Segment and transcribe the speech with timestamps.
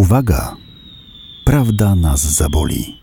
[0.00, 0.56] Uwaga!
[1.44, 3.00] Prawda nas zaboli.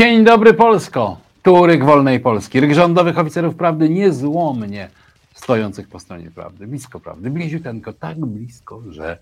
[0.00, 1.16] Dzień dobry Polsko!
[1.42, 2.60] Tu ryk wolnej Polski.
[2.60, 4.90] Ryk rządowych oficerów prawdy niezłomnie
[5.34, 6.66] stojących po stronie prawdy.
[6.66, 7.30] Blisko prawdy.
[7.30, 9.18] Bliziuteńko, tak blisko, że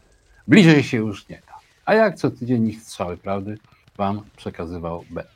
[0.48, 1.54] bliżej się już nie da.
[1.84, 3.58] A jak co tydzień ich strzały prawdy
[3.96, 5.30] wam przekazywał będę.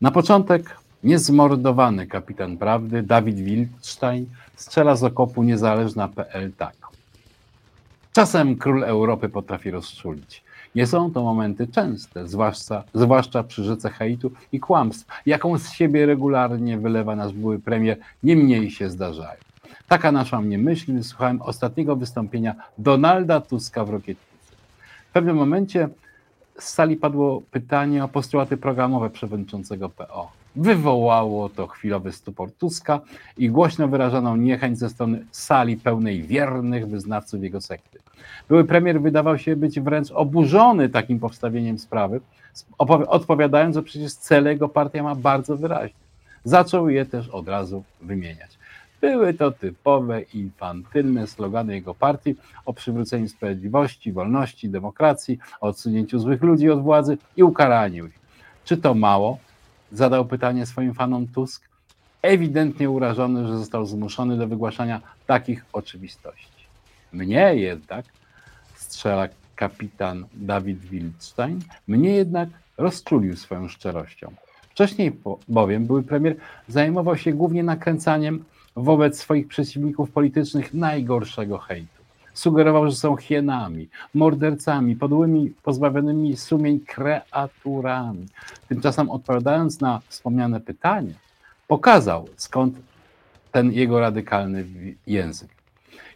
[0.00, 6.84] Na początek niezmordowany kapitan prawdy Dawid Wildstein strzela z okopu niezależna.pl tak.
[8.14, 10.42] Czasem król Europy potrafi rozczulić.
[10.74, 16.06] Nie są to momenty częste, zwłaszcza, zwłaszcza przy rzece hejtu i kłamstw, jaką z siebie
[16.06, 19.40] regularnie wylewa nasz były premier, nie mniej się zdarzają.
[19.88, 24.56] Taka nasza mnie myśl, gdy słuchałem ostatniego wystąpienia Donalda Tuska w Rokietnicy.
[25.10, 25.88] W pewnym momencie
[26.58, 30.32] z sali padło pytanie o postulaty programowe przewodniczącego PO.
[30.56, 33.00] Wywołało to chwilowy stupor Tuska
[33.38, 38.03] i głośno wyrażaną niechęć ze strony sali pełnej wiernych wyznawców jego sekty.
[38.48, 42.20] Były premier wydawał się być wręcz oburzony takim powstawieniem sprawy,
[43.08, 46.04] odpowiadając, że przecież cele jego partia ma bardzo wyraźne.
[46.44, 48.58] Zaczął je też od razu wymieniać.
[49.00, 52.34] Były to typowe infantylne slogany jego partii
[52.66, 58.18] o przywróceniu sprawiedliwości, wolności, demokracji, o odsunięciu złych ludzi od władzy i ukaraniu ich.
[58.64, 59.38] Czy to mało?
[59.92, 61.68] Zadał pytanie swoim fanom Tusk,
[62.22, 66.53] ewidentnie urażony, że został zmuszony do wygłaszania takich oczywistości.
[67.14, 68.04] Mnie jednak,
[68.74, 72.48] strzela kapitan Dawid Wildstein, mnie jednak
[72.78, 74.32] rozczulił swoją szczerością.
[74.70, 75.12] Wcześniej
[75.48, 76.36] bowiem były premier
[76.68, 78.44] zajmował się głównie nakręcaniem
[78.76, 82.04] wobec swoich przeciwników politycznych najgorszego hejtu.
[82.32, 88.26] Sugerował, że są hienami, mordercami, podłymi, pozbawionymi sumień kreaturami.
[88.68, 91.14] Tymczasem odpowiadając na wspomniane pytanie,
[91.68, 92.74] pokazał skąd
[93.52, 94.64] ten jego radykalny
[95.06, 95.53] język.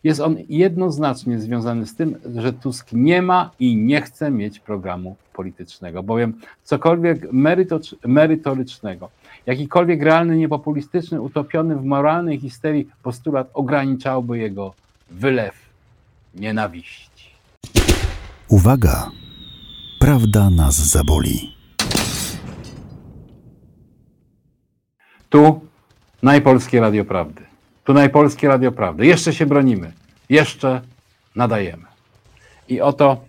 [0.05, 5.17] Jest on jednoznacznie związany z tym, że Tusk nie ma i nie chce mieć programu
[5.33, 7.33] politycznego, bowiem cokolwiek
[8.05, 9.11] merytorycznego,
[9.47, 14.75] jakikolwiek realny, niepopulistyczny, utopiony w moralnej histerii postulat ograniczałby jego
[15.11, 15.55] wylew
[16.35, 17.31] nienawiści.
[18.49, 19.11] Uwaga!
[19.99, 21.57] Prawda nas zaboli.
[25.29, 25.61] Tu
[26.23, 27.48] najpolskie Radio Prawdy.
[27.89, 29.07] Tu najpolskie Radio Prawdy.
[29.07, 29.93] Jeszcze się bronimy.
[30.29, 30.81] Jeszcze
[31.37, 31.85] nadajemy.
[32.69, 33.21] I oto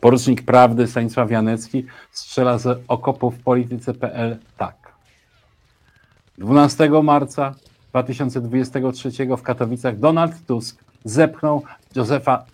[0.00, 4.92] porucznik prawdy Stanisław Janecki strzela z okopów polityce.pl tak.
[6.38, 7.54] 12 marca
[7.90, 11.62] 2023 w Katowicach Donald Tusk zepchnął
[11.96, 12.44] Józefa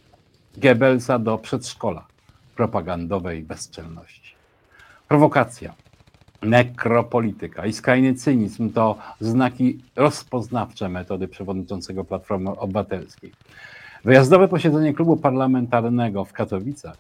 [0.57, 2.07] Goebbelsa do przedszkola
[2.57, 4.35] propagandowej bezczelności.
[5.09, 5.75] Prowokacja,
[6.43, 13.33] nekropolityka i skrajny cynizm to znaki rozpoznawcze metody przewodniczącego Platformy Obywatelskiej.
[14.05, 16.97] Wyjazdowe posiedzenie klubu parlamentarnego w Katowicach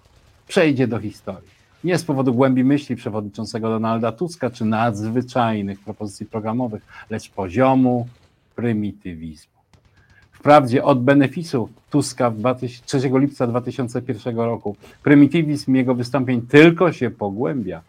[0.48, 1.58] przejdzie do historii.
[1.84, 8.08] Nie z powodu głębi myśli przewodniczącego Donalda Tuska czy nadzwyczajnych propozycji programowych, lecz poziomu
[8.56, 9.52] prymitywizmu.
[10.32, 12.32] Wprawdzie od beneficjów Tuska
[12.86, 17.82] 3 lipca 2001 roku prymitywizm jego wystąpień tylko się pogłębia,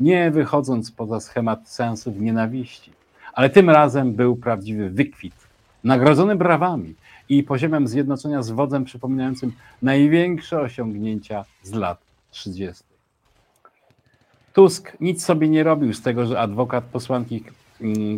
[0.00, 2.92] nie wychodząc poza schemat sensów nienawiści.
[3.32, 5.34] Ale tym razem był prawdziwy wykwit,
[5.84, 6.94] nagrodzony brawami
[7.28, 9.52] i poziomem zjednoczenia z wodzem przypominającym
[9.82, 11.98] największe osiągnięcia z lat
[12.30, 12.84] 30.
[14.52, 17.44] Tusk nic sobie nie robił z tego, że adwokat posłanki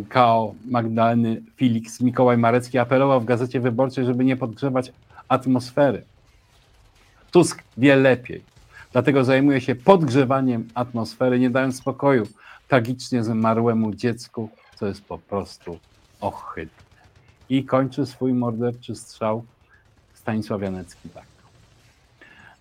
[0.09, 4.91] KO Magdaleny Felix Mikołaj Marecki apelował w Gazecie Wyborczej, żeby nie podgrzewać
[5.27, 6.03] atmosfery.
[7.31, 8.41] Tusk wie lepiej,
[8.97, 12.27] dlatego zajmuje się podgrzewaniem atmosfery, nie dając spokoju
[12.67, 15.79] tragicznie zmarłemu dziecku, co jest po prostu
[16.21, 16.83] ohydne.
[17.49, 19.43] I kończy swój morderczy strzał
[20.13, 21.25] Stanisław Janecki tak.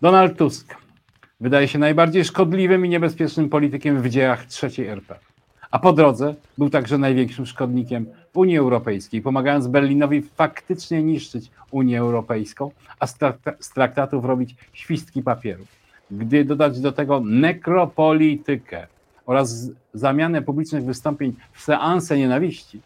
[0.01, 0.77] Donald Tusk
[1.41, 5.19] wydaje się najbardziej szkodliwym i niebezpiecznym politykiem w dziejach trzeciej RP.
[5.71, 11.99] A po drodze był także największym szkodnikiem w Unii Europejskiej, pomagając Berlinowi faktycznie niszczyć Unię
[11.99, 12.71] Europejską,
[13.01, 13.07] a
[13.61, 15.86] z traktatów robić świstki papierów.
[16.11, 18.87] Gdy dodać do tego nekropolitykę
[19.27, 22.81] oraz zamianę publicznych wystąpień w seanse nienawiści,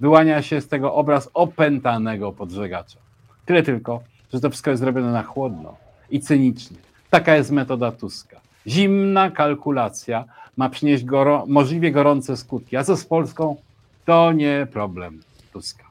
[0.00, 2.98] wyłania się z tego obraz opętanego podżegacza.
[3.46, 4.02] Tyle tylko,
[4.32, 5.76] że to wszystko jest zrobione na chłodno
[6.10, 6.76] i cynicznie
[7.10, 8.40] Taka jest metoda Tuska.
[8.66, 10.24] Zimna kalkulacja
[10.56, 12.76] ma przynieść goro, możliwie gorące skutki.
[12.76, 13.56] A co z Polską?
[14.04, 15.20] To nie problem
[15.52, 15.84] Tuska.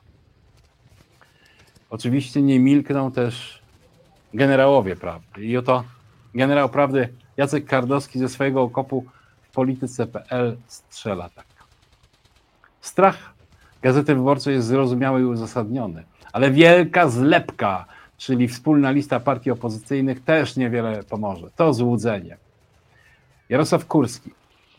[1.90, 3.62] Oczywiście nie milkną też
[4.34, 5.46] generałowie prawdy.
[5.46, 5.84] I oto
[6.36, 9.06] generał prawdy Jacek Kardowski ze swojego okopu
[9.42, 11.46] w polityce.pl strzela tak.
[12.82, 13.34] Strach
[13.82, 16.04] Gazety Wyborczej jest zrozumiały i uzasadniony,
[16.34, 17.86] ale wielka zlepka
[18.20, 21.48] czyli wspólna lista partii opozycyjnych, też niewiele pomoże.
[21.56, 22.38] To złudzenie.
[23.50, 24.32] Jarosław Kurski,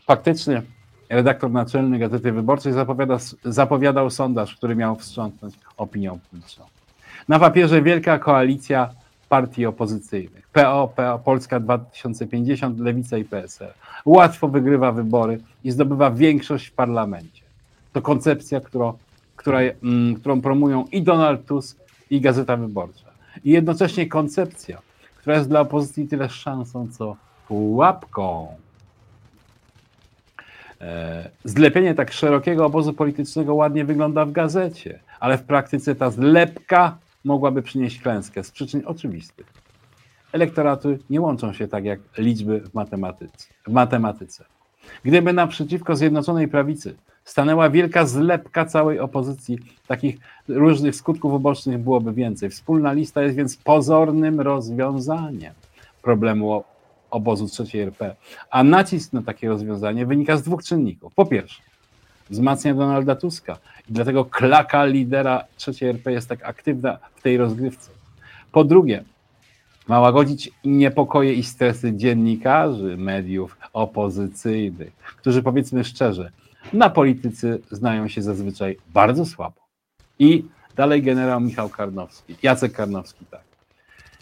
[0.07, 0.61] faktyczny
[1.09, 6.65] redaktor naczelny Gazety Wyborczej, zapowiada, zapowiadał sondaż, który miał wstrząsnąć opinią publiczną.
[7.27, 8.89] Na papierze wielka koalicja
[9.31, 10.47] partii opozycyjnych.
[10.47, 13.73] PO, PO, Polska 2050, Lewica i PSL.
[14.05, 17.43] Łatwo wygrywa wybory i zdobywa większość w parlamencie.
[17.93, 18.93] To koncepcja, którą,
[19.35, 21.77] która, mm, którą promują i Donald Tusk,
[22.09, 23.11] i Gazeta Wyborcza.
[23.43, 24.81] I jednocześnie koncepcja,
[25.17, 27.15] która jest dla opozycji tyle szansą, co
[27.47, 28.47] pułapką.
[30.81, 36.97] E, zlepienie tak szerokiego obozu politycznego ładnie wygląda w gazecie, ale w praktyce ta zlepka
[37.23, 39.45] mogłaby przynieść klęskę z przyczyn oczywistych.
[40.31, 43.47] Elektoraty nie łączą się tak jak liczby w matematyce.
[43.67, 44.45] W matematyce.
[45.03, 49.57] Gdyby naprzeciwko Zjednoczonej Prawicy stanęła wielka zlepka całej opozycji,
[49.87, 52.49] takich różnych skutków ubocznych byłoby więcej.
[52.49, 55.53] Wspólna lista jest więc pozornym rozwiązaniem
[56.01, 56.63] problemu
[57.11, 58.15] obozu trzeciej RP.
[58.49, 61.13] A nacisk na takie rozwiązanie wynika z dwóch czynników.
[61.15, 61.61] Po pierwsze,
[62.31, 63.57] wzmacnia Donalda Tuska
[63.89, 67.91] i dlatego klaka lidera trzeciej RP jest tak aktywna w tej rozgrywce.
[68.51, 69.03] Po drugie,
[69.87, 76.31] ma łagodzić niepokoje i stresy dziennikarzy, mediów opozycyjnych, którzy powiedzmy szczerze,
[76.73, 79.61] na politycy znają się zazwyczaj bardzo słabo.
[80.19, 80.45] I
[80.75, 83.41] dalej generał Michał Karnowski, Jacek Karnowski, tak.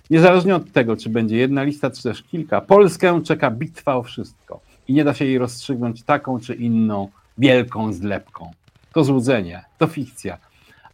[0.10, 4.60] Niezależnie od tego, czy będzie jedna lista, czy też kilka, Polskę czeka bitwa o wszystko
[4.88, 7.10] i nie da się jej rozstrzygnąć taką czy inną
[7.40, 8.52] wielką zlepką.
[8.94, 10.38] To złudzenie, to fikcja,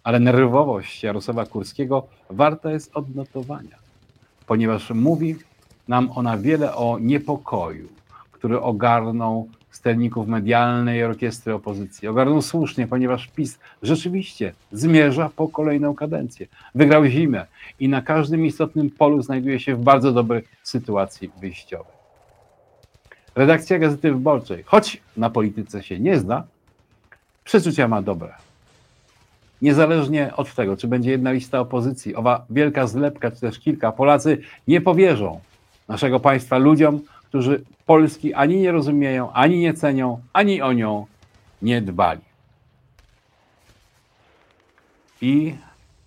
[0.03, 3.77] ale nerwowość Jarosława Kurskiego warta jest odnotowania,
[4.47, 5.35] ponieważ mówi
[5.87, 7.87] nam ona wiele o niepokoju,
[8.31, 12.07] który ogarnął sterników medialnej orkiestry opozycji.
[12.07, 16.47] Ogarnął słusznie, ponieważ PiS rzeczywiście zmierza po kolejną kadencję.
[16.75, 17.45] Wygrał zimę
[17.79, 21.94] i na każdym istotnym polu znajduje się w bardzo dobrej sytuacji wyjściowej.
[23.35, 26.43] Redakcja Gazety Wyborczej, choć na polityce się nie zna,
[27.43, 28.33] przeczucia ma dobre.
[29.61, 34.37] Niezależnie od tego, czy będzie jedna lista opozycji, owa wielka zlepka, czy też kilka, Polacy
[34.67, 35.39] nie powierzą
[35.87, 41.05] naszego państwa ludziom, którzy Polski ani nie rozumieją, ani nie cenią, ani o nią
[41.61, 42.21] nie dbali.
[45.21, 45.55] I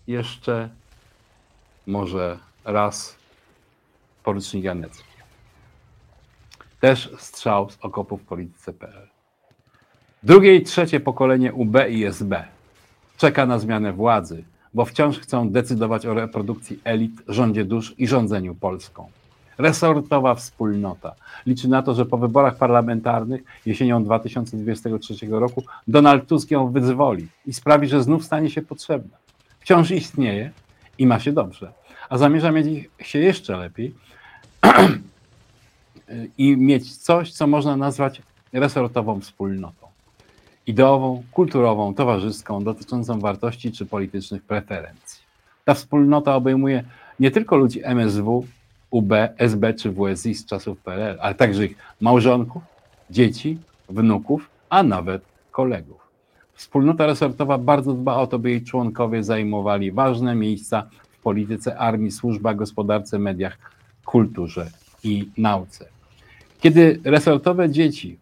[0.06, 0.69] jeszcze
[1.86, 3.16] może raz
[4.25, 5.18] porucznik Janecki.
[6.80, 9.08] Też strzał z okopów polityce.pl.
[10.22, 12.44] Drugie i trzecie pokolenie UB i SB
[13.16, 14.44] czeka na zmianę władzy,
[14.75, 19.10] bo wciąż chcą decydować o reprodukcji elit, rządzie dusz i rządzeniu Polską
[19.58, 21.14] resortowa wspólnota.
[21.46, 27.52] Liczy na to, że po wyborach parlamentarnych jesienią 2023 roku Donald Tusk ją wyzwoli i
[27.52, 29.16] sprawi, że znów stanie się potrzebna.
[29.60, 30.50] Wciąż istnieje
[30.98, 31.72] i ma się dobrze,
[32.08, 33.94] a zamierza mieć się jeszcze lepiej
[36.38, 38.22] i mieć coś, co można nazwać
[38.52, 39.87] resortową wspólnotą.
[40.66, 45.22] Ideową, kulturową, towarzyską, dotyczącą wartości czy politycznych preferencji.
[45.64, 46.84] Ta wspólnota obejmuje
[47.20, 48.46] nie tylko ludzi MSW,
[48.90, 52.62] UB, SB czy WSI z czasów PRL, ale także ich małżonków,
[53.11, 53.58] dzieci,
[53.88, 55.99] wnuków, a nawet kolegów.
[56.54, 62.11] Wspólnota resortowa bardzo dba o to, by jej członkowie zajmowali ważne miejsca w polityce, armii,
[62.11, 63.58] służbach, gospodarce, mediach,
[64.04, 64.70] kulturze
[65.04, 65.98] i nauce.
[66.61, 68.19] Kiedy resortowe dzieci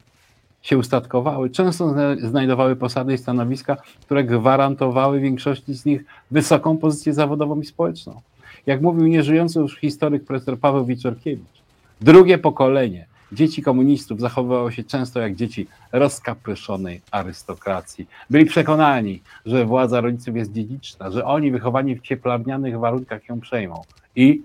[0.63, 7.61] się ustatkowały, często znajdowały posady i stanowiska, które gwarantowały większości z nich wysoką pozycję zawodową
[7.61, 8.21] i społeczną.
[8.67, 11.63] Jak mówił nieżyjący już historyk profesor Paweł Wiczorkiewicz,
[12.01, 18.07] drugie pokolenie dzieci komunistów zachowywało się często jak dzieci rozkapryszonej arystokracji.
[18.31, 23.83] Byli przekonani, że władza rodziców jest dziedziczna, że oni wychowani w cieplarnianych warunkach ją przejmą
[24.17, 24.43] i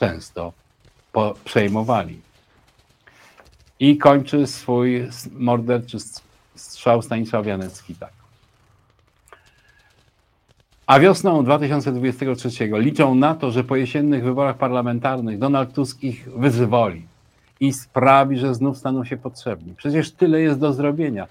[0.00, 0.52] często
[1.44, 2.20] przejmowali.
[3.80, 5.98] I kończy swój morderczy
[6.54, 8.12] strzał Stanisław Janecki tak.
[10.86, 17.06] A wiosną 2023 liczą na to, że po jesiennych wyborach parlamentarnych Donald Tusk ich wyzwoli
[17.60, 19.74] i sprawi, że znów staną się potrzebni.
[19.76, 21.26] Przecież tyle jest do zrobienia,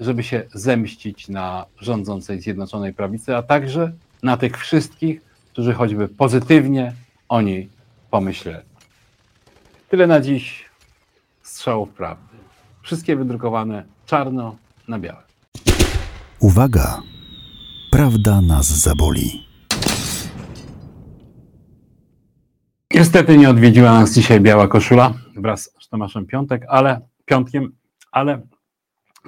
[0.00, 5.20] żeby się zemścić na rządzącej Zjednoczonej Prawicy, a także na tych wszystkich,
[5.52, 6.92] którzy choćby pozytywnie
[7.28, 7.68] o niej
[8.10, 8.66] pomyśleli.
[9.88, 10.65] Tyle na dziś
[11.56, 12.36] strzałów prawdy.
[12.82, 14.56] Wszystkie wydrukowane czarno
[14.88, 15.22] na białe.
[16.40, 17.02] Uwaga!
[17.90, 19.46] Prawda nas zaboli.
[22.94, 27.76] Niestety nie odwiedziła nas dzisiaj biała koszula wraz z Tomaszem Piątek, ale piątkiem,
[28.12, 28.42] ale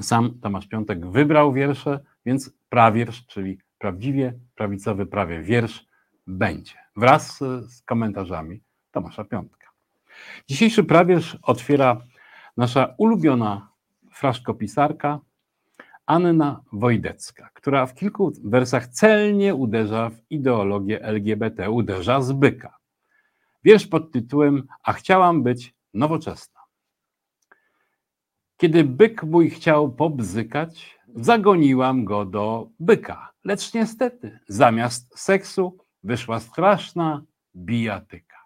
[0.00, 5.86] sam Tomasz Piątek wybrał wiersze, więc prawiersz, czyli prawdziwie prawicowy prawie wiersz
[6.26, 6.74] będzie.
[6.96, 9.68] Wraz z komentarzami Tomasza Piątka.
[10.48, 12.00] Dzisiejszy prawierz otwiera
[12.58, 13.68] nasza ulubiona
[14.12, 15.20] fraszkopisarka
[16.06, 22.78] Anna Wojdecka, która w kilku wersach celnie uderza w ideologię LGBT, uderza z byka.
[23.64, 26.60] Wiersz pod tytułem A chciałam być nowoczesna.
[28.56, 33.32] Kiedy byk mój chciał pobzykać, zagoniłam go do byka.
[33.44, 37.22] Lecz niestety, zamiast seksu wyszła straszna
[37.56, 38.38] bijatyka.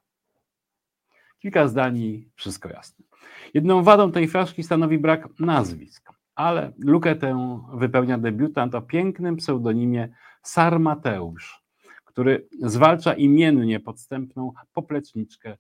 [1.38, 3.11] Kilka zdań i wszystko jasne.
[3.54, 10.08] Jedną wadą tej fraszki stanowi brak nazwisk, ale lukę tę wypełnia debiutant o pięknym pseudonimie
[10.42, 11.62] Sarmateusz,
[12.04, 15.56] który zwalcza imiennie podstępną popleczniczkę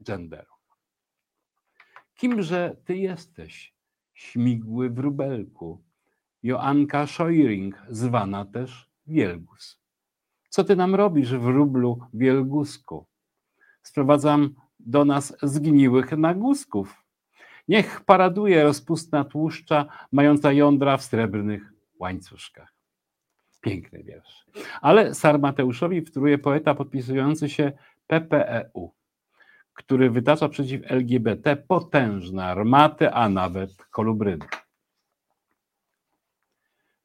[0.00, 0.52] genderu.
[2.14, 3.74] Kimże ty jesteś,
[4.14, 5.82] śmigły wróbelku,
[6.42, 9.80] Joanka Scheuring, zwana też Wielgus.
[10.48, 13.06] Co ty nam robisz, wróblu Wielgusku?
[13.82, 17.05] Sprowadzam do nas zgniłych nagusków.
[17.68, 22.72] Niech paraduje rozpustna tłuszcza, mająca jądra w srebrnych łańcuszkach.
[23.60, 24.46] Piękny wiersz.
[24.80, 27.72] Ale Sarmateuszowi wtóruje poeta podpisujący się
[28.06, 28.92] PPEU,
[29.72, 34.46] który wytacza przeciw LGBT potężne armaty, a nawet kolubryny.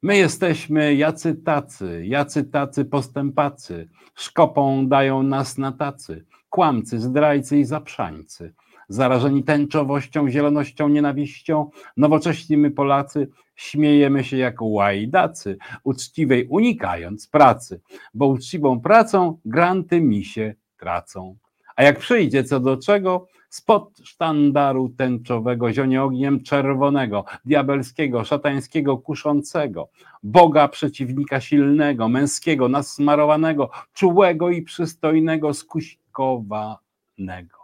[0.02, 7.64] My jesteśmy jacy tacy, jacy tacy postępacy, szkopą dają nas na tacy, kłamcy, zdrajcy i
[7.64, 8.54] zaprzańcy.
[8.92, 17.80] Zarażeni tęczowością, zielonością, nienawiścią, nowocześni my Polacy śmiejemy się jak łajdacy, uczciwej unikając pracy,
[18.14, 21.36] bo uczciwą pracą granty mi się tracą.
[21.76, 29.88] A jak przyjdzie co do czego, spod sztandaru tęczowego zionie ogniem czerwonego, diabelskiego, szatańskiego, kuszącego,
[30.22, 37.61] Boga przeciwnika silnego, męskiego, nasmarowanego, czułego i przystojnego, skuśkowanego.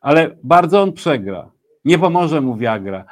[0.00, 1.50] Ale bardzo on przegra.
[1.84, 3.04] Nie pomoże mu Viagra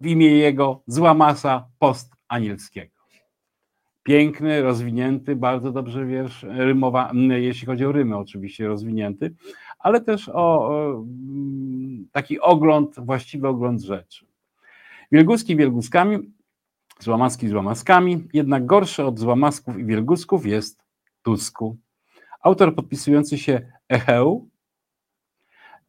[0.00, 2.92] w imię jego zła masa postanielskiego.
[4.02, 9.34] Piękny, rozwinięty, bardzo dobrze wiersz, rymowa, jeśli chodzi o rymy oczywiście rozwinięty,
[9.78, 11.04] ale też o, o
[12.12, 14.26] taki ogląd, właściwy ogląd rzeczy.
[15.12, 16.18] Wielguski wielguskami,
[16.98, 20.82] złamaski złamaskami, jednak gorszy od złamasków i wielgusków jest
[21.22, 21.76] Tusku.
[22.42, 24.48] Autor podpisujący się Echeu,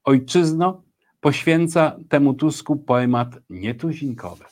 [0.03, 0.83] ojczyzno,
[1.19, 4.45] poświęca temu Tusku poemat nietuzinkowy.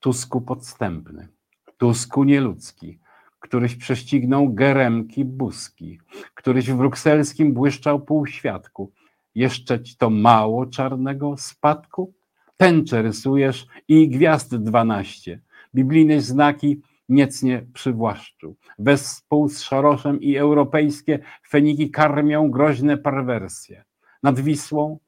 [0.00, 1.28] Tusku podstępny,
[1.76, 2.98] Tusku nieludzki,
[3.40, 5.98] któryś prześcignął geremki buski,
[6.34, 8.92] któryś w brukselskim błyszczał półświadku.
[9.34, 12.14] Jeszcze ci to mało czarnego spadku?
[12.56, 15.40] Tęcze rysujesz i gwiazd dwanaście,
[15.74, 18.56] biblijne znaki niecnie przywłaszczył.
[18.78, 23.84] Wespół z Szoroszem i europejskie feniki karmią groźne perwersje.
[24.22, 24.98] Nad Wisłą,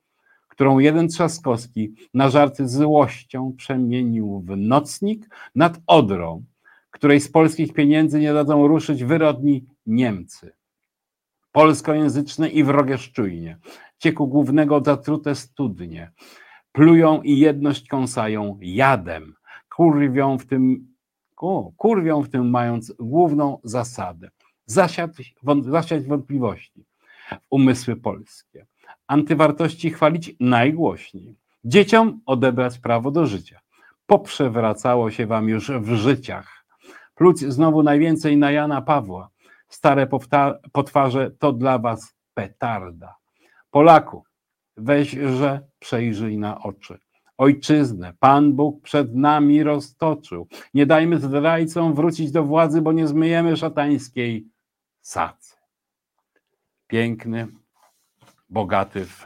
[0.49, 6.45] którą jeden Trzaskowski na żarty złością przemienił w nocnik, nad Odrą,
[6.91, 10.53] której z polskich pieniędzy nie dadzą ruszyć wyrodni Niemcy.
[11.53, 13.59] Polskojęzyczne i wrogie szczujnie,
[13.99, 16.13] cieku głównego zatrute studnie,
[16.73, 19.35] plują i jedność kąsają jadem,
[19.77, 20.88] kurwią w tym,
[21.41, 24.31] o, kurwią w tym mając główną zasadę,
[24.67, 26.85] zasiać wątpliwości
[27.33, 28.67] w umysły polskie,
[29.07, 33.61] antywartości chwalić najgłośniej, dzieciom odebrać prawo do życia.
[34.07, 36.59] Poprzewracało się wam już w życiach,
[37.19, 39.31] Pluć znowu najwięcej na Jana Pawła.
[39.69, 40.07] Stare
[40.73, 43.17] potwarze to dla was petarda.
[43.71, 44.25] Polaku,
[44.77, 46.99] weź, że przejrzyj na oczy.
[47.39, 50.49] Ojczyznę Pan Bóg przed nami roztoczył.
[50.75, 54.49] Nie dajmy zdrajcom wrócić do władzy, bo nie zmyjemy szatańskiej
[55.01, 55.57] sacy.
[56.87, 57.47] Piękny,
[58.49, 59.25] bogaty w,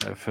[0.00, 0.26] w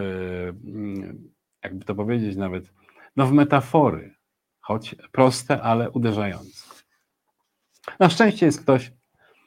[1.63, 2.74] jakby to powiedzieć nawet,
[3.15, 4.15] no w metafory
[4.62, 6.70] choć proste, ale uderzające.
[8.00, 8.91] Na szczęście jest ktoś,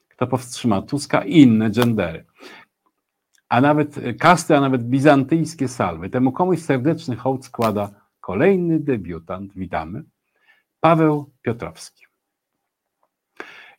[0.09, 2.25] kto powstrzyma Tuska i inne gendery.
[3.53, 6.11] A nawet kasty, a nawet bizantyjskie salwy.
[6.11, 7.91] Temu komuś serdeczny hołd składa
[8.21, 10.05] kolejny debiutant, witamy,
[10.81, 12.05] Paweł Piotrowski.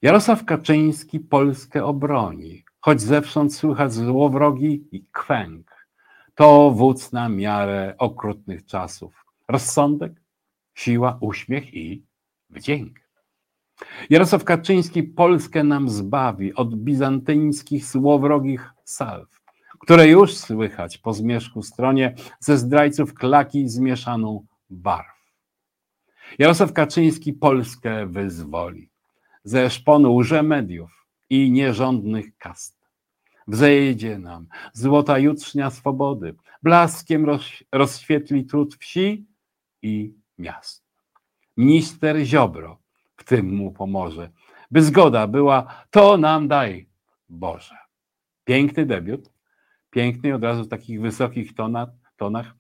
[0.02, 5.88] Jarosław Kaczyński Polskę obroni, choć zewsząd słychać złowrogi i kwęk.
[6.36, 9.26] To wódz na miarę okrutnych czasów.
[9.48, 10.22] Rozsądek
[10.74, 12.06] siła, uśmiech i
[12.50, 13.00] wdzięk.
[14.10, 19.33] Jarosław Kaczyński Polskę nam zbawi od bizantyńskich złowrogich salw,
[19.84, 25.14] które już słychać po zmierzchu stronie ze zdrajców klaki zmieszaną barw.
[26.40, 28.90] Jarosław Kaczyński Polskę wyzwoli.
[29.44, 32.78] ze szponu łże mediów i nierządnych kast.
[33.48, 39.26] Wzejdzie nam złota jutrznia swobody, blaskiem roz, rozświetli trud wsi
[39.82, 40.84] i miast.
[41.58, 42.80] Minister Ziobro
[43.18, 44.30] w tym mu pomoże,
[44.72, 46.90] by zgoda była, to nam daj,
[47.30, 47.78] Boże.
[48.44, 49.33] Piękny debiut,
[49.94, 52.56] piękny od razu w takich wysokich tonach, tonach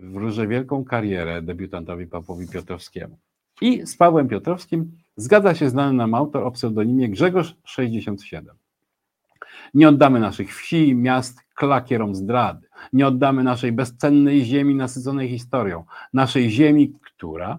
[0.00, 3.18] wróżę wielką karierę debiutantowi Pawłowi Piotrowskiemu.
[3.60, 8.56] I z Pawłem Piotrowskim zgadza się znany nam autor o pseudonimie Grzegorz 67.
[9.74, 12.68] Nie oddamy naszych wsi miast klakierom zdrady.
[12.92, 15.84] Nie oddamy naszej bezcennej ziemi nasyconej historią.
[16.12, 17.58] Naszej ziemi, która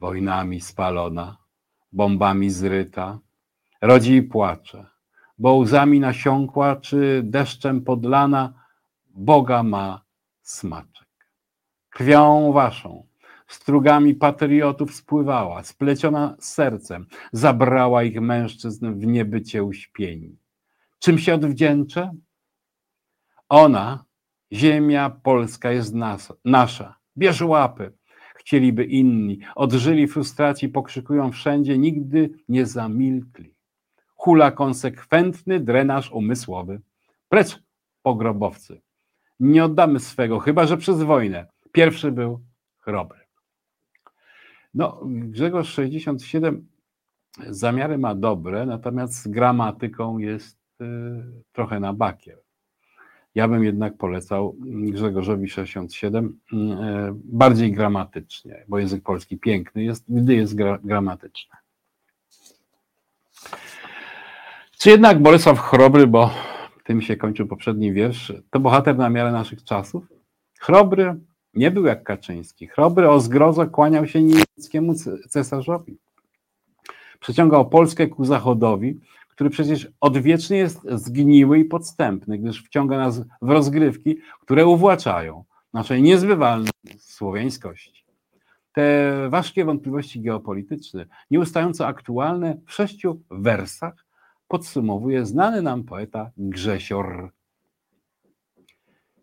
[0.00, 1.36] wojnami spalona,
[1.92, 3.18] bombami zryta,
[3.82, 4.86] rodzi i płacze,
[5.40, 8.54] bo łzami nasiąkła czy deszczem podlana,
[9.06, 10.04] Boga ma
[10.42, 11.08] smaczek.
[11.90, 13.06] Krwią waszą,
[13.46, 20.36] strugami patriotów spływała, spleciona sercem, zabrała ich mężczyzn w niebycie uśpieni.
[20.98, 22.10] Czym się odwdzięczę?
[23.48, 24.04] Ona,
[24.52, 26.96] ziemia polska jest nas, nasza.
[27.16, 27.92] Bierz łapy.
[28.34, 33.54] Chcieliby inni, odżyli frustracji, pokrzykują wszędzie, nigdy nie zamilkli.
[34.20, 36.80] Hula konsekwentny drenaż umysłowy.
[37.28, 37.62] Precz
[38.02, 38.80] pogrobowcy.
[39.40, 41.46] Nie oddamy swego, chyba że przez wojnę.
[41.72, 42.40] Pierwszy był
[42.78, 43.18] chrobry.
[44.74, 46.68] No, Grzegorz 67
[47.48, 50.84] zamiary ma dobre, natomiast z gramatyką jest y,
[51.52, 52.38] trochę na bakier.
[53.34, 56.56] Ja bym jednak polecał Grzegorzowi 67 y,
[57.14, 61.59] bardziej gramatycznie, bo język polski piękny jest, gdy jest gra, gramatyczny.
[64.80, 66.30] Czy jednak Bolesław Chrobry, bo
[66.84, 70.04] tym się kończył poprzedni wiersz, to bohater na miarę naszych czasów?
[70.60, 71.14] Chrobry
[71.54, 72.66] nie był jak Kaczyński.
[72.66, 74.94] Chrobry o zgrozo kłaniał się niemieckiemu
[75.28, 75.98] cesarzowi.
[77.20, 83.50] Przeciągał Polskę ku zachodowi, który przecież odwiecznie jest zgniły i podstępny, gdyż wciąga nas w
[83.50, 88.04] rozgrywki, które uwłaczają naszej niezbywalnej słowiańskości.
[88.72, 94.09] Te ważkie wątpliwości geopolityczne, nieustająco aktualne w sześciu wersach,
[94.50, 97.30] podsumowuje znany nam poeta Grzesior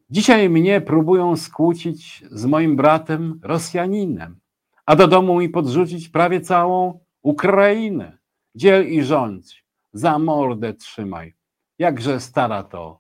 [0.10, 4.40] Dzisiaj mnie próbują skłócić z moim bratem Rosjaninem,
[4.86, 8.18] a do domu mi podrzucić prawie całą Ukrainę.
[8.56, 11.36] Dziel i rządź, za mordę trzymaj,
[11.80, 13.00] jakże stara to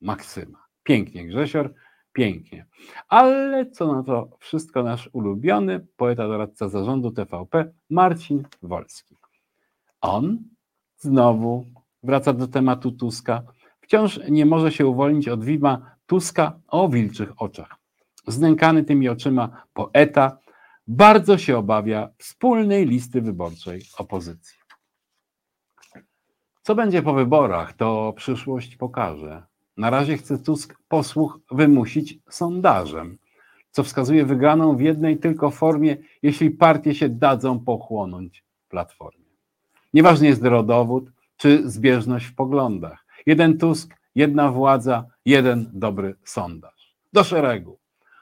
[0.00, 0.58] Maksyma.
[0.82, 1.74] Pięknie, Grzesior,
[2.12, 2.66] pięknie.
[3.08, 9.16] Ale co na to wszystko nasz ulubiony poeta doradca zarządu TVP Marcin Wolski.
[10.00, 10.38] On
[10.98, 11.66] znowu
[12.02, 13.42] wraca do tematu Tuska.
[13.80, 17.76] Wciąż nie może się uwolnić od widma Tuska o wilczych oczach.
[18.26, 20.38] Znękany tymi oczyma poeta
[20.86, 24.58] bardzo się obawia wspólnej listy wyborczej opozycji.
[26.62, 29.42] Co będzie po wyborach, to przyszłość pokaże.
[29.76, 33.18] Na razie chce Tusk posłuch wymusić sondażem,
[33.70, 39.17] co wskazuje wygraną w jednej tylko formie, jeśli partie się dadzą pochłonąć platformie.
[39.98, 43.06] Nieważny jest rodowód czy zbieżność w poglądach.
[43.26, 46.96] Jeden Tusk jedna władza, jeden dobry sondaż.
[47.12, 47.78] Do szeregu.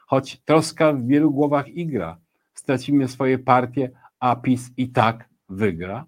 [0.06, 2.18] Choć troska w wielu głowach igra,
[2.54, 6.06] stracimy swoje partie, a PiS i tak wygra.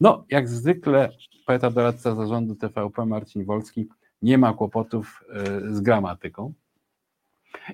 [0.00, 1.10] No, jak zwykle
[1.46, 3.88] poeta doradca zarządu TVP Marcin Wolski
[4.22, 6.52] nie ma kłopotów e, z gramatyką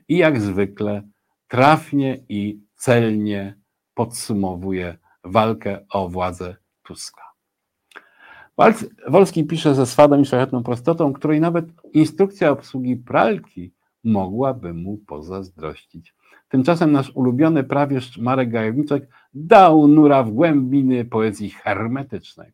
[0.08, 1.02] i jak zwykle
[1.48, 3.56] trafnie i celnie
[3.94, 7.22] podsumowuje walkę o władzę Tuska.
[9.08, 13.72] Wolski pisze ze swadą i szlachetną prostotą, której nawet instrukcja obsługi pralki
[14.04, 16.14] mogłaby mu pozazdrościć.
[16.48, 22.52] Tymczasem nasz ulubiony prawieszcz Marek Gajowniczek dał nura w głębiny poezji hermetycznej.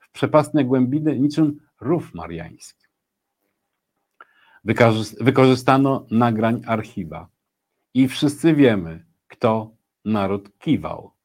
[0.00, 2.86] W przepastne głębiny niczym rów mariański.
[5.20, 7.28] Wykorzystano nagrań archiwa
[7.94, 9.70] i wszyscy wiemy, kto
[10.04, 11.15] naród kiwał.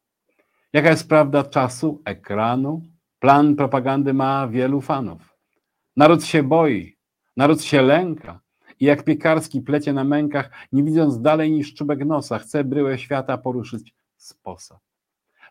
[0.74, 2.82] Jaka jest prawda czasu, ekranu,
[3.22, 5.38] Plan propagandy ma wielu fanów.
[5.98, 6.98] Naród się boi,
[7.38, 8.40] naród się lęka
[8.80, 13.38] i jak piekarski plecie na mękach, nie widząc dalej niż czubek nosa, chce bryłę świata
[13.38, 14.80] poruszyć z posa.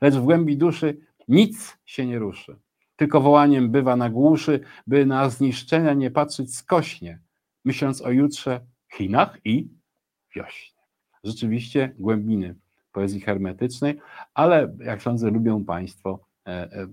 [0.01, 2.57] Lecz w głębi duszy nic się nie ruszy.
[2.97, 7.21] Tylko wołaniem bywa na głuszy, by na zniszczenia nie patrzeć skośnie,
[7.65, 8.61] myśląc o jutrze,
[8.93, 9.69] Chinach i
[10.35, 10.83] wiośnie.
[11.25, 12.55] Rzeczywiście głębiny
[12.93, 14.01] poezji hermetycznej,
[14.35, 16.87] ale jak sądzę, lubią Państwo e, e,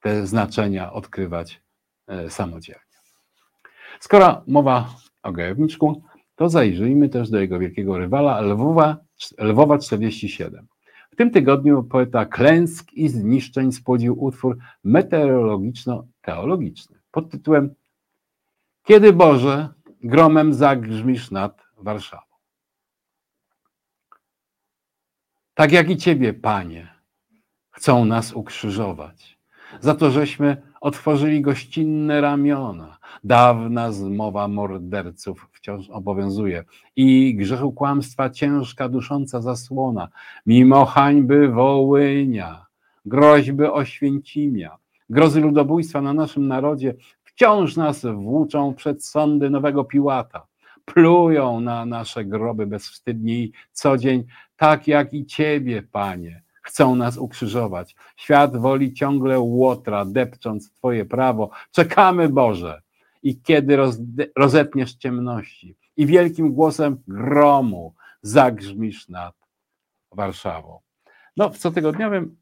[0.00, 1.62] te znaczenia odkrywać
[2.06, 2.82] e, samodzielnie.
[4.00, 6.02] Skoro mowa o Gajowniczku,
[6.36, 8.96] to zajrzyjmy też do jego wielkiego rywala Lwowa,
[9.38, 10.66] Lwowa 47.
[11.10, 17.74] W tym tygodniu poeta klęsk i zniszczeń spłodził utwór meteorologiczno-teologiczny pod tytułem
[18.84, 19.68] Kiedy Boże
[20.02, 22.27] gromem zagrzmisz nad Warszawą.
[25.58, 26.88] Tak jak i Ciebie, Panie,
[27.70, 29.38] chcą nas ukrzyżować.
[29.80, 32.98] Za to, żeśmy otworzyli gościnne ramiona.
[33.24, 36.64] Dawna zmowa morderców wciąż obowiązuje
[36.96, 40.08] i grzechu kłamstwa ciężka, dusząca zasłona.
[40.46, 42.66] Mimo hańby Wołynia,
[43.06, 44.76] groźby Oświęcimia,
[45.10, 46.94] grozy ludobójstwa na naszym narodzie
[47.24, 50.46] wciąż nas włóczą przed sądy nowego Piłata.
[50.94, 54.24] Plują na nasze groby bezwstydnie i co dzień,
[54.56, 57.96] tak jak i Ciebie, Panie, chcą nas ukrzyżować.
[58.16, 61.50] Świat woli ciągle łotra, depcząc Twoje prawo.
[61.72, 62.82] Czekamy, Boże.
[63.22, 63.98] I kiedy roz,
[64.36, 69.34] rozetniesz ciemności i wielkim głosem gromu zagrzmisz nad
[70.12, 70.78] Warszawą.
[71.36, 72.36] No, w cotygodniowym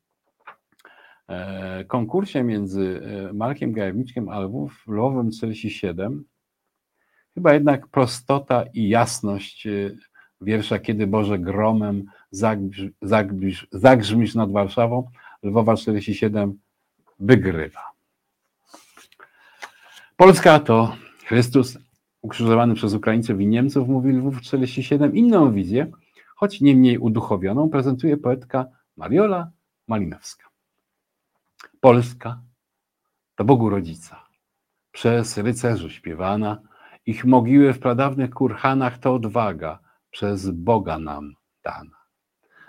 [1.28, 6.24] e, konkursie między e, Markiem Gajewniczkiem a Lwów, Lwowem 47
[7.36, 9.90] chyba jednak prostota i jasność e,
[10.40, 12.04] wiersza Kiedy Boże gromem
[13.02, 15.10] zagrzmisz, zagrzmisz nad Warszawą,
[15.42, 16.58] Lwowa 47
[17.20, 17.80] wygrywa.
[20.16, 21.78] Polska to Chrystus
[22.22, 25.16] ukrzyżowany przez Ukraińców i Niemców, mówi Lwów 47.
[25.16, 25.90] Inną wizję,
[26.36, 29.50] choć nie mniej uduchowioną, prezentuje poetka Mariola
[29.88, 30.48] Malinowska.
[31.80, 32.40] Polska
[33.34, 34.26] to Bogu Rodzica,
[34.92, 36.58] przez rycerzy śpiewana,
[37.06, 39.78] ich mogiły w pradawnych kurhanach to odwaga,
[40.10, 41.96] przez Boga nam dana.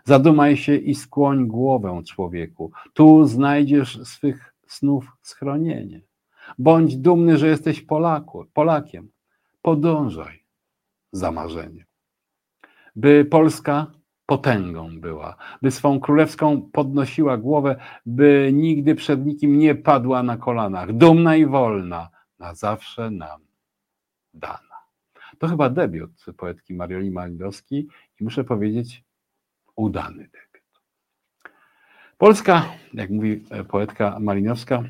[0.03, 2.71] Zadumaj się i skłoń głowę człowieku.
[2.93, 6.01] Tu znajdziesz swych snów schronienie.
[6.57, 9.09] Bądź dumny, że jesteś Polaku, Polakiem.
[9.61, 10.43] Podążaj
[11.11, 11.85] za marzeniem.
[12.95, 13.91] By Polska
[14.25, 20.93] potęgą była, by swą królewską podnosiła głowę, by nigdy przed nikim nie padła na kolanach,
[20.93, 23.46] dumna i wolna, na zawsze nam
[24.37, 24.77] dana.
[25.39, 27.87] To chyba debiut poetki Marioli Malinowskiej
[28.21, 29.03] i muszę powiedzieć,
[29.75, 30.47] udany debiut.
[32.17, 34.83] Polska, jak mówi e, poetka Malinowska,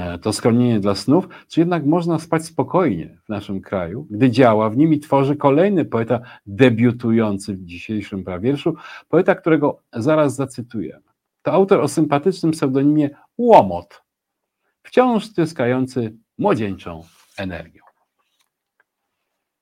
[0.00, 4.70] e, to schronienie dla snów, czy jednak można spać spokojnie w naszym kraju, gdy działa
[4.70, 8.76] w nim i tworzy kolejny poeta debiutujący w dzisiejszym prawierszu,
[9.08, 11.00] poeta, którego zaraz zacytuję.
[11.42, 14.02] To autor o sympatycznym pseudonimie Łomot,
[14.82, 17.02] wciąż styskający młodzieńczą
[17.38, 17.85] energią.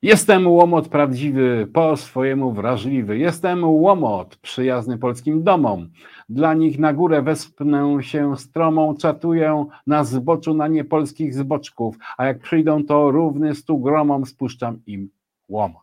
[0.04, 3.18] Jestem łomot prawdziwy, po swojemu wrażliwy.
[3.18, 5.88] Jestem łomot przyjazny polskim domom.
[6.28, 12.38] Dla nich na górę wespnę się stromą, czatuję na zboczu na niepolskich zboczków, a jak
[12.38, 15.10] przyjdą, to równy stu gromom spuszczam im
[15.48, 15.82] łomot.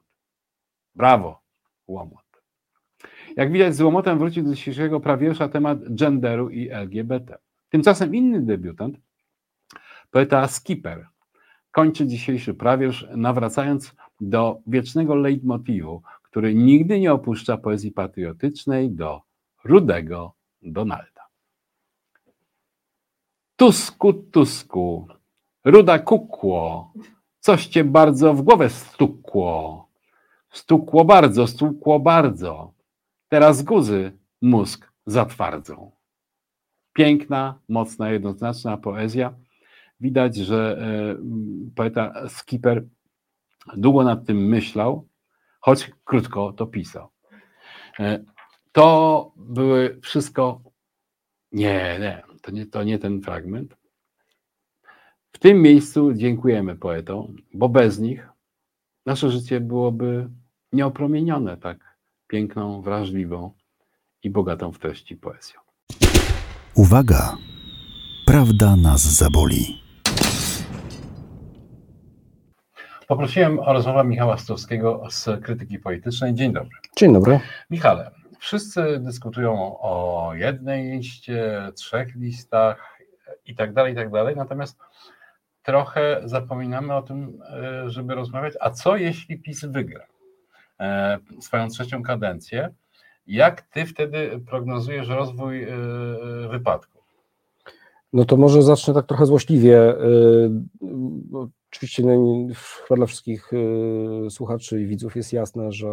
[0.96, 1.42] Brawo,
[1.88, 2.26] łomot.
[3.38, 7.38] Jak widać, z łomotem wrócił do dzisiejszego prawiersza temat genderu i LGBT.
[7.70, 8.98] Tymczasem inny debiutant,
[10.12, 11.08] poeta Skipper,
[11.72, 19.22] kończy dzisiejszy prawierz, nawracając do wiecznego leitmotivu, który nigdy nie opuszcza poezji patriotycznej, do
[19.64, 21.28] rudego Donalda.
[23.56, 25.08] Tusku, Tusku,
[25.66, 26.94] ruda kukło,
[27.40, 29.88] coś cię bardzo w głowę stukło.
[30.50, 32.74] Stukło bardzo, stukło bardzo.
[33.30, 35.92] Teraz guzy mózg zatwardzą.
[36.94, 39.34] Piękna, mocna, jednoznaczna poezja.
[40.00, 41.16] Widać, że e,
[41.76, 42.86] poeta Skipper
[43.78, 45.08] Długo nad tym myślał,
[45.60, 47.10] choć krótko to pisał.
[48.00, 48.24] E,
[48.72, 50.62] to były wszystko.
[51.52, 53.78] Nie, nie, to nie, to nie ten fragment.
[55.32, 58.30] W tym miejscu dziękujemy poetom, bo bez nich
[59.06, 60.30] nasze życie byłoby
[60.74, 61.98] nieopromienione tak
[62.28, 63.54] piękną, wrażliwą
[64.24, 65.60] i bogatą w treści poezją.
[66.76, 67.38] Uwaga!
[68.26, 69.81] Prawda nas zaboli.
[73.12, 76.34] Poprosiłem o rozmowę Michała Stowskiego z Krytyki Politycznej.
[76.34, 76.70] Dzień dobry.
[76.98, 77.40] Dzień dobry.
[77.70, 83.00] Michale, wszyscy dyskutują o jednej liście, trzech listach
[83.46, 84.80] i tak dalej, i tak dalej, natomiast
[85.64, 87.42] trochę zapominamy o tym,
[87.84, 90.06] e, żeby rozmawiać, a co jeśli PiS wygra
[90.80, 92.70] e, swoją trzecią kadencję?
[93.28, 95.68] Jak ty wtedy prognozujesz rozwój e,
[96.50, 97.00] wypadku?
[98.14, 99.96] No to może zacznę tak trochę złośliwie.
[101.74, 102.48] Oczywiście no,
[102.88, 105.88] chyba dla wszystkich y, słuchaczy i widzów jest jasne, że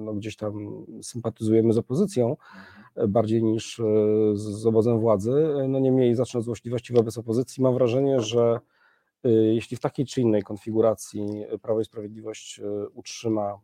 [0.00, 3.12] no, gdzieś tam sympatyzujemy z opozycją mhm.
[3.12, 3.82] bardziej niż y,
[4.34, 5.46] z obozem władzy.
[5.68, 7.62] No niemniej zacznę od złośliwości wobec opozycji.
[7.62, 8.60] Mam wrażenie, że
[9.26, 12.60] y, jeśli w takiej czy innej konfiguracji Prawo i Sprawiedliwość
[12.94, 13.58] utrzyma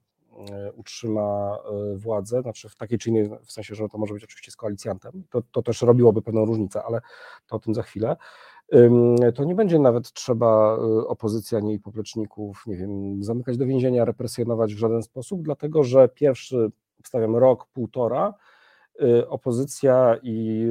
[0.74, 1.58] utrzyma
[1.96, 5.24] władzę, znaczy w takiej czy innej, w sensie, że to może być oczywiście z koalicjantem,
[5.30, 7.00] to, to też robiłoby pewną różnicę, ale
[7.46, 8.16] to o tym za chwilę
[9.34, 14.74] to nie będzie nawet trzeba opozycji ani jej popleczników, nie wiem, zamykać do więzienia, represjonować
[14.74, 18.34] w żaden sposób, dlatego że pierwszy, obstawiam, rok, półtora,
[19.28, 20.66] opozycja i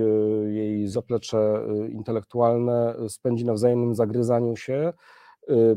[0.47, 4.93] jej zaplecze intelektualne spędzi na wzajemnym zagryzaniu się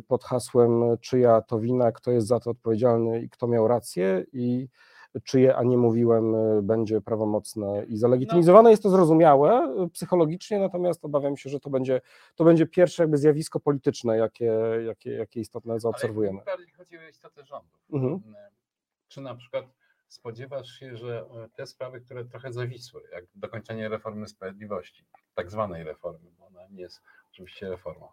[0.09, 4.69] pod hasłem czyja to wina, kto jest za to odpowiedzialny i kto miał rację i
[5.25, 8.71] czyje, a nie mówiłem, y, będzie prawomocne i zalegitymizowane.
[8.71, 12.01] Jest to zrozumiałe y, psychologicznie, natomiast obawiam się, że to będzie,
[12.35, 14.53] to będzie pierwsze jakby zjawisko polityczne, jakie,
[14.87, 16.39] jakie, jakie istotne zaobserwujemy.
[16.47, 17.79] Ale bardziej chodzi o istotę rządu.
[17.93, 18.15] Mhm.
[18.15, 18.51] Y,
[19.09, 19.65] czy na przykład
[20.09, 26.31] spodziewasz się, że te sprawy, które trochę zawisły, jak dokończenie reformy sprawiedliwości, tak zwanej reformy,
[26.39, 28.09] bo ona nie jest oczywiście reformą,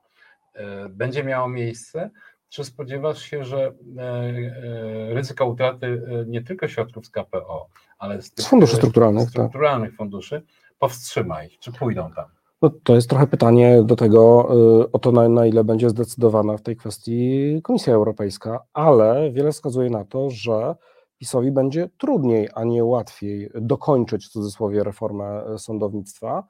[0.90, 2.10] będzie miało miejsce,
[2.50, 8.22] czy spodziewasz się, że e, e, ryzyko utraty e, nie tylko środków z KPO, ale
[8.22, 9.32] z, tych, z funduszy strukturalnych, tak.
[9.32, 9.98] strukturalnych tak.
[9.98, 10.42] funduszy
[10.80, 11.60] powstrzyma ich?
[11.60, 12.26] Czy pójdą tam?
[12.62, 14.48] No, to jest trochę pytanie do tego,
[14.94, 19.90] o to, na, na, ile będzie zdecydowana w tej kwestii Komisja Europejska, ale wiele wskazuje
[19.90, 20.76] na to, że
[21.18, 26.44] PiSowi będzie trudniej, a nie łatwiej dokończyć w cudzysłowie reformę sądownictwa.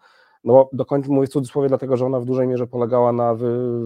[0.44, 3.36] No, dokończyć mówię w cudzysłowie, dlatego że ona w dużej mierze polegała na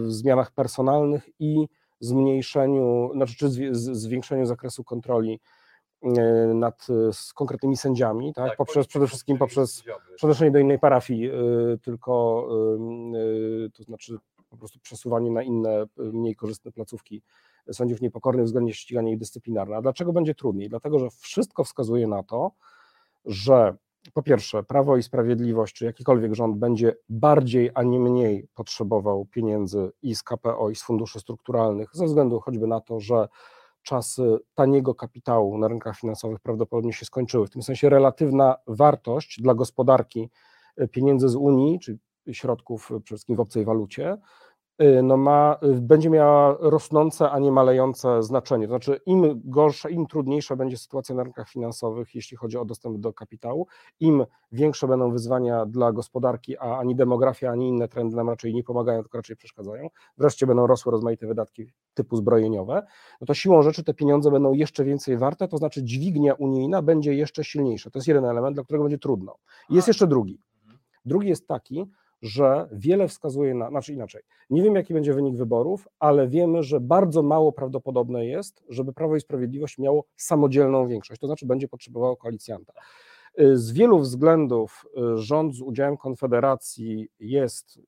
[0.06, 1.68] zmianach personalnych i
[2.02, 3.48] zmniejszeniu, znaczy czy
[3.94, 5.40] zwiększeniu zakresu kontroli
[6.02, 6.10] e,
[6.54, 6.86] nad
[7.34, 8.48] konkretnymi sędziami, tak?
[8.48, 9.84] tak poprzez przede wszystkim poprzez
[10.16, 11.32] przenoszenie do innej parafii, e,
[11.82, 12.46] tylko
[13.66, 14.16] e, to znaczy
[14.48, 17.22] po prostu przesuwanie na inne, mniej korzystne placówki
[17.72, 19.76] sędziów niepokornych względnie ściganie ich dyscyplinarne.
[19.76, 20.68] A dlaczego będzie trudniej?
[20.68, 22.50] Dlatego, że wszystko wskazuje na to,
[23.24, 23.76] że
[24.14, 29.92] po pierwsze, Prawo i Sprawiedliwość, czy jakikolwiek rząd będzie bardziej, a nie mniej potrzebował pieniędzy
[30.02, 33.28] i z KPO, i z funduszy strukturalnych, ze względu choćby na to, że
[33.82, 37.46] czasy taniego kapitału na rynkach finansowych prawdopodobnie się skończyły.
[37.46, 40.30] W tym sensie relatywna wartość dla gospodarki
[40.76, 41.98] e, pieniędzy z Unii, czy
[42.32, 44.18] środków przede wszystkim w obcej walucie,
[45.02, 48.66] no ma, y, będzie miała rosnące, a nie malejące znaczenie.
[48.66, 52.98] To znaczy, im gorsza, im trudniejsza będzie sytuacja na rynkach finansowych, jeśli chodzi o dostęp
[52.98, 53.66] do kapitału,
[54.00, 58.64] im większe będą wyzwania dla gospodarki, a ani demografia, ani inne trendy nam raczej nie
[58.64, 59.88] pomagają, tylko raczej przeszkadzają.
[60.18, 62.86] Wreszcie będą rosły rozmaite wydatki typu zbrojeniowe,
[63.20, 67.14] no to siłą rzeczy te pieniądze będą jeszcze więcej warte, to znaczy dźwignia unijna będzie
[67.14, 67.90] jeszcze silniejsza.
[67.90, 69.36] To jest jeden element, dla którego będzie trudno.
[69.70, 70.40] Jest jeszcze drugi.
[70.62, 70.78] Mhm.
[71.04, 71.86] Drugi jest taki,
[72.22, 76.80] że wiele wskazuje na, znaczy inaczej, nie wiem jaki będzie wynik wyborów, ale wiemy, że
[76.80, 82.16] bardzo mało prawdopodobne jest, żeby Prawo i Sprawiedliwość miało samodzielną większość, to znaczy będzie potrzebowało
[82.16, 82.72] koalicjanta.
[83.40, 87.80] Y, z wielu względów y, rząd z udziałem Konfederacji jest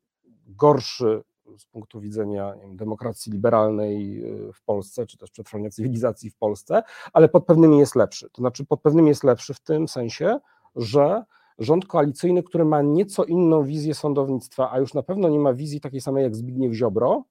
[0.47, 1.23] gorszy
[1.59, 6.83] z punktu widzenia wiem, demokracji liberalnej y, w Polsce, czy też przetrwania cywilizacji w Polsce,
[7.13, 8.31] ale pod pewnymi jest lepszy.
[8.31, 10.39] To znaczy pod pewnymi jest lepszy w tym sensie,
[10.77, 11.25] że
[11.59, 15.81] rząd koalicyjny, który ma nieco inną wizję sądownictwa, a już na pewno nie ma wizji
[15.81, 17.25] takiej samej jak Zbigniew Ziobro.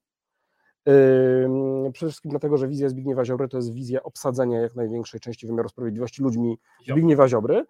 [1.93, 5.69] Przede wszystkim dlatego, że wizja Zbigniewa Ziobry to jest wizja obsadzenia jak największej części wymiaru
[5.69, 6.57] sprawiedliwości ludźmi
[6.87, 7.65] Zbigniewa Ziobry,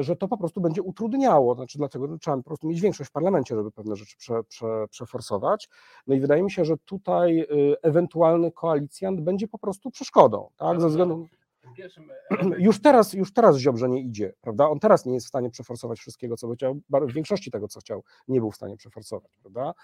[0.00, 1.54] że to po prostu będzie utrudniało.
[1.54, 5.68] Znaczy, dlaczego trzeba po prostu mieć większość w parlamencie, żeby pewne rzeczy prze, prze, przeforsować.
[6.06, 7.46] No i wydaje mi się, że tutaj y,
[7.82, 10.80] ewentualny koalicjant będzie po prostu przeszkodą, tak?
[10.80, 11.28] Ze względu
[11.74, 12.10] pierwszym
[12.58, 14.68] już teraz, już teraz Ziobrze nie idzie, prawda?
[14.68, 17.80] On teraz nie jest w stanie przeforsować wszystkiego, co by chciał, w większości tego, co
[17.80, 19.74] chciał, nie był w stanie przeforsować, prawda?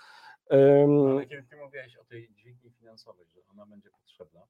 [0.51, 4.41] Um, Ale kiedy ty mówiłeś o tej dźwigni finansowej, że ona będzie potrzebna,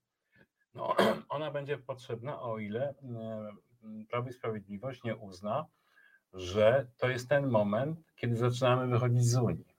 [0.74, 0.96] no
[1.28, 2.94] ona będzie potrzebna, o ile
[4.10, 5.66] Prawo i Sprawiedliwość nie uzna,
[6.32, 9.74] że to jest ten moment, kiedy zaczynamy wychodzić z Unii.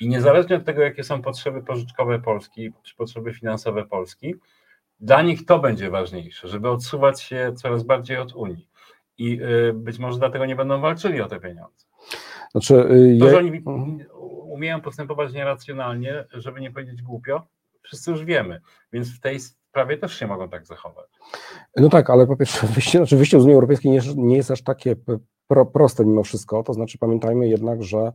[0.00, 4.34] I niezależnie od tego, jakie są potrzeby pożyczkowe Polski, czy potrzeby finansowe Polski,
[5.00, 8.68] dla nich to będzie ważniejsze, żeby odsuwać się coraz bardziej od Unii.
[9.18, 11.86] I y, być może dlatego nie będą walczyli o te pieniądze.
[12.52, 13.98] Znaczy, y, to, że oni mhm.
[14.42, 17.46] umieją postępować nieracjonalnie, żeby nie powiedzieć głupio,
[17.82, 18.60] wszyscy już wiemy,
[18.92, 21.06] więc w tej sprawie też się mogą tak zachować.
[21.76, 24.62] No tak, ale po pierwsze, wyjście, znaczy wyjście z Unii Europejskiej nie, nie jest aż
[24.62, 24.96] takie
[25.46, 28.12] pro, proste mimo wszystko, to znaczy pamiętajmy jednak, że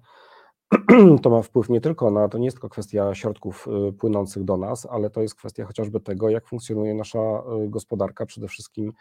[1.21, 4.57] to ma wpływ nie tylko na, to nie jest tylko kwestia środków y, płynących do
[4.57, 7.19] nas, ale to jest kwestia chociażby tego, jak funkcjonuje nasza
[7.65, 8.93] y, gospodarka, przede wszystkim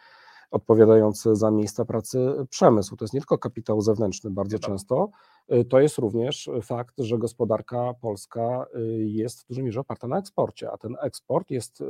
[0.50, 2.18] odpowiadający za miejsca pracy
[2.50, 2.96] przemysł.
[2.96, 4.70] To jest nie tylko kapitał zewnętrzny bardzo tak.
[4.70, 5.08] często,
[5.52, 8.66] y, to jest również fakt, że gospodarka polska
[8.98, 11.82] jest w dużej mierze oparta na eksporcie, a ten eksport jest,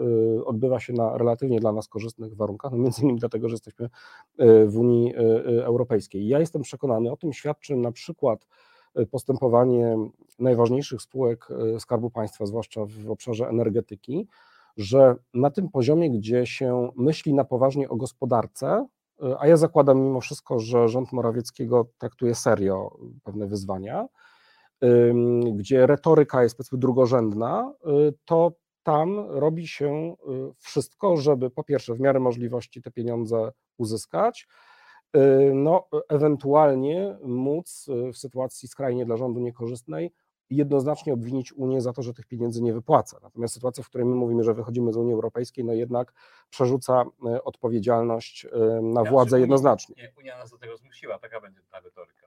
[0.44, 3.88] odbywa się na relatywnie dla nas korzystnych warunkach, no między innymi dlatego, że jesteśmy
[4.66, 5.14] w Unii
[5.46, 6.28] Europejskiej.
[6.28, 8.46] Ja jestem przekonany, o tym świadczy na przykład
[9.10, 9.96] postępowanie
[10.38, 14.28] najważniejszych spółek e, Skarbu Państwa, zwłaszcza w obszarze energetyki,
[14.76, 18.86] że na tym poziomie, gdzie się myśli na poważnie o gospodarce,
[19.38, 24.08] a ja zakładam mimo wszystko, że rząd Morawieckiego traktuje serio pewne wyzwania,
[25.52, 27.74] gdzie retoryka jest powiedzmy drugorzędna,
[28.08, 28.52] y, to
[28.82, 30.14] tam robi się
[30.58, 34.48] wszystko, żeby po pierwsze w miarę możliwości te pieniądze uzyskać,
[35.54, 40.12] no ewentualnie móc w sytuacji skrajnie dla rządu niekorzystnej
[40.50, 43.18] jednoznacznie obwinić Unię za to, że tych pieniędzy nie wypłaca.
[43.22, 46.12] Natomiast sytuacja, w której my mówimy, że wychodzimy z Unii Europejskiej, no jednak
[46.50, 47.04] przerzuca
[47.44, 48.46] odpowiedzialność
[48.82, 49.94] na Ja władzę jednoznacznie.
[49.98, 52.26] Nie, Unia nas do tego zmusiła, taka będzie ta retoryka.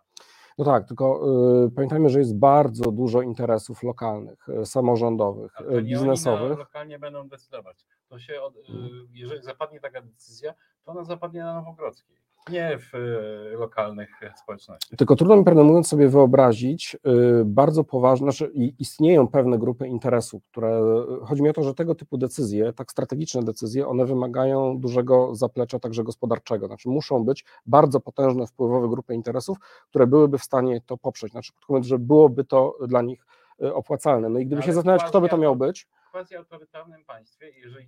[0.58, 1.22] No tak, tylko
[1.66, 6.58] y, pamiętajmy, że jest bardzo dużo interesów lokalnych, y, samorządowych, Ale y, nie oni biznesowych.
[6.58, 7.86] lokalnie będą decydować.
[8.10, 9.08] To się, od, y, Mhm.
[9.14, 12.18] jeżeli zapadnie taka decyzja, to ona zapadnie na Nowogrodzkiej,
[12.50, 14.98] nie w y, lokalnych społecznościach.
[14.98, 16.96] Tylko trudno mi prawdę mówiąc sobie wyobrazić
[17.42, 20.82] y, bardzo poważne, znaczy i- istnieją pewne grupy interesów, które,
[21.24, 25.80] chodzi mi o to, że tego typu decyzje, tak strategiczne decyzje, one wymagają dużego zaplecza
[25.80, 29.58] także gospodarczego, znaczy muszą być bardzo potężne, wpływowe grupy interesów,
[29.90, 33.26] które byłyby w stanie to poprzeć, znaczy krótko mówiąc, że byłoby to dla nich
[33.64, 34.30] y, opłacalne.
[34.30, 37.50] No i gdyby Ale się zastanawiać, kto by to miał być, W quasi autorytarnym państwie,
[37.50, 37.86] jeżeli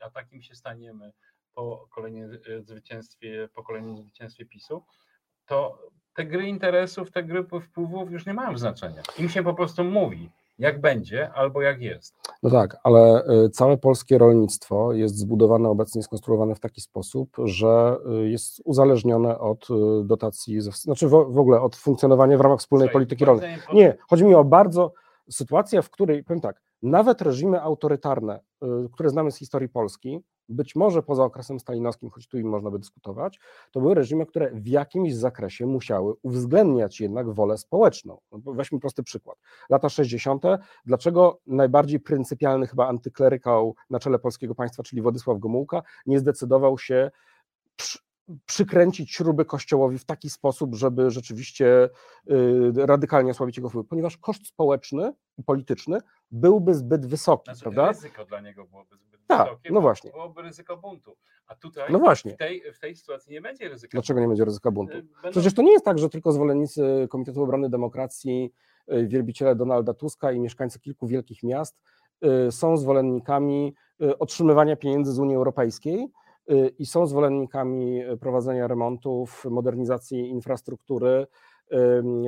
[0.00, 1.12] a takim się staniemy
[1.56, 4.82] po kolejnym y, zwycięstwie, po kolejnym zwycięstwie PiSu,
[5.46, 5.78] to
[6.14, 9.02] te gry interesów, te gry wpływów już nie mają znaczenia.
[9.18, 12.14] Im się po prostu mówi, jak będzie albo jak jest.
[12.42, 17.96] No tak, ale y, całe polskie rolnictwo jest zbudowane obecnie, skonstruowane w taki sposób, że
[18.24, 19.68] y, jest uzależnione od
[20.04, 23.58] dotacji, znaczy w, ogóle od funkcjonowania w ramach wspólnej Słuchaj, polityki rolnej.
[23.72, 24.92] Nie, chodzi mi o bardzo
[25.30, 28.40] sytuacja, w której, powiem tak, nawet reżimy autorytarne,
[28.92, 32.78] które znamy z historii Polski, być może poza okresem stalinowskim, choć tu im można by
[32.78, 38.18] dyskutować, to były reżimy, które w jakimś zakresie musiały uwzględniać jednak wolę społeczną.
[38.32, 39.38] No Weźmy prosty przykład.
[39.70, 40.42] Lata 60.
[40.86, 47.10] Dlaczego najbardziej pryncypialny chyba antyklerykał na czele polskiego państwa, czyli Władysław Gomułka, nie zdecydował się
[48.46, 51.88] przykręcić śruby kościołowi w taki sposób, żeby rzeczywiście
[52.30, 55.98] y, radykalnie osłabić jego wpływ, ponieważ koszt społeczny i polityczny
[56.30, 57.88] byłby zbyt wysoki, Znaczy, prawda?
[57.88, 60.10] ryzyko dla niego byłoby zbyt Tak, wysokie, no właśnie.
[60.10, 61.16] byłoby ryzyko buntu.
[61.46, 62.32] A tutaj No właśnie.
[62.32, 63.90] w, tej, w tej sytuacji nie będzie ryzyka.
[63.92, 64.92] Dlaczego nie będzie ryzyka buntu?
[64.96, 65.12] buntu.
[65.14, 68.52] Będą- Przecież to nie jest tak, że tylko zwolennicy Komitetu Obrony Demokracji,
[68.92, 71.76] y, wielbiciele Donalda Tuska i mieszkańcy kilku wielkich miast
[72.48, 76.08] y, są zwolennikami y, otrzymywania pieniędzy z Unii Europejskiej y,
[76.78, 81.26] i są zwolennikami y, prowadzenia remontów, modernizacji infrastruktury,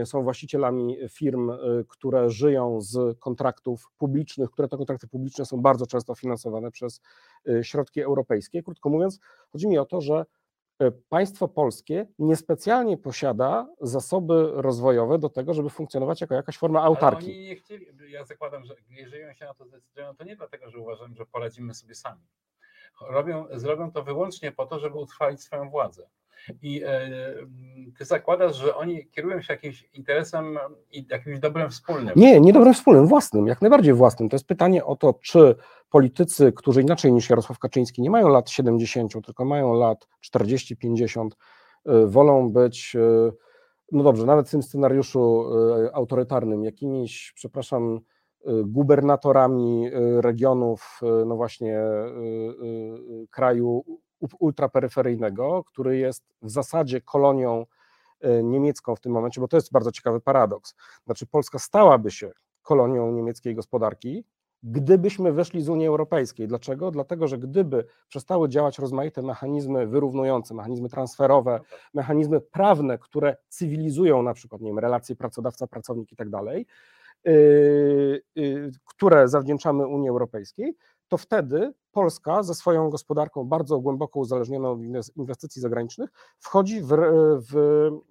[0.05, 5.87] są właścicielami firm, y, które żyją z kontraktów publicznych, które to kontrakty publiczne są bardzo
[5.87, 7.01] często finansowane przez
[7.49, 8.63] y, środki europejskie.
[8.63, 9.21] Krótko mówiąc,
[9.53, 10.27] chodzi mi o to, że
[10.79, 16.87] e, państwo polskie niespecjalnie posiada zasoby rozwojowe do tego, żeby funkcjonować jako jakaś forma Ale
[16.89, 17.27] autarki.
[17.27, 20.71] oni nie chcieli, ja zakładam, że jeżeli oni się na to zdecydują, to nie dlatego,
[20.71, 22.23] że uważają, że poradzimy sobie sami.
[23.01, 26.09] Robią, zrobią to wyłącznie po to, żeby utrwalić swoją władzę.
[26.63, 27.11] I e,
[27.99, 30.59] ty zakładasz, że oni kierują się jakimś interesem
[30.93, 32.13] i jakimś dobrem wspólnym.
[32.17, 34.29] Nie, nie dobrym wspólnym, własnym, jak najbardziej własnym.
[34.29, 35.55] To jest pytanie o to, czy
[35.91, 41.29] politycy, którzy inaczej niż Jarosław Kaczyński nie mają lat 70, tylko mają lat 40-50,
[41.89, 43.33] y, wolą być, y,
[43.93, 45.45] no dobrze, nawet w tym scenariuszu
[45.93, 48.01] autorytarnym, jakimiś, przepraszam,
[48.65, 53.85] gubernatorami y, regionów, y, no właśnie, y, kraju
[54.41, 57.67] ultraperyferyjnego, który jest w zasadzie kolonią
[58.43, 60.75] niemiecką w tym momencie, bo to jest bardzo ciekawy paradoks.
[61.05, 62.31] Znaczy, Polska stałaby się
[62.63, 64.25] kolonią niemieckiej gospodarki,
[64.63, 66.49] gdybyśmy wyszli z Unii Europejskiej.
[66.49, 66.91] Dlaczego?
[66.91, 71.91] Dlatego, że gdyby przestały działać rozmaite mechanizmy wyrównujące, mechanizmy transferowe, No tak.
[71.95, 76.67] mechanizmy prawne, które cywilizują na przykład nie wiem, relacje pracodawca-pracownik i tak dalej,
[78.85, 80.77] które zawdzięczamy Unii Europejskiej,
[81.09, 86.88] to wtedy Polska ze swoją gospodarką bardzo głęboko uzależnioną od inwes- inwestycji zagranicznych wchodzi w,
[87.51, 87.55] w,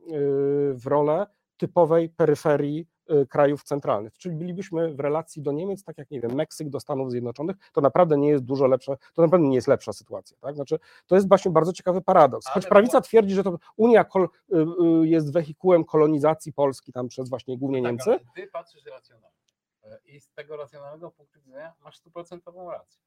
[0.07, 1.27] yy, w rolę
[1.57, 2.96] typowej peryferii y,
[3.29, 7.11] krajów centralnych, czyli bylibyśmy w relacji do Niemiec, tak jak nie wiem, Meksyk do Stanów
[7.11, 10.55] Zjednoczonych, to naprawdę nie jest dużo lepsza, to naprawdę nie jest lepsza sytuacja, tak?
[10.55, 12.47] Znaczy, to jest właśnie bardzo ciekawy paradoks.
[12.47, 17.29] Choć prawica twierdzi, że to Unia kol, y, y, jest wehikułem kolonizacji Polski tam przez
[17.29, 19.37] właśnie głównie Tak, Niemcy, ale ty patrzysz racjonalnie.
[19.83, 23.01] E, I z tego racjonalnego punktu widzenia masz stuprocentową rację.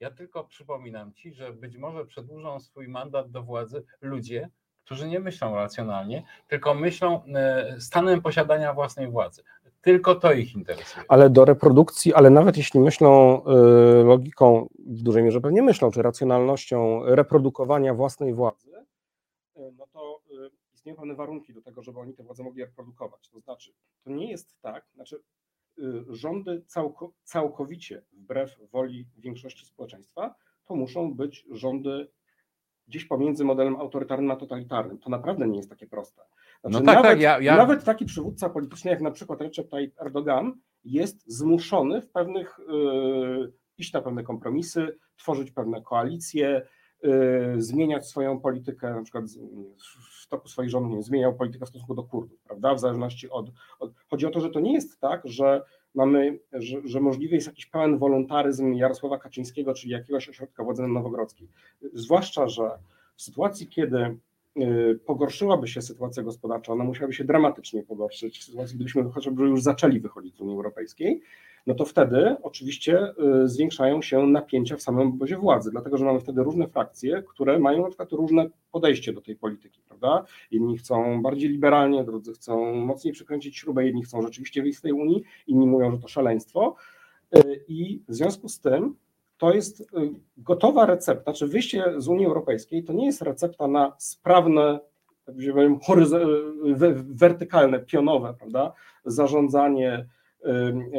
[0.00, 4.50] Ja tylko przypominam ci, że być może przedłużą swój mandat do władzy ludzie,
[4.84, 9.42] którzy nie myślą racjonalnie, tylko myślą e, stanem posiadania własnej władzy.
[9.80, 11.04] Tylko to ich interesuje.
[11.08, 16.02] ale do reprodukcji, ale nawet jeśli myślą y, logiką, w dużej mierze pewnie myślą, czy
[16.02, 18.70] racjonalnością reprodukowania własnej władzy,
[19.56, 20.20] y, no to
[20.74, 23.28] istnieją pewne warunki do tego, żeby oni tę władzę mogli reprodukować.
[23.28, 23.72] To znaczy,
[24.04, 25.22] to nie jest tak, znaczy
[26.08, 32.08] rządy całko, całkowicie wbrew woli większości społeczeństwa, to muszą być rządy
[32.90, 34.98] gdzieś pomiędzy modelem autorytarnym a totalitarnym.
[34.98, 36.22] To naprawdę nie jest takie proste.
[36.60, 39.68] Znaczy, No tak, nawet, tak, ja- ja- nawet taki przywódca polityczny jak na przykład Recep
[39.68, 40.52] Tayyip Erdogan
[40.84, 46.62] jest zmuszony w pewnych, yy, iść na pewne kompromisy, tworzyć pewne koalicje,
[47.02, 49.24] yy, zmieniać swoją politykę, na przykład
[50.22, 53.50] w toku swojej rządy nie zmieniał politykę w stosunku do Kurdów, prawda, w zależności od,
[53.78, 53.92] od...
[54.10, 55.62] Chodzi o to, że to nie jest tak, że
[55.94, 61.48] mamy, że, że możliwy jest jakiś pełen wolontaryzm Jarosława Kaczyńskiego, czyli jakiegoś ośrodka władzy nowogrodzkiej.
[61.92, 62.70] Zwłaszcza, że
[63.16, 64.16] w sytuacji, kiedy
[64.56, 69.62] y, pogorszyłaby się sytuacja gospodarcza, ona musiałaby się dramatycznie pogorszyć, w sytuacji, gdybyśmy chociażby już
[69.62, 71.22] zaczęli wychodzić z Unii Europejskiej,
[71.66, 76.20] no to wtedy oczywiście y, zwiększają się napięcia w samym obozie władzy, dlatego że mamy
[76.20, 80.24] wtedy różne frakcje, które mają na przykład różne podejście do tej polityki, prawda?
[80.50, 84.92] Jedni chcą bardziej liberalnie, drudzy chcą mocniej przykręcić śrubę, jedni chcą rzeczywiście wyjść z tej
[84.92, 86.76] Unii, inni mówią, że to szaleństwo.
[87.36, 88.94] Y, I w związku z tym
[89.38, 89.84] to jest y,
[90.36, 94.80] gotowa recepta, czy wyjście z Unii Europejskiej to nie jest recepta na sprawne,
[95.24, 95.78] tak powiem,
[96.94, 98.72] wertykalne, pionowe, prawda,
[99.04, 100.06] zarządzanie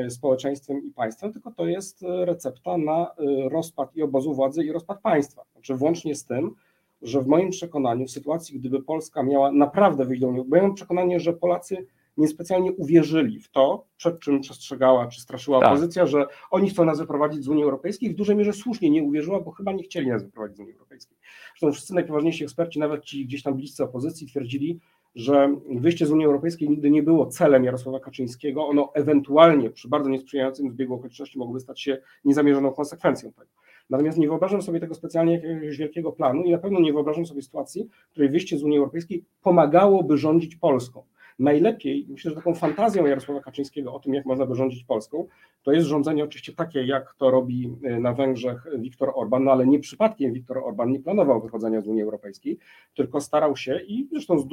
[0.09, 4.71] społeczeństwem i państwem, tylko to jest y, recepta na y, rozpad i obozu władzy i
[4.71, 5.43] rozpad państwa.
[5.53, 6.55] Znaczy włącznie z tym,
[7.01, 10.63] że w moim przekonaniu, w sytuacji, gdyby Polska miała naprawdę wyjść do Unii, bo ja
[10.63, 11.87] mam przekonanie, że Polacy
[12.17, 15.69] niespecjalnie uwierzyli w to, przed czym przestrzegała czy straszyła Tak.
[15.69, 18.09] opozycja, że oni chcą nas wyprowadzić z Unii Europejskiej.
[18.09, 21.17] W dużej mierze słusznie nie uwierzyła, bo chyba nie chcieli nas wyprowadzić z Unii Europejskiej.
[21.51, 24.79] Zresztą wszyscy najpoważniejsi eksperci, nawet ci gdzieś tam bliscy opozycji, twierdzili,
[25.15, 28.67] że wyjście z Unii Europejskiej nigdy nie było celem Jarosława Kaczyńskiego.
[28.67, 33.51] Ono ewentualnie przy bardzo niesprzyjającym zbiegu okoliczności mogłoby stać się niezamierzoną konsekwencją tego.
[33.89, 37.41] Natomiast nie wyobrażam sobie tego specjalnie jakiegoś wielkiego planu i na pewno nie wyobrażam sobie
[37.41, 41.03] sytuacji, w której wyjście z Unii Europejskiej pomagałoby rządzić Polską.
[41.39, 45.27] Najlepiej, myślę, że taką fantazją Jarosława Kaczyńskiego o tym, jak można by rządzić Polską,
[45.63, 49.67] to jest rządzenie oczywiście takie, jak to robi y, na Węgrzech Viktor Orban, no ale
[49.67, 52.57] nie przypadkiem Viktor Orban nie planował wychodzenia z Unii Europejskiej,
[52.95, 54.47] tylko starał się i zresztą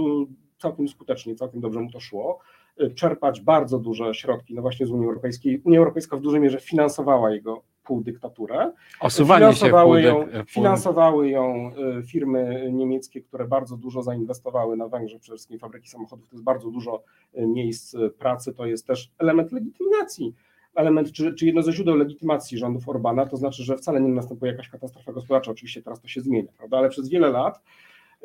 [0.58, 2.38] całkiem skutecznie, całkiem dobrze mu to szło,
[2.80, 5.60] y, czerpać bardzo duże środki no właśnie z Unii Europejskiej.
[5.64, 8.72] Unia Europejska w dużej mierze finansowała jego półdyktaturę.
[9.01, 14.76] Osuwanie się Finansowały ją, w pół- finansowały ją y, firmy niemieckie, które bardzo dużo zainwestowały
[14.76, 17.03] na Węgrzech, przede wszystkim fabryki samochodów, to jest bardzo dużo
[17.39, 20.34] y, miejsc y, pracy, to jest też element legitymacji.
[20.74, 24.53] Element, czy, czy jedno ze źródeł legitymacji rządów Orbana, to znaczy, że wcale nie następuje
[24.53, 26.78] jakaś katastrofa gospodarcza, oczywiście teraz to się zmienia, prawda?
[26.78, 27.61] ale przez wiele lat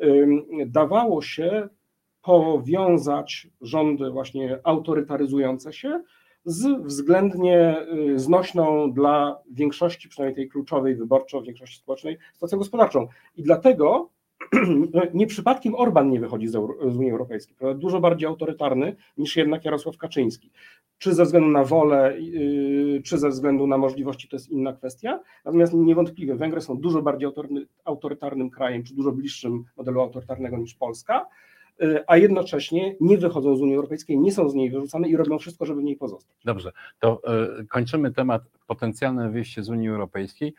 [0.02, 1.68] ym, dawało się
[2.22, 6.02] powiązać rządy właśnie autorytaryzujące się
[6.44, 7.76] z względnie
[8.14, 13.08] y, znośną dla większości, przynajmniej tej kluczowej wyborczo, większości społecznej, sytuacją gospodarczą.
[13.36, 14.10] I dlatego
[15.14, 17.80] nie przypadkiem Orban nie wychodzi z, Euro, z Unii Europejskiej, prawda?
[17.80, 20.50] dużo bardziej autorytarny niż jednak Jarosław Kaczyński.
[20.98, 25.20] Czy ze względu na wolę, yy, czy ze względu na możliwości, to jest inna kwestia.
[25.44, 30.74] Natomiast niewątpliwie Węgry są dużo bardziej autorytarny, autorytarnym krajem, czy dużo bliższym modelu autorytarnego niż
[30.74, 31.26] Polska,
[32.06, 35.66] a jednocześnie nie wychodzą z Unii Europejskiej, nie są z niej wyrzucane i robią wszystko,
[35.66, 36.36] żeby w niej pozostać.
[36.44, 37.20] Dobrze, to
[37.60, 40.54] y, kończymy temat potencjalne wyjście z Unii Europejskiej,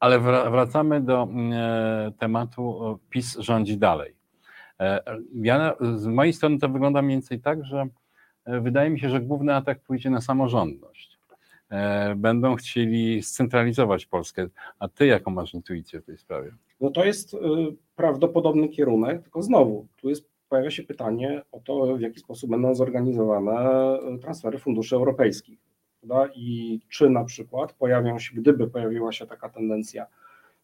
[0.00, 1.28] ale wra- wracamy do
[2.08, 4.14] y, tematu y, PiS rządzi dalej.
[4.80, 5.02] E,
[5.34, 7.86] Ja, z mojej strony to wygląda mniej więcej tak, że
[8.44, 11.18] e, wydaje mi się, że główny atak pójdzie na samorządność.
[11.70, 14.48] E, Będą chcieli scentralizować Polskę.
[14.78, 16.52] A ty jaką masz intuicję w tej sprawie?
[16.80, 17.38] No to jest y,
[18.02, 22.74] prawdopodobny kierunek, tylko znowu, tu jest, pojawia się pytanie o to, w jaki sposób będą
[22.74, 25.58] zorganizowane y, transfery funduszy europejskich.
[26.00, 26.32] Prawda?
[26.34, 30.06] I czy na przykład pojawią się, gdyby pojawiła się taka tendencja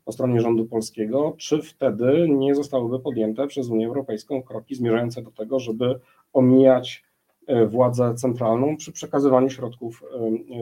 [0.05, 5.31] po stronie rządu polskiego, czy wtedy nie zostałyby podjęte przez Unię Europejską kroki zmierzające do
[5.31, 6.01] tego, żeby
[6.33, 7.05] omijać
[7.51, 10.03] y, władzę centralną przy przekazywaniu środków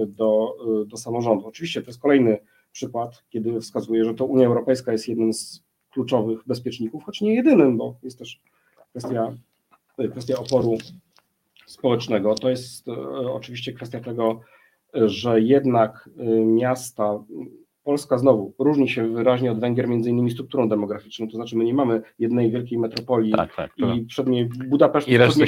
[0.02, 0.56] y, do,
[0.86, 1.46] do samorządu.
[1.46, 2.38] Oczywiście to jest kolejny
[2.72, 5.65] przykład, kiedy wskazuje, że to Unia Europejska jest jednym z
[5.96, 8.40] kluczowych bezpieczników, choć nie jedynym, bo jest też
[8.90, 9.32] kwestia,
[10.10, 10.78] kwestia oporu
[11.66, 12.34] społecznego.
[12.34, 12.92] To jest e,
[13.32, 14.40] oczywiście kwestia tego,
[14.96, 17.24] e, że jednak e, miasta,
[17.84, 21.74] Polska znowu różni się wyraźnie od Węgier między innymi strukturą demograficzną, to znaczy my nie
[21.74, 23.70] mamy jednej wielkiej metropolii Tak, tak.
[23.96, 25.44] I przedniej Budapesztu I z reszty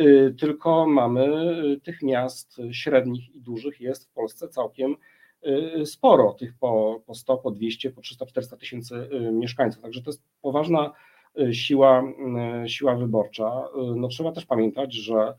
[0.00, 1.26] y, tylko mamy
[1.82, 4.96] tych miast średnich i dużych jest w Polsce całkiem
[5.84, 9.82] sporo, tych po, po 100, po 200, po 300, 400 tysięcy y, mieszkańców.
[9.82, 10.92] Także to jest poważna
[11.40, 12.02] y, siła,
[12.64, 13.68] y, siła wyborcza.
[13.92, 15.34] Y, No, trzeba też pamiętać, że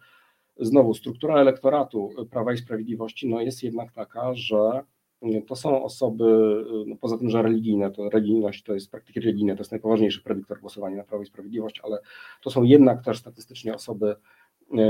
[0.59, 4.83] znowu struktura elektoratu Prawa i Sprawiedliwości no, jest jednak taka, że
[5.23, 9.19] y, to są osoby, y, no poza tym, że religijne, to religijność to jest praktyki
[9.19, 11.97] religijne, to jest najpoważniejszy predyktor głosowania na Prawo i Sprawiedliwość, ale
[12.41, 14.15] to są jednak też statystycznie osoby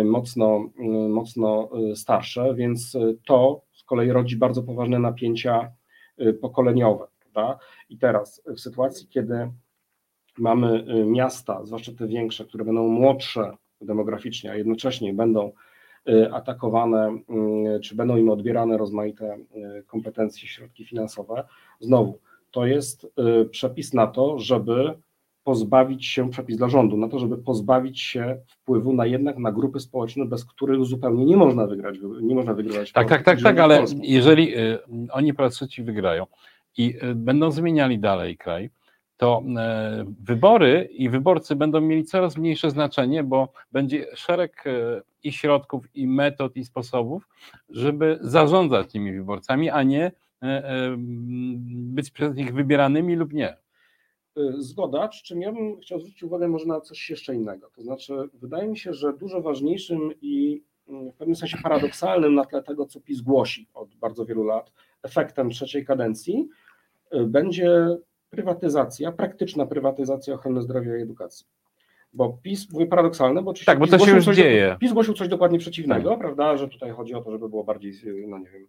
[0.03, 0.70] mocno,
[1.09, 3.61] mocno starsze, więc to
[3.94, 5.72] kolei rodzi bardzo poważne napięcia
[6.41, 7.08] pokoleniowe.
[7.20, 7.60] Prawda?
[7.89, 9.52] I teraz w sytuacji, kiedy
[10.38, 15.52] mamy miasta, zwłaszcza te większe, które będą młodsze demograficznie, a jednocześnie będą
[16.32, 17.18] atakowane,
[17.84, 19.38] czy będą im odbierane rozmaite
[19.88, 21.44] kompetencje, środki finansowe,
[21.80, 22.20] znowu
[22.52, 23.08] to jest
[23.52, 24.94] przepis na to, żeby
[25.44, 29.80] pozbawić się, przepis dla rządu, na to, żeby pozbawić się wpływu na jednak na grupy
[29.80, 32.91] społeczne, bez których zupełnie nie można wygrać, nie można wygrać.
[32.91, 34.80] Tak, tak, tak, tak, ale jeżeli y,
[35.12, 36.26] oni trzeci wygrają
[36.78, 38.70] i y, będą zmieniali dalej kraj,
[39.18, 39.44] to
[40.02, 44.64] y, wybory i wyborcy będą mieli coraz mniejsze znaczenie, bo będzie szereg
[45.24, 47.28] i środków, i metod, i sposobów,
[47.70, 50.12] żeby zarządzać tymi wyborcami, a nie
[51.66, 53.62] być przez nich wybieranymi lub nie.
[54.38, 57.70] Y, zgoda, przy czym ja bym chciał zwrócić uwagę może na coś jeszcze innego.
[57.76, 62.46] To znaczy, wydaje mi się, że dużo ważniejszym i mm, w pewnym sensie paradoksalnym na
[62.46, 64.72] tle tego, co PiS głosi od bardzo wielu lat,
[65.04, 66.50] efektem trzeciej kadencji
[67.16, 67.98] y, będzie
[68.30, 71.46] prywatyzacja, praktyczna prywatyzacja ochrony zdrowia i edukacji.
[72.14, 74.78] Bo PiS, mówię paradoksalne, bo oczywiście tak, bo to się już coś, dzieje.
[74.80, 76.20] PiS głosił coś dokładnie przeciwnego, tak.
[76.20, 77.94] prawda, że tutaj chodzi o to, żeby było bardziej,
[78.28, 78.68] no nie wiem,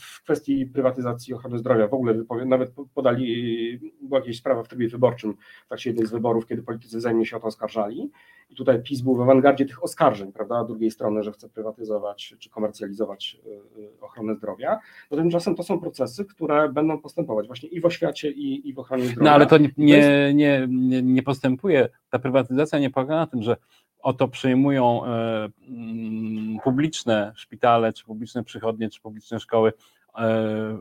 [0.00, 1.88] w kwestii prywatyzacji ochrony zdrowia.
[1.88, 5.34] W ogóle wypowie, nawet podali, była jakaś sprawa w trybie wyborczym
[5.64, 8.10] w trakcie jednej z wyborów, kiedy politycy wzajemnie się o to oskarżali.
[8.50, 12.34] I tutaj PiS był w awangardzie tych oskarżeń, prawda, a drugiej strony, że chce prywatyzować
[12.38, 14.78] czy komercjalizować y, y, ochronę zdrowia,
[15.10, 18.78] no tymczasem to są procesy, które będą postępować właśnie i w oświacie i, i w
[18.78, 19.24] ochronie zdrowia.
[19.24, 20.68] No ale to nie, nie, nie,
[21.02, 23.56] nie postępuje, ta prywatyzacja nie polega na tym, że
[24.02, 29.72] oto przejmują e, mm, publiczne szpitale, czy publiczne przychodnie, czy publiczne szkoły,
[30.18, 30.78] e,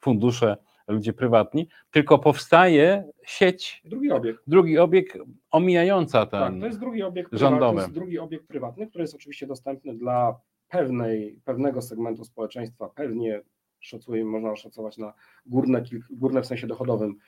[0.00, 0.56] fundusze,
[0.88, 3.82] ludzie prywatni, tylko powstaje sieć.
[3.84, 4.40] Drugi obiekt.
[4.46, 5.18] Drugi obiekt
[5.50, 6.40] omijająca ten.
[6.40, 7.76] Tak, to jest drugi obiekt rządowy.
[7.76, 13.42] To jest drugi obiekt prywatny, który jest oczywiście dostępny dla pewnej, pewnego segmentu społeczeństwa, pewnie
[13.80, 15.12] szacuje, można oszacować na
[15.46, 17.18] górne, górne w sensie dochodowym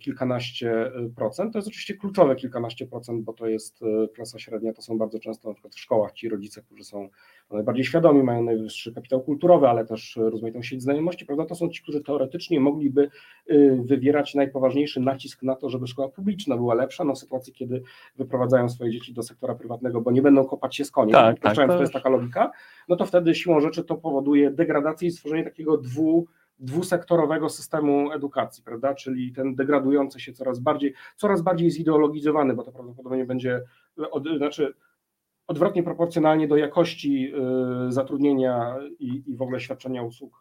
[0.00, 1.52] kilkanaście procent.
[1.52, 5.18] To jest oczywiście kluczowe kilkanaście procent, bo to jest e, klasa średnia, to są bardzo
[5.18, 7.08] często na przykład w szkołach ci rodzice, którzy są
[7.50, 11.44] najbardziej świadomi, mają najwyższy kapitał kulturowy, ale też rozmaitą sieć znajomości, prawda?
[11.44, 13.10] To są ci, którzy teoretycznie mogliby
[13.46, 17.82] e, wywierać najpoważniejszy nacisk na to, żeby szkoła publiczna była lepsza, no w sytuacji, kiedy
[18.16, 21.56] wyprowadzają swoje dzieci do sektora prywatnego, bo nie będą kopać się z koniem, tak, tak,
[21.68, 22.50] to jest taka logika,
[22.88, 26.26] no to wtedy siłą rzeczy to powoduje degradację i stworzenie takiego dwu
[26.60, 28.94] dwusektorowego systemu edukacji, prawda?
[28.94, 33.62] Czyli ten degradujący się coraz bardziej, coraz bardziej zideologizowany, bo to prawdopodobnie będzie,
[34.10, 34.74] od, znaczy
[35.46, 37.32] odwrotnie proporcjonalnie do jakości
[37.88, 40.40] y, zatrudnienia i, i w ogóle świadczenia usług,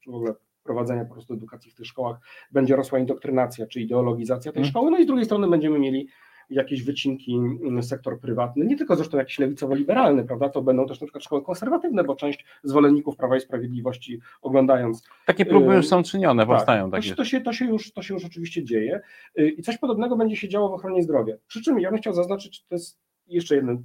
[0.00, 2.18] czy w ogóle prowadzenia po prostu edukacji w tych szkołach,
[2.52, 4.70] będzie rosła indoktrynacja czy ideologizacja tej hmm.
[4.70, 6.08] szkoły, no i z drugiej strony będziemy mieli
[6.50, 11.06] jakieś wycinki mm, sektor prywatny, nie tylko zresztą jakiś lewicowo-liberalny, prawda, to będą też na
[11.06, 15.02] przykład szkoły konserwatywne, bo część zwolenników Prawa i Sprawiedliwości oglądając...
[15.26, 17.14] Takie próby już są czynione, tak, powstają takie.
[17.14, 19.00] To, się, to, się już, to się już oczywiście dzieje
[19.38, 21.34] y, i coś podobnego będzie się działo w ochronie zdrowia.
[21.46, 23.76] Przy czym ja bym chciał zaznaczyć, to jest jeszcze jedno, y,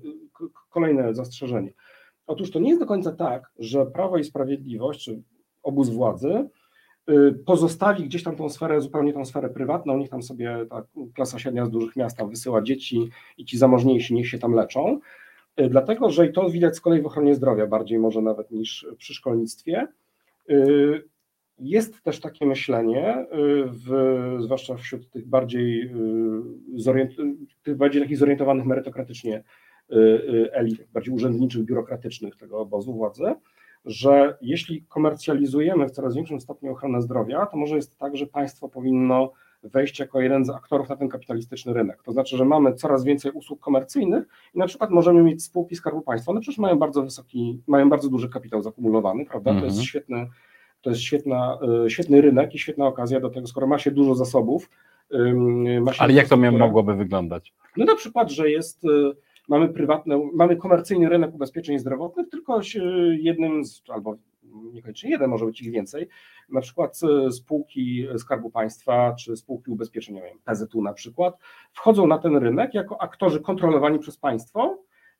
[0.70, 1.74] kolejne zastrzeżenie.
[2.28, 5.22] Otóż to nie jest do końca tak, że Prawo i Sprawiedliwość, czy
[5.64, 6.61] obóz władzy, Y,
[7.46, 10.84] pozostawi gdzieś tam tą sferę, zupełnie tą sferę prywatną, niech tam sobie ta
[11.16, 15.00] klasa średnia z dużych miast wysyła dzieci i ci zamożniejsi niech się tam leczą,
[15.60, 18.88] y, dlatego, że i to widać z kolei w ochronie zdrowia bardziej może nawet niż
[18.98, 19.88] przy szkolnictwie,
[20.50, 21.04] y,
[21.60, 23.26] jest też takie myślenie,
[23.66, 25.92] w, zwłaszcza wśród tych bardziej,
[27.64, 29.44] tych bardziej takich zorientowanych merytokratycznie
[30.52, 33.24] elit, bardziej urzędniczych, biurokratycznych tego obozu władzy,
[33.86, 38.70] że jeśli komercjalizujemy w coraz większym stopniu ochronę zdrowia, to może jest tak, że państwo
[38.70, 39.32] powinno
[39.64, 42.04] wejść jako jeden z aktorów na ten kapitalistyczny rynek.
[42.04, 44.24] To znaczy, że mamy coraz więcej usług komercyjnych
[44.56, 48.10] i na przykład możemy mieć spółki Skarbu Państwa, one przecież mają bardzo wysoki, mają bardzo
[48.10, 49.52] duży kapitał zakumulowany, prawda?
[49.52, 49.86] To jest mhm.
[49.86, 50.28] świetny,
[50.82, 54.16] to jest świetna, e, świetny rynek i świetna okazja do tego, skoro ma się dużo
[54.16, 54.70] zasobów.
[56.00, 57.54] Ale jak to mogłoby wyglądać?
[57.78, 58.90] No na przykład, że jest e,
[59.52, 62.60] mamy prywatne, mamy komercyjny rynek ubezpieczeń zdrowotnych, tylko
[63.20, 64.16] jednym z, albo
[64.74, 66.08] niekoniecznie jeden, może być ich więcej,
[66.50, 67.00] na przykład
[67.32, 71.38] spółki Skarbu Państwa czy spółki ubezpieczeniowe, PZU na przykład,
[71.74, 74.78] wchodzą na ten rynek jako aktorzy kontrolowani przez państwo,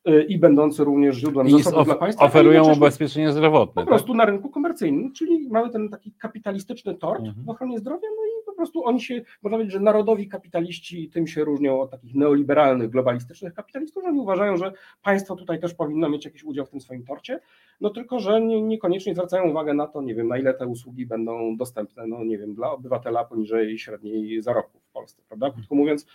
[0.08, 2.24] Y, i będące również źródłem zasobów dla państwa.
[2.24, 3.74] Oferują ubezpieczenie zdrowotne.
[3.74, 3.88] Po tak?
[3.88, 7.44] prostu na rynku komercyjnym, czyli mamy ten taki kapitalistyczny tort mhm.
[7.44, 8.21] w ochronie zdrowia, no
[8.62, 13.54] prostu oni się, można powiedzieć, że narodowi kapitaliści tym się różnią od takich neoliberalnych, globalistycznych
[13.54, 17.04] kapitalistów, że oni uważają, że państwo tutaj też powinno mieć jakiś udział w tym swoim
[17.04, 17.40] torcie,
[17.80, 21.06] no tylko, że nie, niekoniecznie zwracają uwagę na to, nie wiem, na ile te usługi
[21.06, 25.50] będą dostępne, no nie wiem, dla obywatela poniżej średniej zarobku w Polsce, prawda?
[25.50, 26.06] Krótko mówiąc,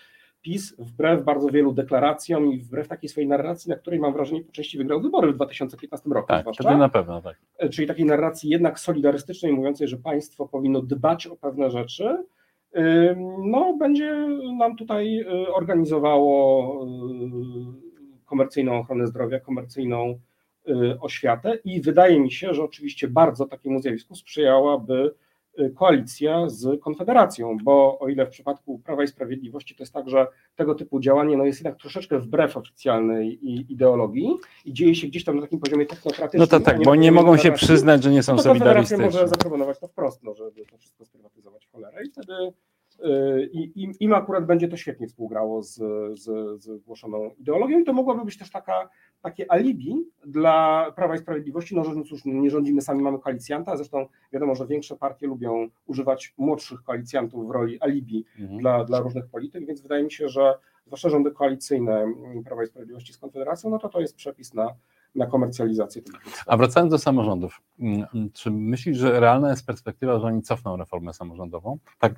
[0.42, 4.52] PiS wbrew bardzo wielu deklaracjom i wbrew takiej swojej narracji, na której mam wrażenie po
[4.52, 6.28] części wygrał wybory w 2015 roku.
[6.28, 7.38] Tak, zwłaszcza, wtedy na pewno, tak.
[7.72, 12.24] czyli takiej narracji jednak solidarystycznej, mówiącej, że państwo powinno dbać o pewne rzeczy,
[13.44, 14.16] no będzie
[14.58, 20.20] nam tutaj y, organizowało y, komercyjną ochronę zdrowia, komercyjną
[20.68, 25.14] y, oświatę i wydaje mi się, że oczywiście bardzo takiemu zjawisku sprzyjałaby
[25.76, 30.28] koalicja z Konfederacją, bo o ile w przypadku Prawa i Sprawiedliwości to jest tak, że
[30.56, 33.40] tego typu działanie no jest jednak troszeczkę wbrew oficjalnej
[33.74, 36.40] ideologii i dzieje się gdzieś tam na takim poziomie technokratycznym.
[36.40, 38.98] No to tak, nie bo nie mogą się przyznać, że nie są no to Konfederacja
[38.98, 39.06] solidarystyczni.
[39.06, 42.34] może zaproponować to wprost, no, żeby to wszystko sprywatyzować w cholerę i wtedy
[43.52, 45.76] i, im, im akurat będzie to świetnie współgrało z,
[46.20, 46.24] z,
[46.64, 48.90] z głoszoną ideologią i to mogłaby być też taka,
[49.22, 54.06] takie alibi dla Prawa i Sprawiedliwości, no że cóż, nie rządzimy sami, mamy koalicjanta, zresztą
[54.34, 58.60] wiadomo, że większe partie lubią używać młodszych koalicjantów w roli alibi Mhm.
[58.60, 60.54] dla, dla różnych polityk, więc wydaje mi się, że
[60.86, 62.14] zwłaszcza rządy koalicyjne
[62.46, 64.76] Prawa i Sprawiedliwości z Konfederacją, no to to jest przepis na,
[65.16, 66.02] na komercjalizację.
[66.48, 71.14] A wracając do samorządów, mm, czy myślisz, że realna jest perspektywa, że oni cofną reformę
[71.14, 71.78] samorządową?
[72.00, 72.16] Tak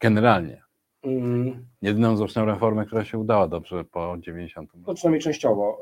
[0.00, 0.62] generalnie.
[1.02, 1.66] Mm.
[1.82, 4.70] Jedyną zresztą reformę, która się udała dobrze po 90.
[4.86, 5.80] No przynajmniej częściowo,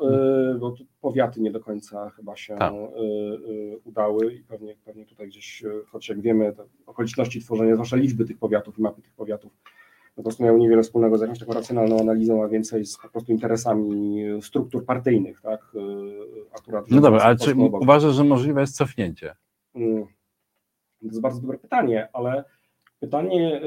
[0.54, 2.72] y, bo powiaty nie do końca chyba się Tak.
[2.72, 7.96] y, y, udały i pewnie, pewnie tutaj gdzieś, choć jak wiemy, te okoliczności tworzenia, zwłaszcza
[7.96, 9.52] liczby tych powiatów i mapy tych powiatów,
[10.16, 13.32] po prostu miały niewiele wspólnego z jakąś taką racjonalną analizą, a więcej z po prostu
[13.32, 15.72] interesami struktur partyjnych, tak?
[16.58, 17.82] Akurat No dobra, ale czy obok.
[17.82, 19.34] uważasz, że możliwe jest cofnięcie?
[19.74, 20.04] Mm.
[21.00, 22.44] To jest bardzo dobre pytanie, ale
[23.00, 23.60] pytanie,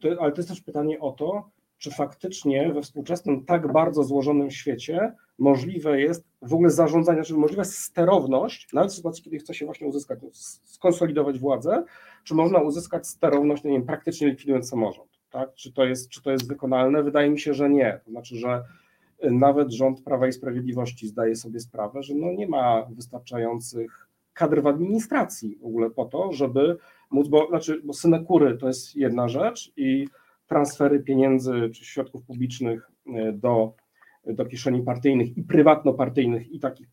[0.00, 4.50] to, ale to jest też pytanie o to, czy faktycznie we współczesnym tak bardzo złożonym
[4.50, 9.54] świecie możliwe jest w ogóle zarządzanie, czy możliwa jest sterowność, nawet w sytuacji, kiedy chce
[9.54, 10.18] się właśnie uzyskać,
[10.64, 11.84] skonsolidować władzę,
[12.24, 15.54] czy można uzyskać sterowność, no nie wiem, praktycznie likwidując samorząd, tak?
[15.54, 17.02] Czy to jest, czy to jest wykonalne?
[17.02, 18.00] Wydaje mi się, że nie.
[18.04, 18.64] To znaczy, że
[19.24, 24.62] y, nawet rząd Prawa i Sprawiedliwości zdaje sobie sprawę, że no nie ma wystarczających kadr
[24.62, 26.78] w administracji w ogóle po to, żeby
[27.10, 30.06] móc, bo, znaczy, bo synekury to jest jedna rzecz i
[30.46, 33.74] transfery pieniędzy czy środków publicznych y, do,
[34.26, 36.88] do kieszeni partyjnych i prywatnopartyjnych i takich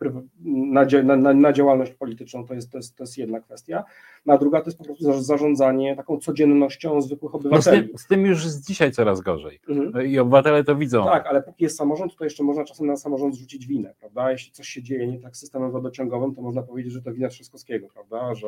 [0.46, 3.84] na, na, na, działalność polityczną to jest, to, jest, to jest jedna kwestia,
[4.26, 7.88] no, a druga to jest po prostu za- zarządzanie taką codziennością zwykłych No z, obywateli.
[7.88, 9.60] tym, z tym już jest dzisiaj coraz gorzej.
[9.70, 10.08] Mhm.
[10.08, 11.06] I obywatele to widzą.
[11.06, 14.32] Tak, ale póki jest samorząd, to jeszcze można czasem na samorząd zrzucić winę, prawda?
[14.32, 17.30] Jeśli coś się dzieje nie tak z systemem wodociągowym, to można powiedzieć, że to wina
[17.30, 18.36] Trzaskowskiego, prawda?
[18.36, 18.48] Że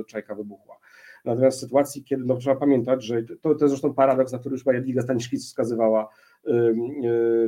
[0.00, 0.76] y, czajka wybuchła.
[1.24, 4.52] Natomiast w sytuacji, kiedy no, trzeba pamiętać, że to, to jest zresztą paradoks, na który
[4.52, 6.08] już Jadwiga Staniszkic wskazywała,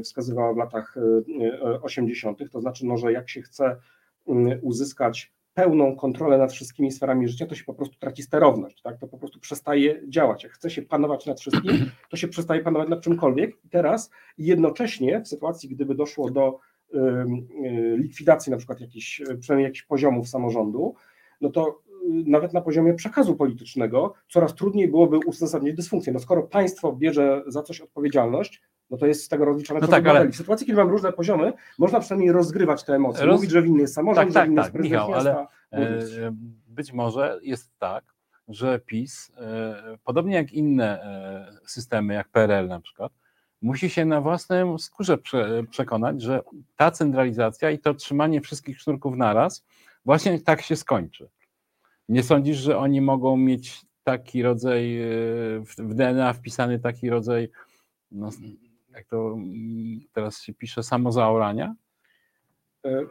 [0.04, 1.00] wskazywała w latach y,
[1.44, 3.76] y, 80., to znaczy, no, że jak się chce
[4.28, 4.32] y,
[4.62, 8.98] uzyskać pełną kontrolę nad wszystkimi sferami życia, to się po prostu traci sterowność, tak?
[8.98, 10.44] To po prostu przestaje działać.
[10.44, 13.64] Jak chce się panować nad wszystkim, to się przestaje panować nad czymkolwiek.
[13.64, 16.58] I teraz jednocześnie w sytuacji, gdyby doszło do
[16.94, 16.98] y,
[17.96, 20.94] likwidacji na przykład jakichś, y, przynajmniej jakichś poziomów samorządu,
[21.40, 21.74] no to y,
[22.26, 26.12] nawet na poziomie przekazu politycznego coraz trudniej byłoby uzasadnić dysfunkcję.
[26.12, 30.06] No skoro państwo bierze za coś odpowiedzialność, no to jest z tego rozliczane No tak,
[30.06, 30.28] ale-.
[30.28, 33.26] W sytuacji, kiedy mam różne poziomy, można przynajmniej rozgrywać te emocje.
[33.26, 35.48] Roz- Mówić, że winny jest samorząd, Tak, że tak, winny tak, jest Michał, miasta.
[35.70, 36.10] E, Mówić.
[36.66, 38.04] Być może jest tak,
[38.48, 43.12] że PiS, e, podobnie jak inne e, systemy, jak PRL na przykład,
[43.62, 46.40] musi się na własnym skórze prze, przekonać, że
[46.76, 49.64] ta centralizacja i to trzymanie wszystkich sznurków naraz
[50.04, 51.28] właśnie tak się skończy.
[52.08, 55.06] Nie sądzisz, że oni mogą mieć taki rodzaj, e,
[55.60, 57.48] w w DNA wpisany taki rodzaj,
[58.10, 58.30] no,
[58.96, 61.74] jak to mm, teraz się pisze, samozaorania?
[62.84, 63.02] E,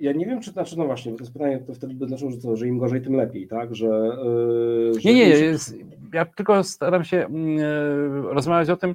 [0.00, 2.30] Ja nie wiem, czy znaczy, no właśnie, bo to jest pytanie, to wtedy by znaczyło,
[2.30, 3.74] że, że im gorzej, tym lepiej, tak?
[3.74, 5.76] Że, e, że Nie, nie, jest,
[6.12, 7.28] ja tylko staram się e,
[8.22, 8.94] rozmawiać o tym,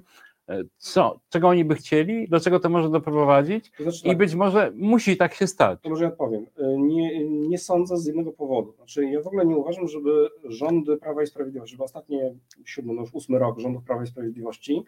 [0.77, 4.35] co, czego oni by chcieli, do czego to może doprowadzić to znaczy, i tak, być
[4.35, 5.79] może musi tak się stać.
[5.81, 6.43] To może ja odpowiem.
[6.43, 8.71] Y, Nie, nie sądzę z jednego powodu.
[8.71, 12.33] Znaczy, ja w ogóle nie uważam, żeby rządy Prawa i Sprawiedliwości, żeby ostatnie
[12.65, 14.83] siódmy, no już ósmy rok rządów Prawa i Sprawiedliwości,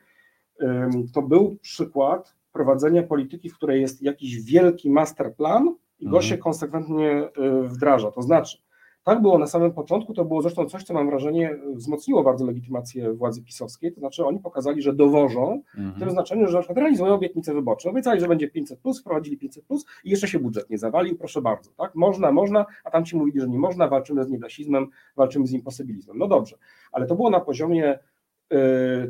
[1.14, 6.24] to był przykład prowadzenia polityki, w której jest jakiś wielki masterplan i go Mhm.
[6.24, 7.24] się konsekwentnie
[7.64, 8.12] y, wdraża.
[8.12, 8.58] To znaczy,
[9.04, 13.14] tak było na samym początku, to było zresztą coś, co mam wrażenie wzmocniło bardzo legitymację
[13.14, 16.12] władzy pisowskiej, to znaczy oni pokazali, że dowożą w tym Mhm.
[16.12, 17.90] znaczeniu, że na przykład realizują obietnice wyborcze.
[17.90, 21.42] Obiecali, że będzie 500, plus, wprowadzili 500 plus i jeszcze się budżet nie zawalił, proszę
[21.42, 21.72] bardzo.
[21.78, 21.96] Tak?
[21.96, 26.18] Można, można, a tam ci mówili, że nie można, walczymy z niedasizmem, walczymy z imposybilizmem.
[26.18, 26.58] No dobrze,
[26.92, 28.00] ale to było na poziomie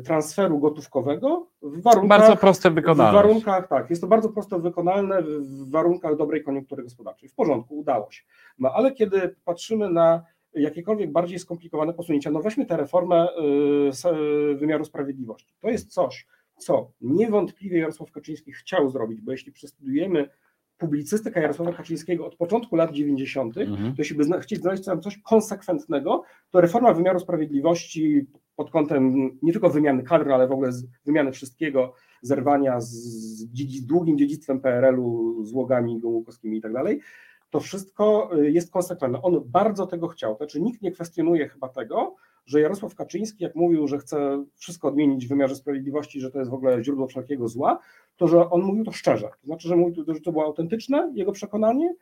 [0.04, 2.08] transferu gotówkowego w warunkach.
[2.20, 3.12] Bardzo proste w wykonalne.
[3.18, 7.28] warunkach, tak, jest to bardzo prosto wykonalne w- w warunkach dobrej koniunktury gospodarczej.
[7.28, 8.22] W porządku, udało się.
[8.58, 10.22] No ale kiedy patrzymy na
[10.54, 14.08] jakiekolwiek bardziej skomplikowane posunięcia, no weźmy tę reformę y,
[14.52, 15.54] y, wymiaru sprawiedliwości.
[15.60, 16.26] To jest coś,
[16.56, 20.28] co niewątpliwie Jarosław Kaczyński chciał zrobić, bo jeśli przestudiujemy
[20.78, 23.88] publicystykę Jarosława Kaczyńskiego od początku lat 90., Mhm.
[23.90, 28.26] to jeśli by zna, chcieć znaleźć tam coś konsekwentnego, to reforma wymiaru sprawiedliwości
[28.56, 30.70] pod kątem nie tylko wymiany kadr, ale w ogóle
[31.04, 31.92] wymiany wszystkiego,
[32.22, 37.00] zerwania z, długim dziedzictwem PRL-u, złogami gomułkowskimi i tak dalej,
[37.50, 39.22] to wszystko y, jest konsekwentne.
[39.22, 40.36] On bardzo tego chciał.
[40.36, 42.14] Znaczy nikt nie kwestionuje chyba tego,
[42.46, 46.50] że Jarosław Kaczyński, jak mówił, że chce wszystko odmienić w wymiarze sprawiedliwości, że to jest
[46.50, 47.78] w ogóle źródło wszelkiego zła,
[48.16, 49.28] to że on mówił to szczerze.
[49.40, 51.94] To znaczy, że mówił, że to było autentyczne jego przekonanie,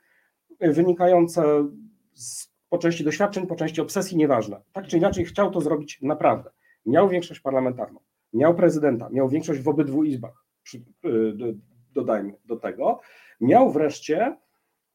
[0.65, 1.69] y, wynikające
[2.15, 4.61] z, po części doświadczeń, po części obsesji, nieważne.
[4.73, 6.51] Tak czy inaczej chciał to zrobić naprawdę.
[6.87, 8.01] Miał większość parlamentarną,
[8.33, 10.45] miał prezydenta, miał większość w obydwu izbach,
[10.75, 11.53] y, do-
[11.93, 13.01] dodajmy do tego.
[13.41, 14.37] Miał wreszcie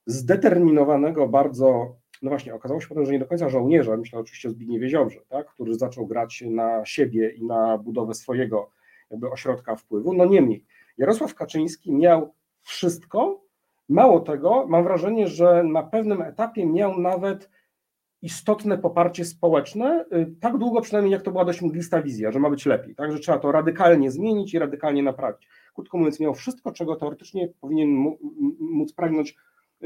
[0.05, 4.51] zdeterminowanego bardzo, no właśnie, okazało się potem, że nie do końca żołnierza, myślę oczywiście o
[4.51, 8.69] Zbigniewie Ziobrze, tak, który zaczął grać na siebie i na budowę swojego
[9.11, 10.13] jakby ośrodka wpływu.
[10.13, 10.65] No niemniej,
[10.97, 13.41] Jarosław Kaczyński miał wszystko,
[13.89, 17.49] mało tego, mam wrażenie, że na pewnym etapie miał nawet
[18.21, 22.49] istotne poparcie społeczne, y, tak długo przynajmniej jak to była dość mglista wizja, że ma
[22.49, 25.47] być lepiej, tak, że trzeba to radykalnie zmienić i radykalnie naprawić.
[25.73, 27.89] Krótko mówiąc, miał wszystko, czego teoretycznie powinien
[28.59, 29.35] móc pragnąć,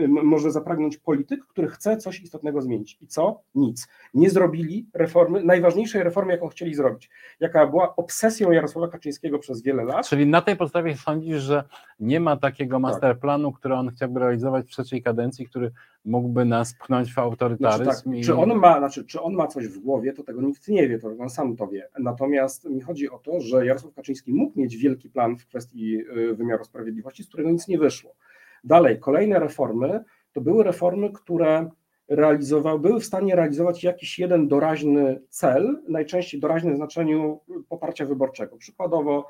[0.07, 2.97] może zapragnąć polityk, który chce coś istotnego zmienić.
[3.01, 3.41] I co?
[3.55, 3.87] Nic.
[4.13, 9.83] Nie zrobili reformy, najważniejszej reformy, jaką chcieli zrobić, jaka była obsesją Jarosława Kaczyńskiego przez wiele
[9.83, 10.07] lat.
[10.07, 11.63] Czyli na tej podstawie sądzisz, że
[11.99, 15.71] nie ma takiego masterplanu, który on chciałby realizować w trzeciej kadencji, który
[16.05, 17.85] mógłby nas pchnąć w Znaczy, autorytaryzm?
[17.85, 18.23] tak, i...
[18.23, 20.99] czy, on ma, znaczy, czy on ma coś w głowie, to tego nikt nie wie,
[20.99, 21.89] to on sam to wie.
[21.99, 26.35] Natomiast mi chodzi o to, że Jarosław Kaczyński mógł mieć wielki plan w kwestii y,
[26.35, 28.15] wymiaru sprawiedliwości, z którego nic nie wyszło.
[28.63, 30.03] Dalej, kolejne reformy
[30.33, 31.69] to były reformy, które
[32.07, 37.39] realizowały, były w stanie realizować jakiś jeden doraźny cel, najczęściej doraźny w znaczeniu
[37.69, 38.57] poparcia wyborczego.
[38.57, 39.27] Przykładowo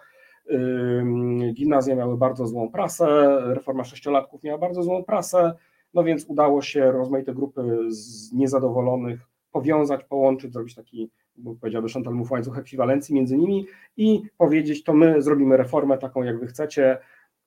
[0.52, 5.54] ym, gimnazja miały bardzo złą prasę, reforma sześciolatków miała bardzo złą prasę,
[5.94, 9.20] no więc udało się rozmaite grupy z niezadowolonych
[9.52, 13.68] powiązać, połączyć, zrobić taki, bo powiedziałby Chantal Mouffe, łańcuch ekwiwalencji między nimi
[13.98, 16.98] i powiedzieć, to my zrobimy reformę taką, jak wy chcecie.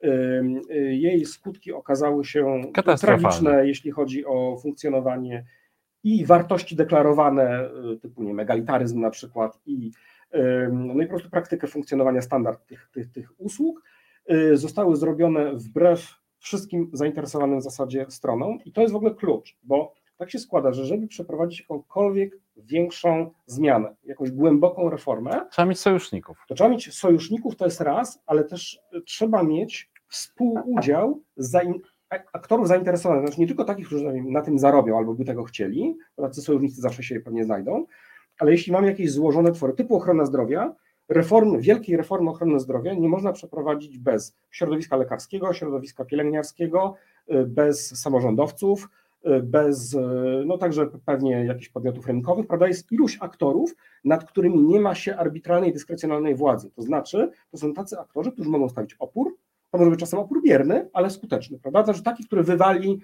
[0.05, 2.62] Y, Jej skutki okazały się
[3.01, 5.44] tragiczne, jeśli chodzi o funkcjonowanie
[6.05, 9.90] i wartości deklarowane, y, typu nie, wiem, egalitaryzm na przykład, i,
[10.72, 13.82] no i po prostu praktykę funkcjonowania standard tych, tych, tych usług
[14.30, 19.57] y, zostały zrobione wbrew wszystkim zainteresowanym w zasadzie stronom i to jest w ogóle klucz,
[19.62, 25.80] bo tak się składa, że żeby przeprowadzić jakąkolwiek większą zmianę, jakąś głęboką reformę, Trzeba mieć
[25.80, 26.38] sojuszników.
[26.48, 31.80] to trzeba mieć sojuszników, to jest raz, ale też trzeba mieć współudział zain-
[32.32, 36.22] aktorów zainteresowanych, znaczy nie tylko takich, którzy na tym zarobią albo by tego chcieli, bo
[36.22, 37.86] tacy sojusznicy zawsze się pewnie znajdą,
[38.38, 40.74] ale jeśli mamy jakieś złożone twory typu ochrona zdrowia,
[41.08, 46.94] reformy, wielkiej reformy ochrony zdrowia nie można przeprowadzić bez środowiska lekarskiego, środowiska pielęgniarskiego,
[47.34, 48.88] y, bez samorządowców,
[49.43, 49.99] bez, y,
[50.47, 55.16] no także pewnie jakichś podmiotów rynkowych, prawda, jest iluś aktorów, nad którymi nie ma się
[55.16, 59.37] arbitralnej, dyskrecjonalnej władzy, to znaczy to są tacy aktorzy, którzy mogą stawić opór,
[59.70, 63.01] to może być czasem opór bierny, ale skuteczny, prawda, znaczy taki, który wywali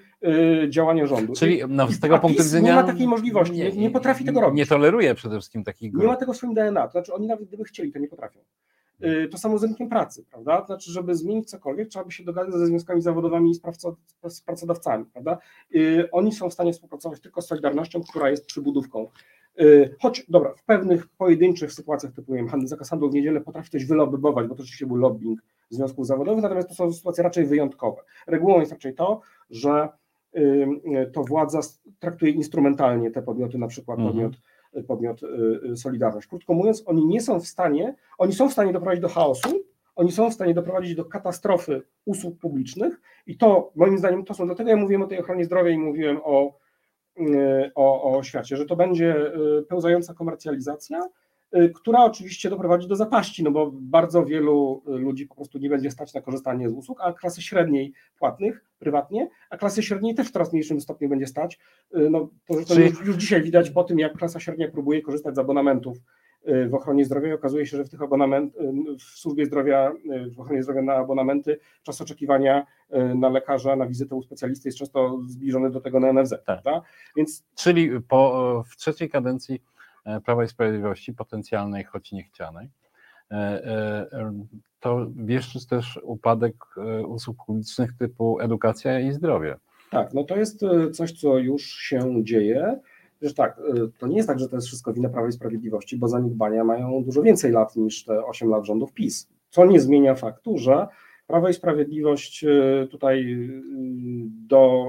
[0.65, 1.33] y, działanie rządu.
[1.33, 2.69] Czyli no, z tego punktu widzenia.
[2.69, 4.59] Nie ma takiej możliwości, nie, nie potrafi tego robić.
[4.59, 6.03] Nie toleruje przede wszystkim takich grup.
[6.03, 8.41] Nie ma tego w swoim DNA, to znaczy oni nawet gdyby chcieli, to nie potrafią.
[9.05, 10.61] Y, To samo z rynkiem pracy, prawda?
[10.61, 13.97] To znaczy, żeby zmienić cokolwiek, trzeba by się dogadać ze związkami zawodowymi i z, pracod-
[14.29, 15.39] z pracodawcami, prawda?
[15.75, 19.09] Y, Oni są w stanie współpracować tylko z Solidarnością, która jest przybudówką.
[19.61, 23.71] Y, Choć, dobra, w pewnych pojedynczych sytuacjach, typu nie wiem, zakaz handlu w niedzielę potrafi
[23.71, 25.41] coś wylobbywać, bo to rzeczywiście był lobbying
[25.71, 28.03] związków zawodowych, natomiast to są sytuacje raczej wyjątkowe.
[28.27, 29.89] Regułą jest raczej to, że
[31.13, 31.61] to władza
[31.99, 34.15] traktuje instrumentalnie te podmioty, na przykład Mhm.
[34.15, 34.43] podmiot
[34.87, 35.27] podmiot y,
[35.73, 36.27] y, Solidarność.
[36.27, 39.49] Krótko mówiąc, oni nie są w stanie, oni są w stanie doprowadzić do chaosu,
[39.97, 44.47] oni są w stanie doprowadzić do katastrofy usług publicznych i to moim zdaniem to są,
[44.47, 46.59] dlatego ja mówiłem o tej ochronie zdrowia i mówiłem o,
[47.21, 49.33] y, o, o że to będzie
[49.69, 51.09] pełzająca komercjalizacja,
[51.75, 55.91] która oczywiście doprowadzi do zapaści, no bo bardzo wielu y, ludzi po prostu nie będzie
[55.91, 60.31] stać na korzystanie z usług, a klasy średniej płatnych prywatnie, a klasy średniej też w
[60.31, 61.59] coraz mniejszym stopniu będzie stać.
[61.97, 65.03] Y, No, to zresztą Czyli- już, już dzisiaj widać po tym, jak klasa średnia próbuje
[65.03, 65.97] korzystać z abonamentów
[66.49, 69.93] y, w ochronie zdrowia i okazuje się, że w tych abonament, y, w służbie zdrowia,
[70.27, 72.67] y, w ochronie zdrowia na abonamenty czas oczekiwania
[73.11, 76.83] y, na lekarza, na wizytę u specjalisty jest często zbliżony do tego na NFZ, prawda?
[77.17, 79.63] Więc Czyli po, w trzeciej kadencji
[80.25, 82.69] Prawa i Sprawiedliwości, potencjalnej, choć niechcianej,
[83.31, 84.45] e, e,
[84.81, 89.57] to wieszczy też upadek e, usług publicznych typu edukacja i zdrowie.
[89.91, 90.61] Tak, no to jest
[90.93, 92.81] coś, co już się dzieje.
[93.37, 93.61] Tak,
[93.99, 97.05] to nie jest tak, że to jest wszystko wina Prawa i Sprawiedliwości, bo zaniedbania mają
[97.05, 99.29] dużo więcej lat niż te 8 lat rządów PiS.
[99.51, 100.87] Co nie zmienia faktu, że
[101.27, 102.45] Prawo i Sprawiedliwość
[102.91, 103.49] tutaj
[104.49, 104.87] do,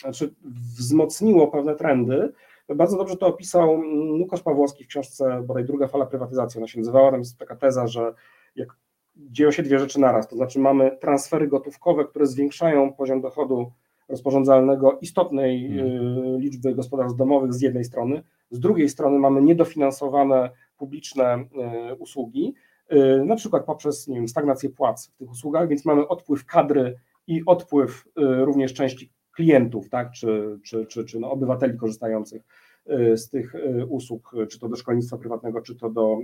[0.00, 0.34] znaczy
[0.78, 2.32] wzmocniło pewne trendy.
[2.74, 3.82] Bardzo dobrze to opisał
[4.20, 7.86] Łukasz Pawłowski w książce bodaj druga fala prywatyzacji, ona się nazywała, tam jest taka teza,
[7.86, 8.14] że
[8.56, 8.76] jak
[9.16, 13.72] dzieją się dwie rzeczy naraz, to znaczy mamy transfery gotówkowe, które zwiększają poziom dochodu
[14.08, 16.38] rozporządzalnego istotnej hmm.
[16.38, 21.44] liczby gospodarstw domowych z jednej strony, z drugiej strony mamy niedofinansowane publiczne
[21.92, 22.54] y, usługi,
[22.92, 26.96] y, na przykład poprzez nie wiem, stagnację płac w tych usługach, więc mamy odpływ kadry
[27.26, 32.42] i odpływ również części klientów, tak, czy, czy, czy, czy no, obywateli korzystających
[32.88, 36.18] Y, z tych y, usług, czy to do szkolnictwa prywatnego, czy to do,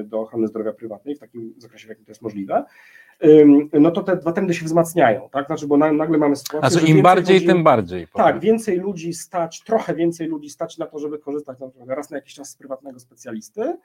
[0.00, 2.64] y, do ochrony zdrowia prywatnej, w takim zakresie, w jakim to jest możliwe,
[3.72, 5.46] no to te dwa trendy się wzmacniają, tak?
[5.46, 6.70] Znaczy, bo nagle mamy sytuację.
[6.70, 8.06] Znaczy, im bardziej, ludzi, tym bardziej.
[8.06, 8.26] Powiem.
[8.26, 12.10] Tak, więcej ludzi stać, trochę więcej ludzi stać na to, żeby korzystać na przykład raz
[12.10, 13.76] na jakiś czas z prywatnego specjalisty.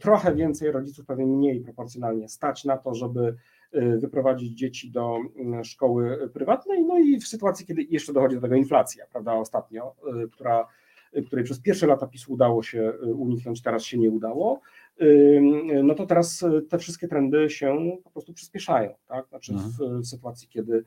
[0.00, 3.34] Trochę więcej rodziców, pewnie mniej proporcjonalnie, stać na to, żeby
[3.72, 5.18] wyprowadzić dzieci do
[5.62, 6.84] szkoły prywatnej.
[6.84, 9.94] No i w sytuacji, kiedy jeszcze dochodzi do tego inflacja, prawda, ostatnio,
[10.32, 10.66] która
[11.26, 14.60] której przez pierwsze lata PiSu udało się y, uniknąć, teraz się nie udało,
[15.84, 18.94] no to teraz y, te wszystkie trendy się po prostu przyspieszają.
[19.08, 19.28] Tak?
[19.28, 20.02] Znaczy w, mhm.
[20.02, 20.84] w sytuacji, kiedy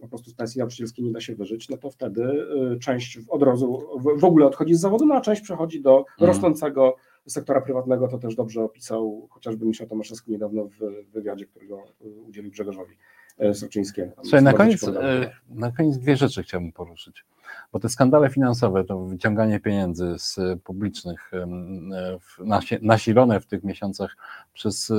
[0.00, 2.22] po prostu z pensji nauczycielskiej nie da się wyżyć, no to wtedy
[2.74, 3.82] y, część od razu
[4.16, 6.30] w ogóle odchodzi z zawodu, no a część przechodzi do mhm.
[6.30, 6.96] rosnącego
[7.26, 11.84] sektora prywatnego, to też dobrze opisał chociażby Michał Tomaszewski niedawno w wywiadzie, którego
[12.28, 12.96] udzielił Grzegorzowi
[13.38, 14.12] e, Soczyńskiemu.
[14.22, 17.24] Słuchaj, na koniec, e, na koniec dwie rzeczy chciałbym poruszyć.
[17.72, 21.30] Bo te skandale finansowe, to wyciąganie pieniędzy z publicznych,
[22.82, 24.16] nasilone w tych miesiącach
[24.52, 24.92] przez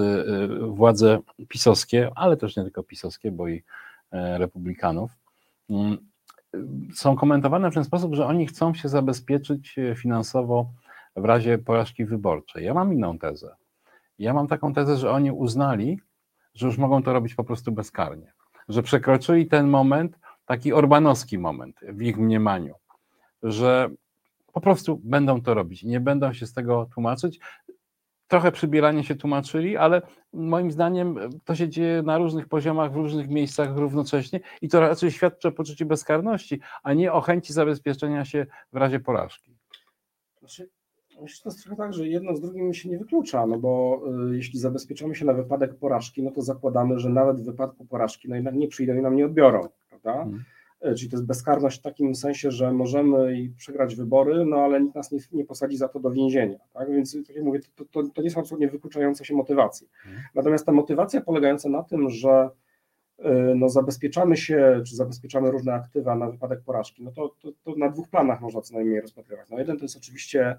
[0.69, 3.63] władze pisowskie, ale też nie tylko pisowskie, bo i
[4.11, 5.11] republikanów,
[5.69, 5.97] mm,
[6.95, 10.69] są komentowane w ten sposób, że oni chcą się zabezpieczyć finansowo
[11.18, 12.65] w razie porażki wyborczej.
[12.65, 13.55] Ja mam inną tezę.
[14.20, 15.99] Ja mam taką tezę, że oni uznali,
[16.53, 18.34] że już mogą to robić po prostu bezkarnie.
[18.70, 22.76] Że przekroczyli ten moment, taki orbanowski moment w ich mniemaniu,
[23.43, 23.89] że
[24.53, 27.39] po prostu będą to robić, nie będą się z tego tłumaczyć.
[28.28, 30.01] Trochę przybieranie się tłumaczyli, ale
[30.34, 35.11] moim zdaniem to się dzieje na różnych poziomach, w różnych miejscach równocześnie i to raczej
[35.11, 39.55] świadczy o poczuciu bezkarności, a nie o chęci zabezpieczenia się w razie porażki.
[40.39, 40.70] Znaczy,
[41.22, 44.01] myślę, że to jest trochę tak, że jedno z drugim się nie wyklucza, no bo
[44.32, 48.30] y, jeśli zabezpieczamy się na wypadek porażki, no to zakładamy, że nawet w wypadku porażki
[48.30, 49.68] no jednak nie przyjdą i nam nie odbiorą
[50.03, 50.24] prawda?
[50.24, 50.43] Hmm.
[50.97, 54.95] Czyli to jest bezkarność w takim sensie, że możemy i przegrać wybory, no ale nikt
[54.95, 56.59] nas nie, nie posadzi za to do więzienia.
[56.74, 56.91] Tak?
[56.91, 59.88] Więc tak jak mówię, to, to, to nie są absolutnie wykluczające się motywacje.
[59.93, 60.22] Hmm.
[60.36, 62.49] Natomiast ta motywacja polegająca na tym, że
[63.20, 63.24] y,
[63.55, 67.89] no, zabezpieczamy się, czy zabezpieczamy różne aktywa na wypadek porażki, no to, to, to na
[67.89, 69.49] dwóch planach można co najmniej rozpatrywać.
[69.49, 70.57] No, jeden to jest oczywiście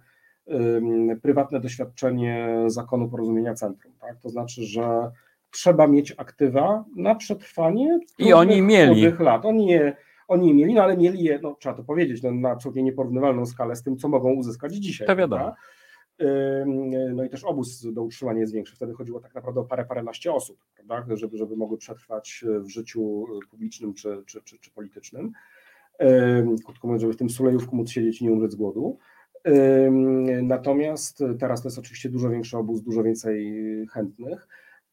[1.23, 3.93] prywatne doświadczenie zakonu porozumienia centrum.
[4.01, 4.21] Tak?
[4.21, 5.11] To znaczy, że
[5.51, 9.13] trzeba mieć aktywa na przetrwanie I oni mieli.
[9.19, 9.45] lat.
[9.45, 9.97] Oni je,
[10.29, 13.47] oni je mieli, no ale mieli je, no, trzeba to powiedzieć, no, na absolutnie nieporównywalną
[13.47, 15.07] skalę z tym, co mogą uzyskać dzisiaj.
[15.07, 15.55] To wiadomo.
[17.15, 18.77] No i też obóz do utrzymania jest większy.
[18.77, 21.17] Wtedy chodziło tak naprawdę o parę, paręnaście osób, prawda?
[21.17, 25.33] Żeby, żeby mogły przetrwać w życiu publicznym czy, czy, czy, czy politycznym.
[26.65, 28.99] Krótko mówiąc, żeby w tym sulejówku móc siedzieć i nie umrzeć z głodu.
[30.43, 33.55] Natomiast teraz to jest oczywiście dużo większy obóz, dużo więcej
[33.93, 34.49] chętnych.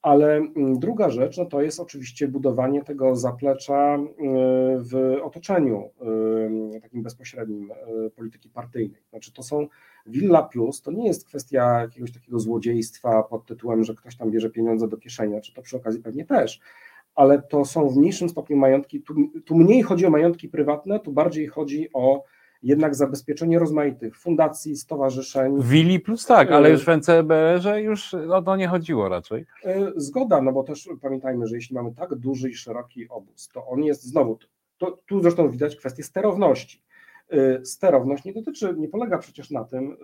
[0.06, 4.04] Ale mm, druga rzecz no to jest oczywiście budowanie tego zaplecza y,
[4.80, 5.90] w otoczeniu
[6.82, 9.02] takim bezpośrednim y, polityki partyjnej.
[9.10, 9.68] Znaczy to są
[10.06, 14.50] Villa Plus, to nie jest kwestia jakiegoś takiego złodziejstwa pod tytułem, że ktoś tam bierze
[14.50, 16.60] pieniądze do kieszeni, czy to przy okazji pewnie też,
[17.16, 19.14] ale to są w mniejszym stopniu majątki, tu,
[19.46, 22.24] tu mniej chodzi o majątki prywatne, tu bardziej chodzi o
[22.66, 25.62] jednak zabezpieczenie rozmaitych fundacji, stowarzyszeń.
[25.62, 29.46] Wili plus tak, ale już w NCBR-ze już o to nie chodziło raczej.
[29.64, 33.68] E, zgoda, no bo też pamiętajmy, że jeśli mamy tak duży i szeroki obóz, to
[33.68, 34.40] on jest znowu,
[34.78, 36.84] to, tu zresztą widać kwestię sterowności.
[37.30, 39.98] E, sterowność nie dotyczy, nie polega przecież na tym,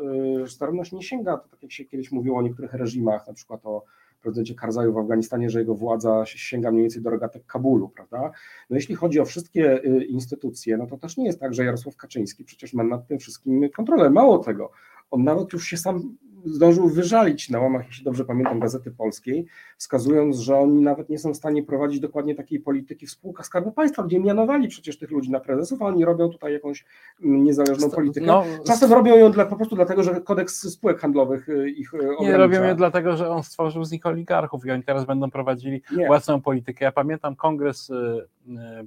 [0.43, 3.66] e, sterowność nie sięga, to tak jak się kiedyś mówiło o niektórych reżimach, na przykład
[3.66, 3.84] o
[4.22, 8.32] prezydencie Karzaju w Afganistanie, że jego władza sięga mniej więcej do rogatek Kabulu, prawda?
[8.69, 11.95] No jeśli chodzi o wszystkie y, instytucje, no to też nie jest tak, że Jarosław
[11.95, 14.09] Kaczyński przecież ma nad tym wszystkim kontrolę.
[14.09, 14.72] Mało tego,
[15.11, 19.45] on nawet już się sam zdążył wyżalić na łamach, jeśli dobrze pamiętam, Gazety Polskiej,
[19.77, 23.71] wskazując, że oni nawet nie są w stanie prowadzić dokładnie takiej polityki w spółkach Skarbu
[23.71, 26.85] Państwa, gdzie mianowali przecież tych ludzi na prezesów, a oni robią tutaj jakąś
[27.23, 28.25] mm, niezależną politykę.
[28.25, 31.97] No, Czasem robią ją dla, po prostu dlatego, że kodeks spółek handlowych y, ich y,
[31.97, 32.23] ogranicza.
[32.23, 35.81] Nie, robią ją dlatego, że on stworzył z nich oligarchów i oni teraz będą prowadzili
[35.95, 36.07] nie.
[36.07, 36.85] własną politykę.
[36.85, 38.27] Ja pamiętam kongres y,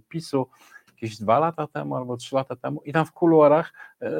[0.09, 0.47] PiSu
[1.05, 4.11] jakieś dwa lata temu albo trzy lata temu i tam w kuluarach e,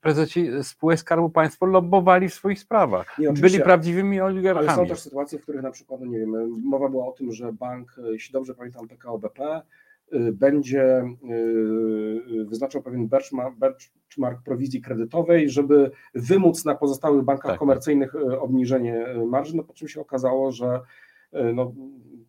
[0.00, 3.18] prezesi spółek Skarbu Państwa lobbowali w swoich sprawach.
[3.18, 4.88] Nie, Byli prawdziwymi Ale są oligarchami.
[4.88, 7.96] też sytuacje, w których na przykład, no nie wiem, mowa była o tym, że bank,
[8.12, 9.62] jeśli dobrze pamiętam, PKO BP,
[10.14, 17.58] y, będzie y, wyznaczał pewien benchmark, prowizji kredytowej, żeby wymóc na pozostałych bankach Tak.
[17.58, 20.80] komercyjnych y, obniżenie marży, no po czym się okazało, że
[21.54, 21.72] no,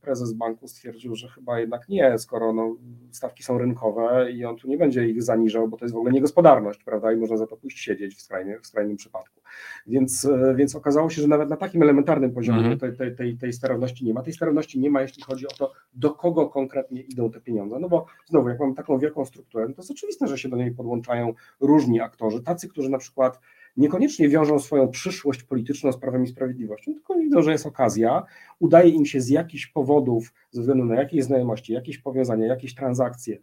[0.04, 2.76] prezes banku stwierdził, że chyba jednak nie, skoro no,
[3.12, 6.12] stawki są rynkowe i on tu nie będzie ich zaniżał, bo to jest w ogóle
[6.12, 9.41] niegospodarność, prawda, i można za to pójść siedzieć w, skrajnie, w skrajnym przypadku.
[9.88, 12.80] Więc, e, więc okazało się, że nawet na takim elementarnym poziomie Mhm.
[12.80, 14.22] tej, tej, tej, tej sterowności nie ma.
[14.22, 17.80] Tej sterowności nie ma, jeśli chodzi o to, do kogo konkretnie idą te pieniądze.
[17.80, 20.58] No bo znowu, jak mamy taką wielką strukturę, no to jest oczywiste, że się do
[20.58, 23.39] niej podłączają różni aktorzy, tacy, którzy na przykład
[23.78, 28.24] niekoniecznie wiążą swoją przyszłość polityczną z prawem i sprawiedliwością, tylko widzą, że jest okazja,
[28.59, 33.38] udaje im się z jakichś powodów, ze względu na jakieś znajomości, jakieś powiązania, jakieś transakcje,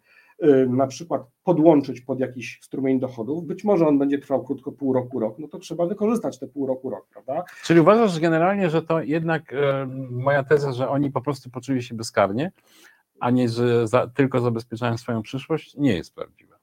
[0.45, 4.93] y, na przykład podłączyć pod jakiś strumień dochodów, być może on będzie trwał krótko pół
[4.93, 7.45] roku, rok, no to trzeba wykorzystać te pół roku, rok, prawda?
[7.65, 11.95] Czyli uważasz generalnie, że to jednak e, moja teza, że oni po prostu poczuli się
[11.95, 12.53] bezkarnie,
[13.21, 16.57] a nie, że za, tylko zabezpieczają swoją przyszłość, nie jest prawdziwa.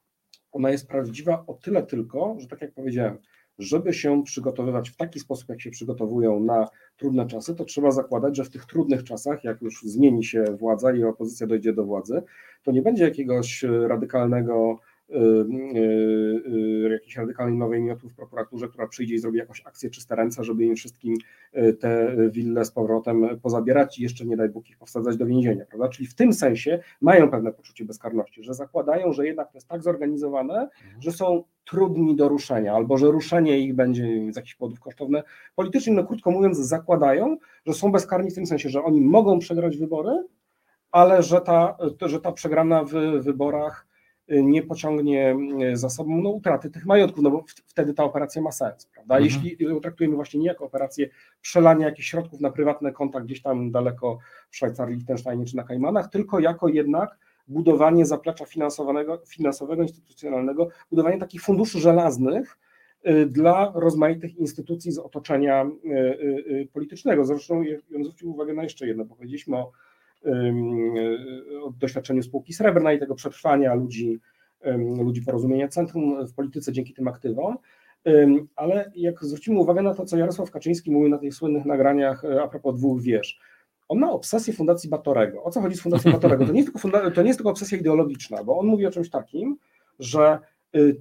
[0.52, 3.18] Ona jest prawdziwa o tyle tylko, że tak jak powiedziałem,
[3.58, 8.36] żeby się przygotowywać w taki sposób, jak się przygotowują na trudne czasy, to trzeba zakładać,
[8.36, 12.22] że w tych trudnych czasach, jak już zmieni się władza i opozycja dojdzie do władzy,
[12.62, 14.78] to nie będzie jakiegoś radykalnego,
[16.90, 20.64] jakiejś radykalnej nowej miotu w prokuraturze, która przyjdzie i zrobi jakąś akcję czyste ręce, żeby
[20.64, 21.14] im wszystkim
[21.56, 25.64] y, te wille z powrotem pozabierać i jeszcze nie daj Bóg ich powsadzać do więzienia,
[25.64, 25.88] prawda?
[25.88, 29.82] Czyli w tym sensie mają pewne poczucie bezkarności, że zakładają, że jednak to jest tak
[29.82, 30.68] zorganizowane,
[31.00, 35.22] że są trudni do ruszenia, albo że ruszenie ich będzie z jakichś powodów kosztowne
[35.56, 37.36] politycznie, no krótko mówiąc, zakładają,
[37.66, 40.24] że są bezkarni w tym sensie, że oni mogą przegrać wybory,
[40.90, 42.92] ale że ta, że ta przegrana w
[43.22, 43.87] wyborach y,
[44.28, 45.36] nie pociągnie
[45.72, 49.18] y, za sobą no, utraty tych majątków, no bo wtedy ta operacja ma sens, prawda?
[49.18, 49.24] Mhm.
[49.24, 51.08] Jeśli ją traktujemy właśnie nie jako operację
[51.40, 54.18] przelania jakichś środków na prywatne konta gdzieś tam daleko
[54.50, 57.18] w Szwajcarii, Liechtensteinie czy na Kajmanach, tylko jako jednak
[57.48, 62.58] budowanie zaplecza finansowego, finansowego, instytucjonalnego, budowanie takich funduszy żelaznych
[63.08, 67.24] y, dla rozmaitych instytucji z otoczenia y, politycznego.
[67.24, 69.72] Zresztą ja zwrócił uwagę na jeszcze jedno, bo powiedzieliśmy o
[71.78, 74.20] doświadczeniu spółki srebrnej i tego przetrwania ludzi,
[75.04, 77.56] ludzi porozumienia centrum w polityce dzięki tym aktywom.
[78.56, 82.42] Ale jak zwrócimy uwagę na to, co Jarosław Kaczyński mówił na tych słynnych nagraniach y,
[82.42, 83.40] a propos dwóch wież,
[83.88, 85.44] on ma obsesję Fundacji Batorego.
[85.44, 86.46] O co chodzi z Fundacją Batorego?
[86.46, 88.90] To nie jest tylko, funda- to nie jest tylko obsesja ideologiczna, bo on mówi o
[88.90, 89.56] czymś takim,
[89.98, 90.38] że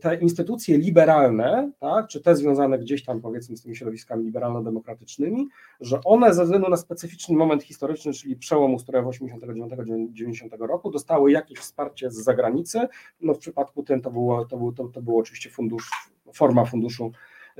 [0.02, 5.48] te instytucje liberalne, tak, czy te związane gdzieś tam powiedzmy z tymi środowiskami liberalno-demokratycznymi,
[5.80, 11.60] że one ze względu na specyficzny moment historyczny, czyli przełom ustrojowy 89-90 roku, dostały jakieś
[11.60, 12.88] wsparcie z zagranicy.
[13.22, 15.92] No w przypadku tym to było, to było, to, to było oczywiście fundusz,
[16.34, 17.12] forma funduszu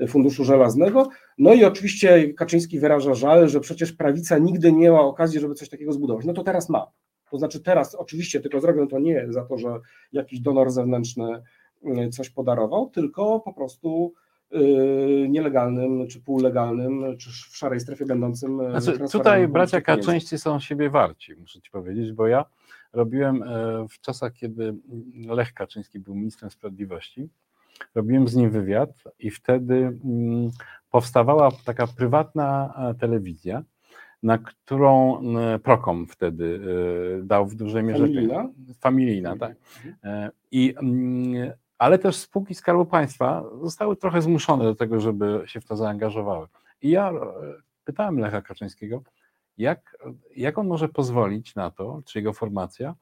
[0.08, 1.08] Funduszu Żelaznego.
[1.38, 5.68] No i oczywiście Kaczyński wyraża żal, że przecież prawica nigdy nie miała okazji, żeby coś
[5.68, 6.26] takiego zbudować.
[6.26, 6.86] No to teraz ma.
[7.30, 9.80] To znaczy teraz oczywiście tylko zrobią to nie za to, że
[10.12, 11.40] jakiś donor zewnętrzny y,
[12.10, 14.12] coś podarował, tylko po prostu
[14.52, 18.60] y, nielegalnym, czy półlegalnym, czy w szarej strefie będącym.
[18.60, 19.80] y, Znaczy, tutaj bracia.
[19.80, 22.44] Kaczyńscy są siebie warci, muszę ci powiedzieć, bo ja
[22.92, 23.46] robiłem e,
[23.90, 24.74] w czasach, kiedy
[25.28, 27.28] Lech Kaczyński był ministrem sprawiedliwości,
[27.94, 30.50] robiłem z nim wywiad i wtedy mm,
[30.90, 33.62] powstawała taka prywatna e, telewizja,
[34.22, 36.60] na którą e, Prokom wtedy
[37.22, 38.48] dał w dużej mierze Familijna?
[38.80, 39.56] Familijna, tak.
[39.86, 40.30] Mhm.
[40.50, 45.64] I, mm, ale też spółki Skarbu Państwa zostały trochę zmuszone do tego, żeby się w
[45.64, 46.46] to zaangażowały.
[46.82, 47.14] I ja e,
[47.84, 49.02] pytałem Lecha Kaczyńskiego,
[49.58, 49.96] jak,
[50.36, 52.94] jak on może pozwolić na to, czy jego formacja,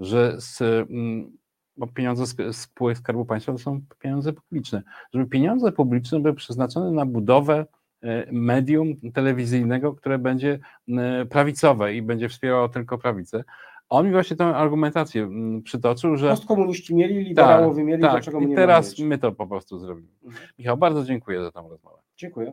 [0.00, 1.36] że z, mm,
[1.76, 4.82] bo pieniądze z spółek Skarbu Państwa to są pieniądze publiczne,
[5.14, 7.66] żeby pieniądze publiczne były przeznaczone na budowę
[8.02, 10.58] e, medium telewizyjnego, które będzie
[10.88, 13.44] e, prawicowe i będzie wspierało tylko prawicę.
[13.92, 18.46] On mi właśnie tę argumentację mm, przytoczył, że Postkomuniści mieli, liberałowie mieli, tak, dlaczego my
[18.46, 20.08] i nie teraz my to po prostu zrobimy.
[20.24, 20.48] Mhm.
[20.58, 21.96] Michał, bardzo dziękuję za tę rozmowę.
[22.16, 22.52] Dziękuję.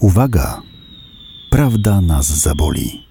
[0.00, 0.62] Uwaga!
[1.50, 3.06] Prawda nas zaboli.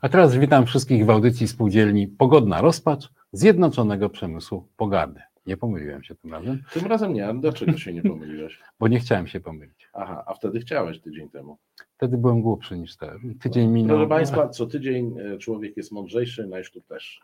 [0.00, 5.20] A teraz witam wszystkich w audycji spółdzielni Pogodna Rozpacz Zjednoczonego Przemysłu Pogardy.
[5.50, 8.60] Nie pomyliłem się tym razem, Tym razem nie, a dlaczego się nie pomyliłeś?
[8.80, 9.88] bo nie chciałem się pomylić.
[9.92, 11.58] Aha, a wtedy chciałeś tydzień temu.
[11.96, 13.20] Wtedy byłem głupszy niż teraz.
[13.42, 13.96] Tydzień minął.
[13.96, 17.20] Proszę Państwa, co tydzień e, człowiek jest mądrzejszy, Najsztuk też.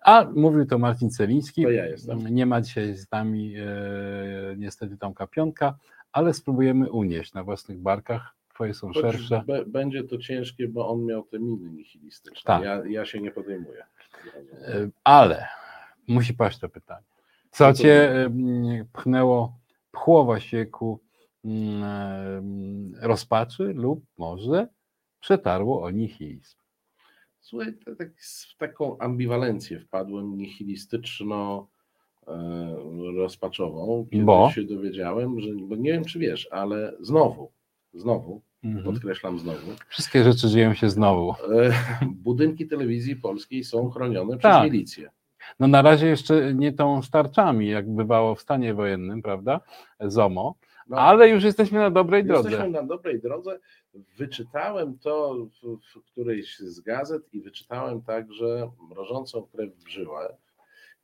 [0.00, 1.62] A mówił to Marcin Celiński.
[1.62, 2.18] To ja jestem.
[2.18, 3.64] Nie ma dzisiaj z nami e,
[4.56, 5.78] niestety Tomka Pionka,
[6.12, 9.44] ale spróbujemy unieść na własnych barkach twoje są Choć szersze.
[9.66, 12.42] będzie to ciężkie, bo on miał te miny nihilistyczne.
[12.44, 12.64] Tak.
[12.64, 13.84] Ja, ja się nie podejmuję.
[14.62, 15.46] E, Ale
[16.08, 17.09] musi paść to pytanie.
[17.50, 18.12] Co cię
[18.92, 19.58] pchnęło,
[19.92, 21.00] pchło właśnie ku
[21.44, 24.68] mm, rozpaczy lub może
[25.20, 26.56] przetarło o nihilizm?
[27.40, 31.68] Słuchaj, tak, w taką ambiwalencję wpadłem nihilistyczno
[32.28, 32.76] e,
[33.16, 34.50] rozpaczową, kiedy Bo?
[34.50, 37.50] się dowiedziałem, że, bo nie wiem czy wiesz, ale znowu,
[37.94, 38.84] znowu, Mhm.
[38.84, 41.30] podkreślam znowu, Wszystkie rzeczy dzieją się znowu.
[41.32, 41.72] e,
[42.06, 44.64] budynki telewizji polskiej są chronione przez Tak.
[44.72, 45.10] milicję.
[45.60, 49.60] No na razie jeszcze nie tą starczami, jak bywało w stanie wojennym, prawda?
[50.00, 50.54] ZOMO,
[50.88, 52.50] No, ale już jesteśmy na dobrej drodze.
[52.50, 53.58] Jesteśmy na dobrej drodze.
[54.16, 60.32] Wyczytałem to w, w którejś z gazet i wyczytałem także mrożącą krew w żyłach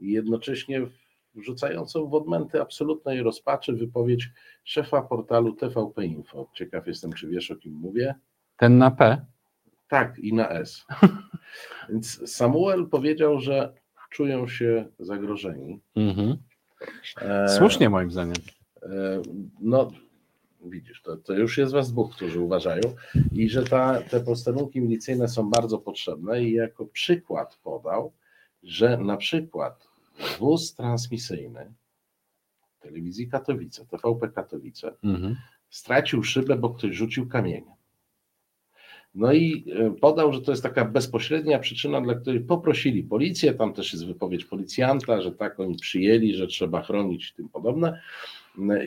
[0.00, 0.86] i jednocześnie
[1.34, 4.30] wrzucającą w odmęty absolutnej rozpaczy wypowiedź
[4.64, 6.46] szefa portalu TVP Info.
[6.54, 8.14] Ciekaw jestem, czy wiesz o kim mówię.
[8.56, 9.26] Ten na P.
[9.88, 10.86] Tak, i na S.
[11.88, 13.72] Więc Samuel powiedział, że
[14.16, 15.80] czują się zagrożeni.
[15.96, 16.36] Mhm.
[17.20, 18.36] E, Słusznie moim zdaniem.
[18.82, 18.88] E,
[19.60, 19.90] No,
[20.64, 22.82] widzisz, to, to już jest was dwóch, którzy uważają
[23.32, 28.12] i że ta, te posterunki milicyjne są bardzo potrzebne i jako przykład podał,
[28.62, 29.88] że na przykład
[30.38, 31.72] wóz transmisyjny
[32.80, 35.36] telewizji Katowice, TVP Katowice, Mhm.
[35.70, 37.75] stracił szybę, bo ktoś rzucił kamieniem.
[39.16, 43.72] No i e, podał, że to jest taka bezpośrednia przyczyna, dla której poprosili policję, tam
[43.72, 48.00] też jest wypowiedź policjanta, że tak oni przyjęli, że trzeba chronić i tym podobne.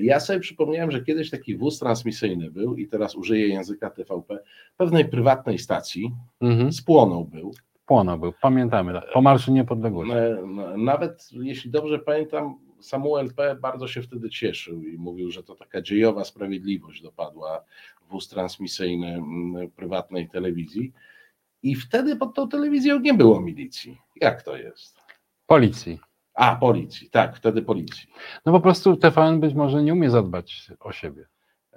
[0.01, 4.39] Ja sobie przypomniałem, że kiedyś taki wóz transmisyjny był i teraz użyję języka TVP,
[4.77, 6.11] pewnej prywatnej stacji,
[6.41, 6.73] Mhm.
[6.73, 7.51] spłonął był.
[7.85, 9.01] Płonął był, pamiętamy.
[9.13, 10.13] Po Marszu Niepodległości.
[10.13, 13.55] E, no, Nawet jeśli dobrze pamiętam, Samuel P.
[13.61, 17.63] bardzo się wtedy cieszył i mówił, że to taka dziejowa sprawiedliwość dopadła
[18.09, 20.93] wóz transmisyjny mm, prywatnej telewizji.
[21.63, 23.97] I wtedy pod tą telewizją nie było milicji.
[24.21, 24.97] Jak to jest?
[25.45, 25.99] Policji.
[26.33, 28.09] A, policji, tak, wtedy policji.
[28.45, 31.25] No po prostu TVN być może nie umie zadbać o siebie.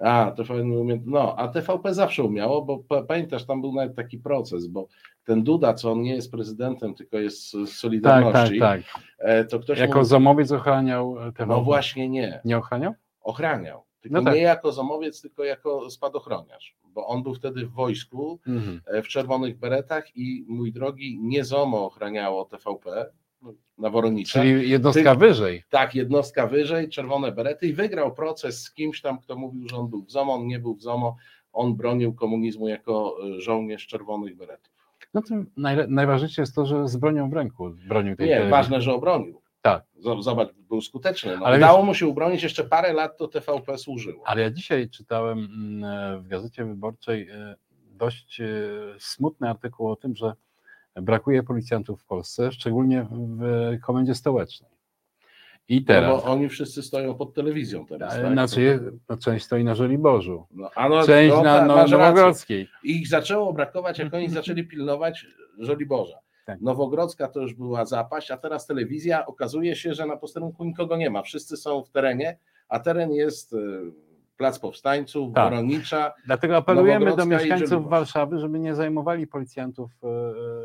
[0.01, 3.95] A, TVN nie umie, no, a TVP zawsze umiało, bo pa- pamiętasz, tam był nawet
[3.95, 4.87] taki proces, bo
[5.23, 8.81] ten Duda, co on nie jest prezydentem, tylko jest z Tak, tak, Solidarności, tak.
[9.19, 10.05] e, to ktoś Jako mu...
[10.05, 11.49] zamowiec ochraniał TVN.
[11.49, 12.41] No właśnie nie.
[12.45, 12.93] Nie ochraniał?
[13.21, 13.83] ochraniał.
[14.03, 14.33] Tylko No tak.
[14.35, 18.81] nie jako zamowiec, tylko jako spadochroniarz, bo on był wtedy w wojsku, Mhm.
[18.87, 23.05] e, w czerwonych beretach i mój drogi, nie ZOMO ochraniało TVP
[23.77, 24.41] na Woronicza.
[24.41, 25.63] Czyli jednostka Ty- wyżej.
[25.69, 29.87] Tak, jednostka wyżej, czerwone berety i wygrał proces z kimś tam, kto mówił, że on
[29.89, 31.15] był w ZOMO, on nie był w ZOMO,
[31.53, 34.73] on bronił komunizmu jako e, żołnierz czerwonych beretów.
[35.13, 35.35] No to
[35.87, 38.51] najważniejsze jest to, że z bronią w ręku bronił tej Nie, telewizji.
[38.51, 39.41] ważne, że obronił.
[39.63, 39.83] Tak.
[40.19, 41.37] Zobacz, był skuteczny.
[41.37, 44.23] No, Ale udało mu się ubronić, jeszcze parę lat to TVP służyło.
[44.25, 47.55] Ale ja dzisiaj czytałem mm, e, w Gazecie Wyborczej e,
[47.91, 48.45] dość e,
[48.99, 50.33] smutny artykuł o tym, że
[50.95, 53.41] brakuje policjantów w Polsce, szczególnie w
[53.81, 54.71] Komendzie Stołecznej.
[55.69, 58.13] I No teraz, bo oni wszyscy stoją pod telewizją teraz.
[58.13, 58.33] tak?
[58.33, 61.97] znaczy, no, część stoi na Żoliborzu, No, no, część no, na tak, no, rację.
[61.97, 62.67] Nowogrodzkiej.
[62.83, 65.25] I ich zaczęło brakować, jak oni zaczęli pilnować
[65.59, 66.17] Żoliborza.
[66.45, 66.61] Tak.
[66.61, 71.09] Nowogrodzka to już była zapaść, a teraz telewizja okazuje się, że na posterunku nikogo nie
[71.09, 71.21] ma.
[71.21, 72.37] Wszyscy są w terenie,
[72.69, 73.57] a teren jest e,
[74.37, 75.49] Plac Powstańców, Tak.
[75.51, 76.13] Woronicza.
[76.25, 77.89] Dlatego apelujemy do mieszkańców.
[77.89, 80.07] Warszawy, żeby nie zajmowali policjantów e,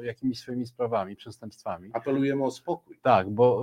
[0.03, 1.91] e, jakimiś swoimi sprawami, przestępstwami.
[1.93, 2.99] Apelujemy o spokój.
[3.03, 3.63] Tak, bo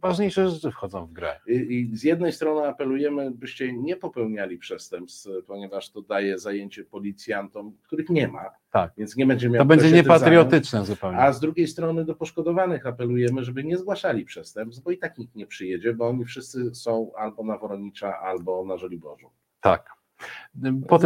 [0.00, 1.40] ważniejsze rzeczy wchodzą w grę.
[1.46, 8.08] I, z jednej strony apelujemy, byście nie popełniali przestępstw, ponieważ to daje zajęcie policjantom, których
[8.10, 8.92] nie ma, Tak.
[8.96, 11.18] więc nie będzie miał To będzie niepatriotyczne zupełnie.
[11.18, 15.34] A z drugiej strony do poszkodowanych apelujemy, żeby nie zgłaszali przestępstw, bo i tak nikt
[15.34, 19.30] nie przyjedzie, bo oni wszyscy są albo na Woronicza, albo na Żoliborzu.
[19.60, 19.90] Tak.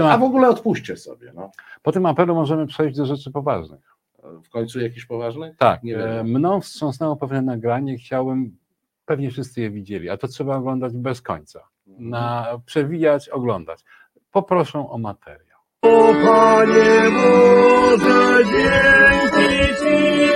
[0.04, 1.32] A w ogóle odpuśćcie sobie.
[1.34, 1.50] No.
[1.82, 3.96] po tym apelu możemy przejść do rzeczy poważnych.
[4.44, 5.54] W końcu jakiś poważny?
[5.58, 6.38] Tak, Nie e, wiadomo.
[6.38, 8.56] mną wstrząsnęło pewne nagranie, chciałem,
[9.06, 11.68] pewnie wszyscy je widzieli, a to trzeba oglądać bez końca.
[11.86, 13.84] Na, przewijać, oglądać.
[14.32, 15.58] Poproszę o materiał.
[15.82, 20.26] O Panie Boże, dzięki Ci,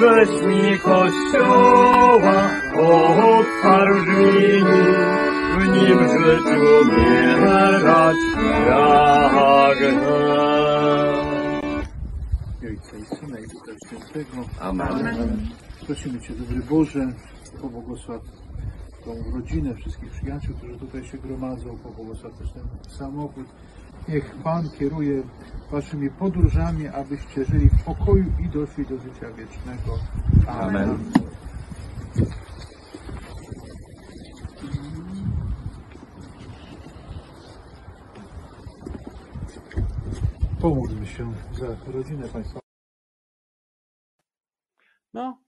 [0.00, 8.16] żeś mi Kościoła otwarł w nim życiu umierać
[8.64, 10.16] pragnę.
[12.62, 14.48] Ojca i Syna i Ducha Świętego.
[14.60, 15.48] Amen.
[15.86, 17.12] Prosimy Cię, dobry Boże,
[17.50, 18.22] pobłogosław
[19.04, 23.46] tą rodzinę, wszystkich przyjaciół, którzy tutaj się gromadzą, pobłogosław też ten samochód.
[24.08, 25.22] Niech Pan kieruje
[25.70, 29.98] Waszymi podróżami, abyście żyli w pokoju i doszli do życia wiecznego.
[30.48, 30.98] Amen.
[40.60, 42.60] Pomódlmy się za rodzinę państwa.
[45.14, 45.45] No,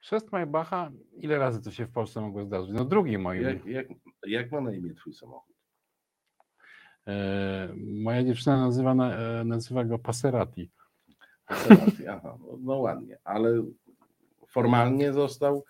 [0.00, 2.70] chrzest Maybacha, ile razy to się w Polsce mogło zdarzyć?
[2.74, 3.42] No drugi moim.
[3.42, 3.86] Jak, jak,
[4.26, 5.56] jak ma na imię twój samochód?
[7.06, 10.70] E, moja dziewczyna nazywa, na, e, nazywa go Passerati.
[11.50, 13.62] Maserati, Aha, no, no ładnie, ale
[14.48, 15.64] formalnie został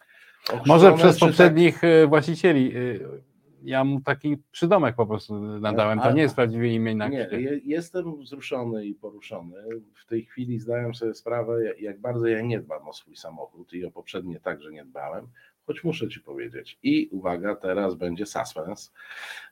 [0.66, 2.72] Może przez tak- poprzednich e, właścicieli.
[3.62, 6.00] Ja mu taki przydomek po prostu nadałem.
[6.00, 7.28] To nie jest prawdziwe imię na Nie,
[7.64, 9.56] jestem wzruszony i poruszony.
[9.94, 13.72] W tej chwili zdaję sobie sprawę, jak- jak bardzo ja nie dbam o swój samochód
[13.72, 15.26] i o poprzednie także nie dbałem,
[15.66, 16.78] choć muszę Ci powiedzieć.
[16.82, 18.92] I uwaga, teraz będzie suspens.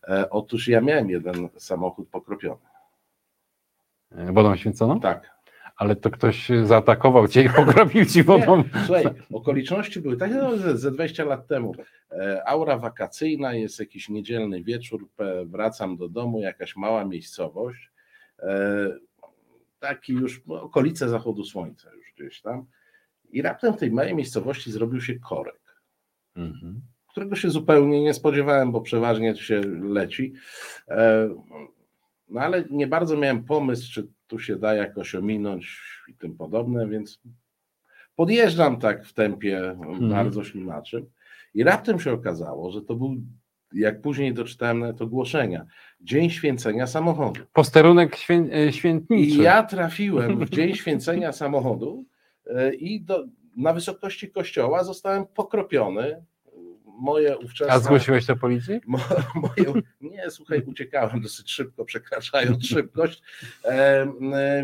[0.09, 2.61] E, otóż ja miałem jeden samochód pokropiony.
[4.13, 5.01] E, Wodą święconą?
[5.01, 5.38] Tak.
[5.79, 8.65] Ale to ktoś zaatakował cię i pokropił ci wodą.
[8.87, 11.75] Słuchaj, okoliczności były takie no, ze, ze 20 lat temu.
[12.13, 17.91] E, aura wakacyjna, jest jakiś niedzielny wieczór, pe- wracam do domu, jakaś mała miejscowość.
[18.39, 18.89] E,
[19.81, 22.67] taki już no, okolice zachodu słońca już gdzieś tam.
[23.31, 25.61] I raptem w tej małej miejscowości zrobił się korek,
[26.37, 26.81] Mhm.
[27.09, 30.33] którego się zupełnie nie spodziewałem, bo przeważnie się leci.
[30.89, 31.29] E,
[32.31, 36.89] no ale nie bardzo miałem pomysł, czy tu się da jakoś ominąć i tym podobne,
[36.89, 37.21] więc
[38.17, 41.07] podjeżdżam tak w tempie bardzo ślimaczym
[41.55, 43.17] i raptem się okazało, że to był,
[43.73, 45.67] jak później doczytałem nawet ogłoszenia,
[46.01, 47.41] Dzień Święcenia Samochodu.
[47.53, 49.35] Posterunek świę, e, świętniczy.
[49.35, 52.05] I ja trafiłem w Dzień Święcenia Samochodu
[52.47, 53.25] e, i do,
[53.57, 56.25] na wysokości kościoła zostałem pokropiony.
[56.99, 57.73] Moje ówczesne...
[57.75, 58.81] A zgłosiłeś to policji?
[58.87, 58.99] Mo-
[59.35, 63.23] Moje, nie, słuchaj, uciekałem dosyć szybko, przekraczając szybkość,
[63.65, 64.13] e,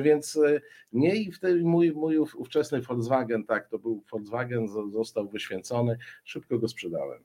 [0.03, 0.61] więc e,
[0.93, 5.99] nie i wtedy mój, mój ów- ówczesny Volkswagen, tak, to był Volkswagen, zo- został wyświęcony,
[6.25, 7.25] szybko go sprzedałem.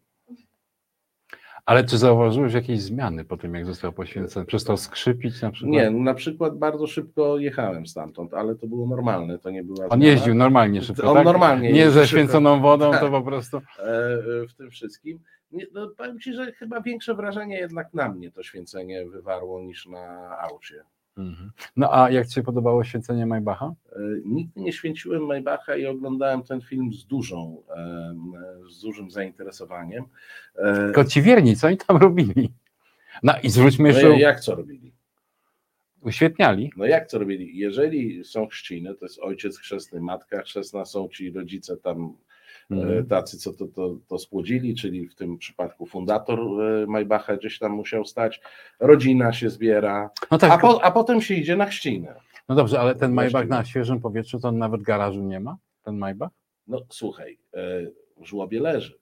[1.70, 4.46] Ale czy zauważyłeś jakieś zmiany po tym, jak został poświęcony?
[4.46, 5.72] Przestał skrzypić na przykład?
[5.72, 9.90] Nie, na przykład bardzo szybko jechałem stamtąd, ale to było normalne, to nie była On
[9.90, 10.06] zmiana.
[10.06, 11.26] jeździł normalnie szybko, On tak?
[11.26, 13.00] normalnie Nie ze święconą wodą, Tak.
[13.00, 13.58] to po prostu...
[13.58, 15.20] e, e, w tym wszystkim.
[15.52, 19.86] Nie, no, powiem Ci, że chyba większe wrażenie jednak na mnie to święcenie wywarło niż
[19.86, 20.84] na aucie.
[21.20, 21.52] Mhm.
[21.76, 23.74] No a jak Ci się podobało święcenie Maybacha?
[23.92, 28.16] E, Nigdy nie święciłem Maybacha i oglądałem ten film z dużą, e,
[28.70, 30.06] z dużym zainteresowaniem.
[30.56, 32.54] E, Tylko ci wierni, co oni tam robili?
[33.24, 34.92] No i zwróćmy No jeszcze, jak co robili?
[36.02, 36.72] uświetniali.
[36.78, 37.58] No jak co robili?
[37.58, 42.14] Jeżeli są chrzciny, to jest ojciec chrzestny, matka chrzestna, są ci rodzice tam
[42.72, 43.06] Mhm.
[43.06, 47.72] tacy, co to, to, to spłodzili, czyli w tym przypadku fundator e, Maybacha gdzieś tam
[47.72, 48.42] musiał stać,
[48.80, 52.16] rodzina się zbiera, No tak, a, po, a potem się idzie na chrzcinę.
[52.50, 53.14] no dobrze, ale ten.
[53.14, 55.58] Maybach na świeżym powietrzu, to on nawet garażu nie ma?
[55.84, 56.30] Ten Maybach?
[56.68, 57.60] No słuchaj, e,
[58.18, 59.00] w żłobie leży.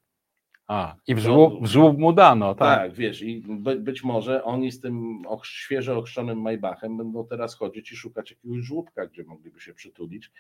[0.68, 2.94] A, i w żłób, w żłób mu dano, Tak, tak.
[2.94, 7.92] wiesz, i by, być może oni z tym och, świeżo ochrzczonym Maybachem będą teraz chodzić
[7.92, 10.32] i szukać jakiegoś żłóbka, gdzie mogliby się przytulić.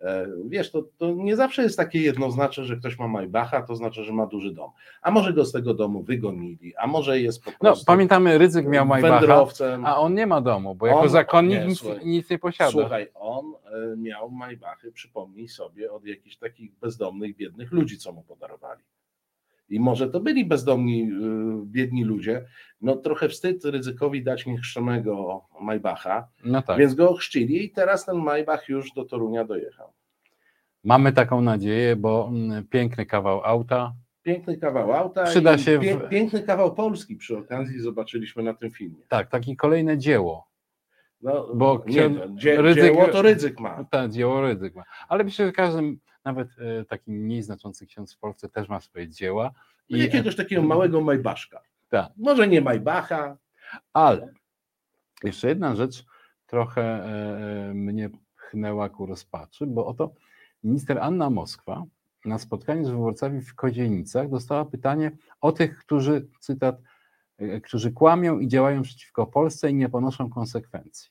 [0.00, 4.04] E, wiesz, to, to nie zawsze jest takie jednoznaczne, że ktoś ma Maybacha, to znaczy,
[4.04, 4.70] że ma duży dom.
[5.02, 8.66] A może go z tego domu wygonili, a może jest po No, prostu pamiętamy, Rydzyk
[8.66, 9.46] miał Maybacha,
[9.84, 12.06] a on nie ma domu, bo jako On- zakonnik nie, nic, słuchaj.
[12.06, 12.70] nic nie posiada.
[12.70, 13.44] Słuchaj, on
[13.92, 18.82] e, miał Maybachy, przypomnij sobie, od jakichś takich bezdomnych, biednych ludzi, co mu podarowali.
[19.68, 22.44] I może to byli bezdomni, y, biedni ludzie.
[22.80, 26.78] No trochę wstyd ryzykowi dać niechrzczonego Maybacha, No tak.
[26.78, 29.92] więc go ochrzcili i teraz ten Maybach już do Torunia dojechał.
[30.84, 33.92] Mamy taką nadzieję, bo mm, piękny kawał auta.
[34.22, 39.02] Piękny kawał auta Przyda się w- piękny kawał Polski przy okazji zobaczyliśmy na tym filmie.
[39.08, 40.46] Tak, takie kolejne dzieło.
[41.22, 43.84] No, Bo nie, dzie, Rydzyk- dzieło to ryzyk ma.
[43.90, 44.82] Tak, dzieło Rydzyk ma.
[45.08, 49.08] Ale myślę, że każdy, nawet e, taki mniej znaczący ksiądz w Polsce też ma swoje
[49.08, 49.50] dzieła.
[49.88, 51.60] I jakiegoś takiego małego Maybaszka.
[51.88, 52.12] Tak.
[52.16, 53.36] Może nie Maybacha,
[53.92, 54.32] Ale
[55.22, 56.04] jeszcze jedna rzecz
[56.46, 60.14] trochę e, e, mnie pchnęła ku rozpaczy, bo oto
[60.64, 61.84] minister Anna Moskwa
[62.24, 66.76] na spotkaniu z wyborcami w Kozienicach dostała pytanie o tych, którzy, cytat,
[67.38, 71.10] e, którzy kłamią i działają przeciwko Polsce i nie ponoszą konsekwencji.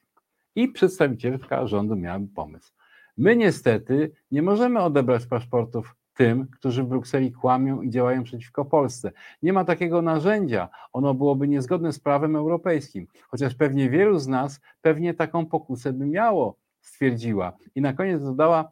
[0.55, 2.73] I przedstawicielka rządu miała pomysł.
[3.17, 9.11] My niestety nie możemy odebrać paszportów tym, którzy w Brukseli kłamią i działają przeciwko Polsce.
[9.43, 10.69] Nie ma takiego narzędzia.
[10.93, 13.07] Ono byłoby niezgodne z prawem europejskim.
[13.27, 17.53] Chociaż pewnie wielu z nas pewnie taką pokusę by miało, stwierdziła.
[17.75, 18.71] I na koniec dodała,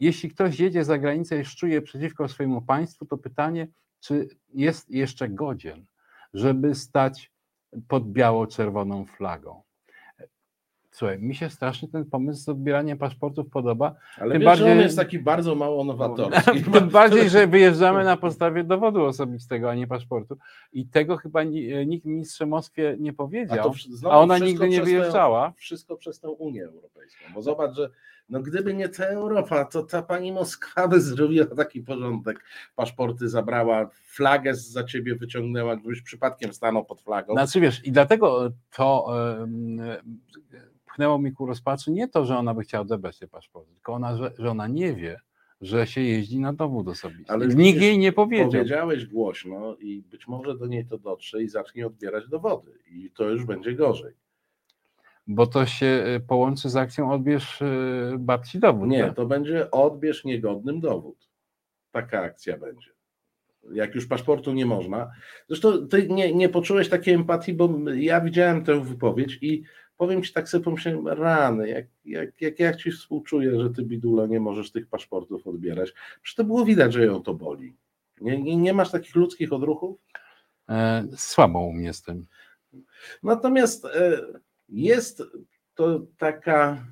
[0.00, 3.68] jeśli ktoś jedzie za granicę i szczuje przeciwko swojemu państwu, to pytanie,
[4.00, 5.84] czy jest jeszcze godzien,
[6.34, 7.32] żeby stać
[7.88, 9.62] pod biało-czerwoną flagą.
[10.94, 13.94] Słuchaj, mi się strasznie ten pomysł z odbieraniem paszportów podoba.
[14.18, 16.62] Ale Tym wiesz, bardziej- on jest taki bardzo mało nowatorski.
[16.72, 20.36] Tym bardziej, że wyjeżdżamy na podstawie dowodu osobistego, a nie paszportu.
[20.72, 23.64] I tego chyba ni- nikt ministrze Moskwie nie A, powiedział.
[23.64, 25.52] to wsz- znowu A ona nigdy nie przez tę- wyjeżdżała.
[25.56, 27.24] Wszystko przez tę Unię Europejską.
[27.34, 27.90] Bo zobacz, że
[28.28, 32.44] no gdyby nie ta Europa, to ta pani Moskwa by zrobiła taki porządek.
[32.76, 37.32] Paszporty zabrała, flagę za ciebie wyciągnęła, gdybyś przypadkiem stanął pod flagą.
[37.32, 39.06] Znaczy wiesz, i dlatego to
[39.42, 39.78] em,
[40.86, 44.16] pchnęło mi ku rozpaczy nie to, że ona by chciała odebrać te paszporty, tylko ona,
[44.16, 45.20] że, że ona nie wie,
[45.60, 47.32] że się jeździ na dowód osobisty.
[47.32, 48.50] Ale Nikt jej nie powiedział.
[48.50, 52.78] Powiedziałeś głośno i być może do niej to dotrze i zacznie odbierać dowody.
[52.86, 54.14] I to już będzie gorzej.
[55.26, 57.66] Bo to się e, połączy z akcją odbierz e,
[58.18, 58.88] babci dowód.
[58.88, 59.16] Nie, tak?
[59.16, 61.28] to będzie odbierz niegodnym dowód.
[61.90, 62.90] Taka akcja będzie.
[63.72, 65.10] Jak już paszportu nie można.
[65.48, 69.62] Zresztą ty nie, nie poczułeś takiej empatii, bo ja widziałem tę wypowiedź i
[69.96, 74.26] powiem ci tak sobie pomyślałem, rany, jak, jak, jak ja ci współczuję, że ty Bidulo
[74.26, 75.94] nie możesz tych paszportów odbierać.
[76.22, 77.76] Przecież to było widać, że ją to boli.
[78.20, 80.00] Nie, nie, nie masz takich ludzkich odruchów?
[80.68, 81.04] E,
[81.92, 82.26] z tym.
[83.22, 84.20] Natomiast e,
[84.68, 85.22] jest
[85.74, 86.86] to taka,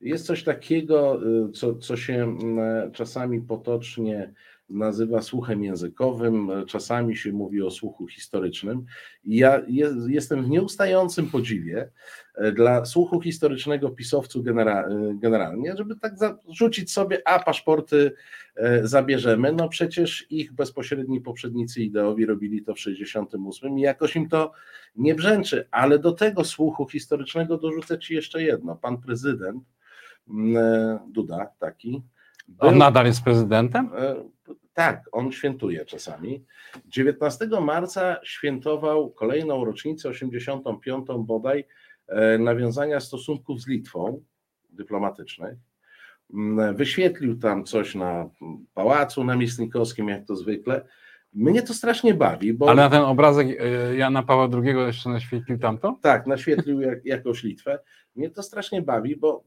[0.00, 2.58] jest coś takiego, e, co, co się m,
[2.92, 4.34] czasami potocznie
[4.70, 8.84] nazywa słuchem językowym, czasami się mówi o słuchu historycznym.
[9.24, 11.90] I ja je, jestem w nieustającym podziwie
[12.34, 13.94] e, dla słuchu historycznego
[14.36, 16.14] genera, e, generalnie, żeby tak
[16.48, 18.12] rzucić sobie, a paszporty
[18.56, 24.28] e, zabierzemy, no przecież ich bezpośredni poprzednicy ideowi robili to w 68 i jakoś im
[24.28, 24.52] to
[24.96, 28.76] nie brzęczy, ale do tego słuchu historycznego dorzucę Ci jeszcze jedno.
[28.76, 29.64] Pan prezydent
[31.08, 32.02] Duda, taki.
[32.58, 33.90] On był- nadal jest prezydentem?
[33.98, 34.14] e,
[34.74, 36.44] Tak, on świętuje czasami.
[36.86, 41.06] 19 marca świętował kolejną rocznicę, 85.
[41.24, 41.64] bodaj,
[42.08, 44.22] e, nawiązania stosunków z Litwą
[44.70, 45.54] dyplomatycznych.
[46.34, 48.30] Mm, Wyświetlił tam coś na
[48.74, 50.84] pałacu namiestnikowskim, jak to zwykle.
[51.32, 52.66] Mnie to strasznie bawi, bo.
[52.68, 55.98] Ale na ten obrazek e, Jana Pawła II jeszcze naświetlił tamto?
[56.02, 57.78] Tak, naświetlił jak, jakąś Litwę.
[58.16, 59.44] Mnie to strasznie bawi, bo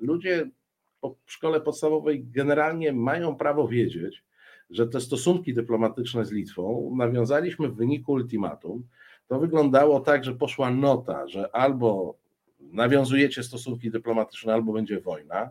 [0.00, 0.50] ludzie
[1.00, 4.24] po szkole podstawowej generalnie mają prawo wiedzieć,
[4.70, 8.86] że te stosunki dyplomatyczne z Litwą nawiązaliśmy w wyniku ultimatum.
[9.28, 12.18] To wyglądało tak, że poszła nota, że albo
[12.60, 15.50] nawiązujecie stosunki dyplomatyczne, albo będzie wojna.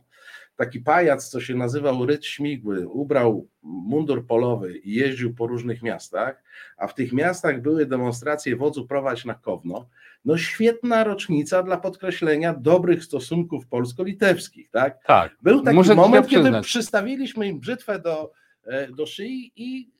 [0.55, 6.43] Taki pajac, co się nazywał Ryd Śmigły, ubrał mundur polowy i jeździł po różnych miastach,
[6.77, 9.89] a w tych miastach były demonstracje wodzu prowadź na Kowno.
[10.25, 15.03] No świetna rocznica dla podkreślenia dobrych stosunków polsko-litewskich, tak?
[15.03, 15.37] Tak.
[15.41, 18.31] Był taki Muszę moment, kiedy przystawiliśmy im brzytwę do,
[18.63, 19.91] e, do szyi i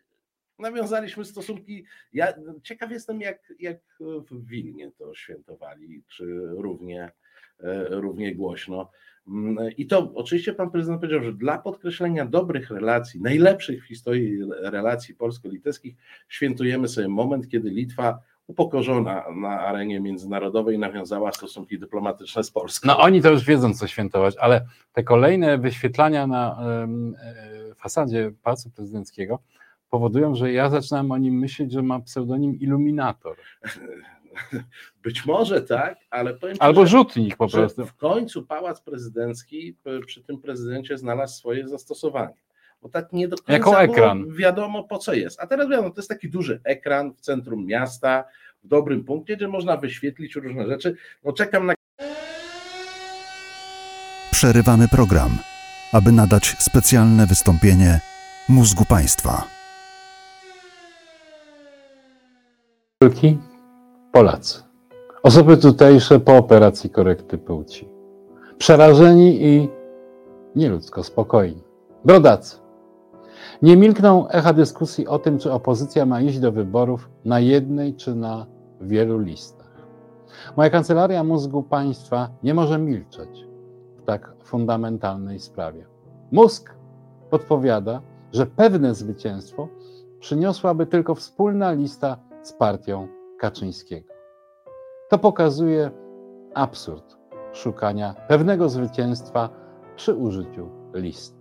[0.60, 1.86] nawiązaliśmy stosunki.
[2.14, 2.34] Ja
[2.64, 7.12] ciekaw jestem, jak, jak w Wilnie to świętowali, czy równie,
[7.60, 8.92] e, równie głośno.
[9.28, 14.40] Mm, I to oczywiście pan prezydent powiedział, że dla podkreślenia dobrych relacji, najlepszych w historii
[14.50, 15.96] relacji polsko-litewskich,
[16.28, 22.88] świętujemy sobie moment, kiedy Litwa upokorzona na arenie międzynarodowej nawiązała stosunki dyplomatyczne z Polską.
[22.88, 28.70] No oni to już wiedzą, co świętować, ale te kolejne wyświetlania na e, fasadzie Pałacu
[28.70, 29.40] Prezydenckiego
[29.90, 33.36] powodują, że ja zaczynam o nim myśleć, że ma pseudonim Iluminator.
[35.04, 37.86] Być może tak, ale powiem ci, Albo że, rzutnik po prostu.
[37.86, 42.34] w końcu pałac prezydencki p- przy tym prezydencie znalazł swoje zastosowanie.
[42.82, 44.26] Bo tak nie do końca Jako było ekran.
[44.34, 45.40] wiadomo po co jest.
[45.42, 48.24] A teraz wiadomo, to jest taki duży ekran w centrum miasta,
[48.64, 50.96] w dobrym punkcie, gdzie można wyświetlić różne rzeczy.
[51.24, 51.74] No czekam na
[54.32, 55.38] Przerywamy program,
[55.94, 58.00] aby nadać specjalne wystąpienie
[58.50, 59.48] mózgu państwa.
[63.00, 63.38] Polki,
[64.12, 64.64] Polacy.
[65.24, 67.88] Osoby tutejsze po operacji korekty płci.
[68.58, 69.70] Przerażeni i
[70.56, 71.64] nieludzko spokojni.
[72.06, 72.58] Brodacy.
[73.62, 78.16] Nie milkną echa dyskusji o tym, czy opozycja ma iść do wyborów na jednej czy
[78.16, 78.46] na
[78.82, 79.72] wielu listach.
[80.58, 83.48] Moja kancelaria mózgu państwa nie może milczeć
[83.98, 85.86] w tak fundamentalnej sprawie.
[86.32, 86.76] Mózg
[87.30, 88.02] podpowiada,
[88.32, 89.68] że pewne zwycięstwo
[90.20, 93.08] przyniosłaby tylko wspólna lista z partią
[93.40, 94.14] Kaczyńskiego.
[95.10, 95.92] To pokazuje
[96.54, 97.18] absurd
[97.54, 99.50] szukania pewnego zwycięstwa
[99.96, 101.37] przy użyciu list.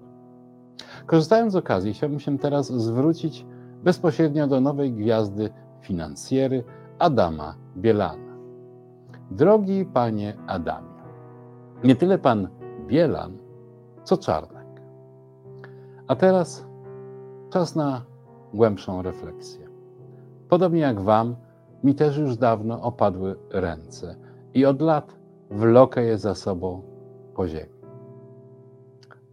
[1.06, 3.46] Korzystając z okazji, chciałbym się teraz zwrócić
[3.84, 5.50] bezpośrednio do nowej gwiazdy
[5.80, 6.64] finansjery
[6.98, 8.36] Adama Bielana.
[9.30, 11.02] Drogi panie Adamie,
[11.84, 12.48] nie tyle pan
[12.86, 13.38] Bielan,
[14.04, 14.66] co Czarnek.
[16.08, 16.66] A teraz
[17.50, 18.02] czas na
[18.54, 19.68] głębszą refleksję.
[20.48, 21.36] Podobnie jak Wam,
[21.84, 24.16] mi też już dawno opadły ręce
[24.54, 25.16] i od lat
[25.50, 26.82] wlokę je za sobą
[27.34, 27.76] po ziemi.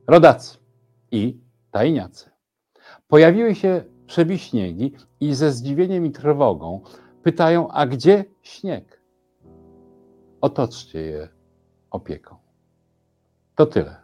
[0.07, 0.57] Rodacy
[1.11, 1.43] i
[1.73, 2.29] tajniacy.
[3.07, 6.81] Pojawiły się przebiśniegi i ze zdziwieniem i trwogą
[7.23, 9.01] pytają, a gdzie śnieg?
[10.41, 11.29] Otoczcie je
[11.91, 12.35] opieką.
[13.55, 13.95] To tyle.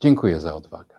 [0.00, 0.95] Dziękuję za odwagę.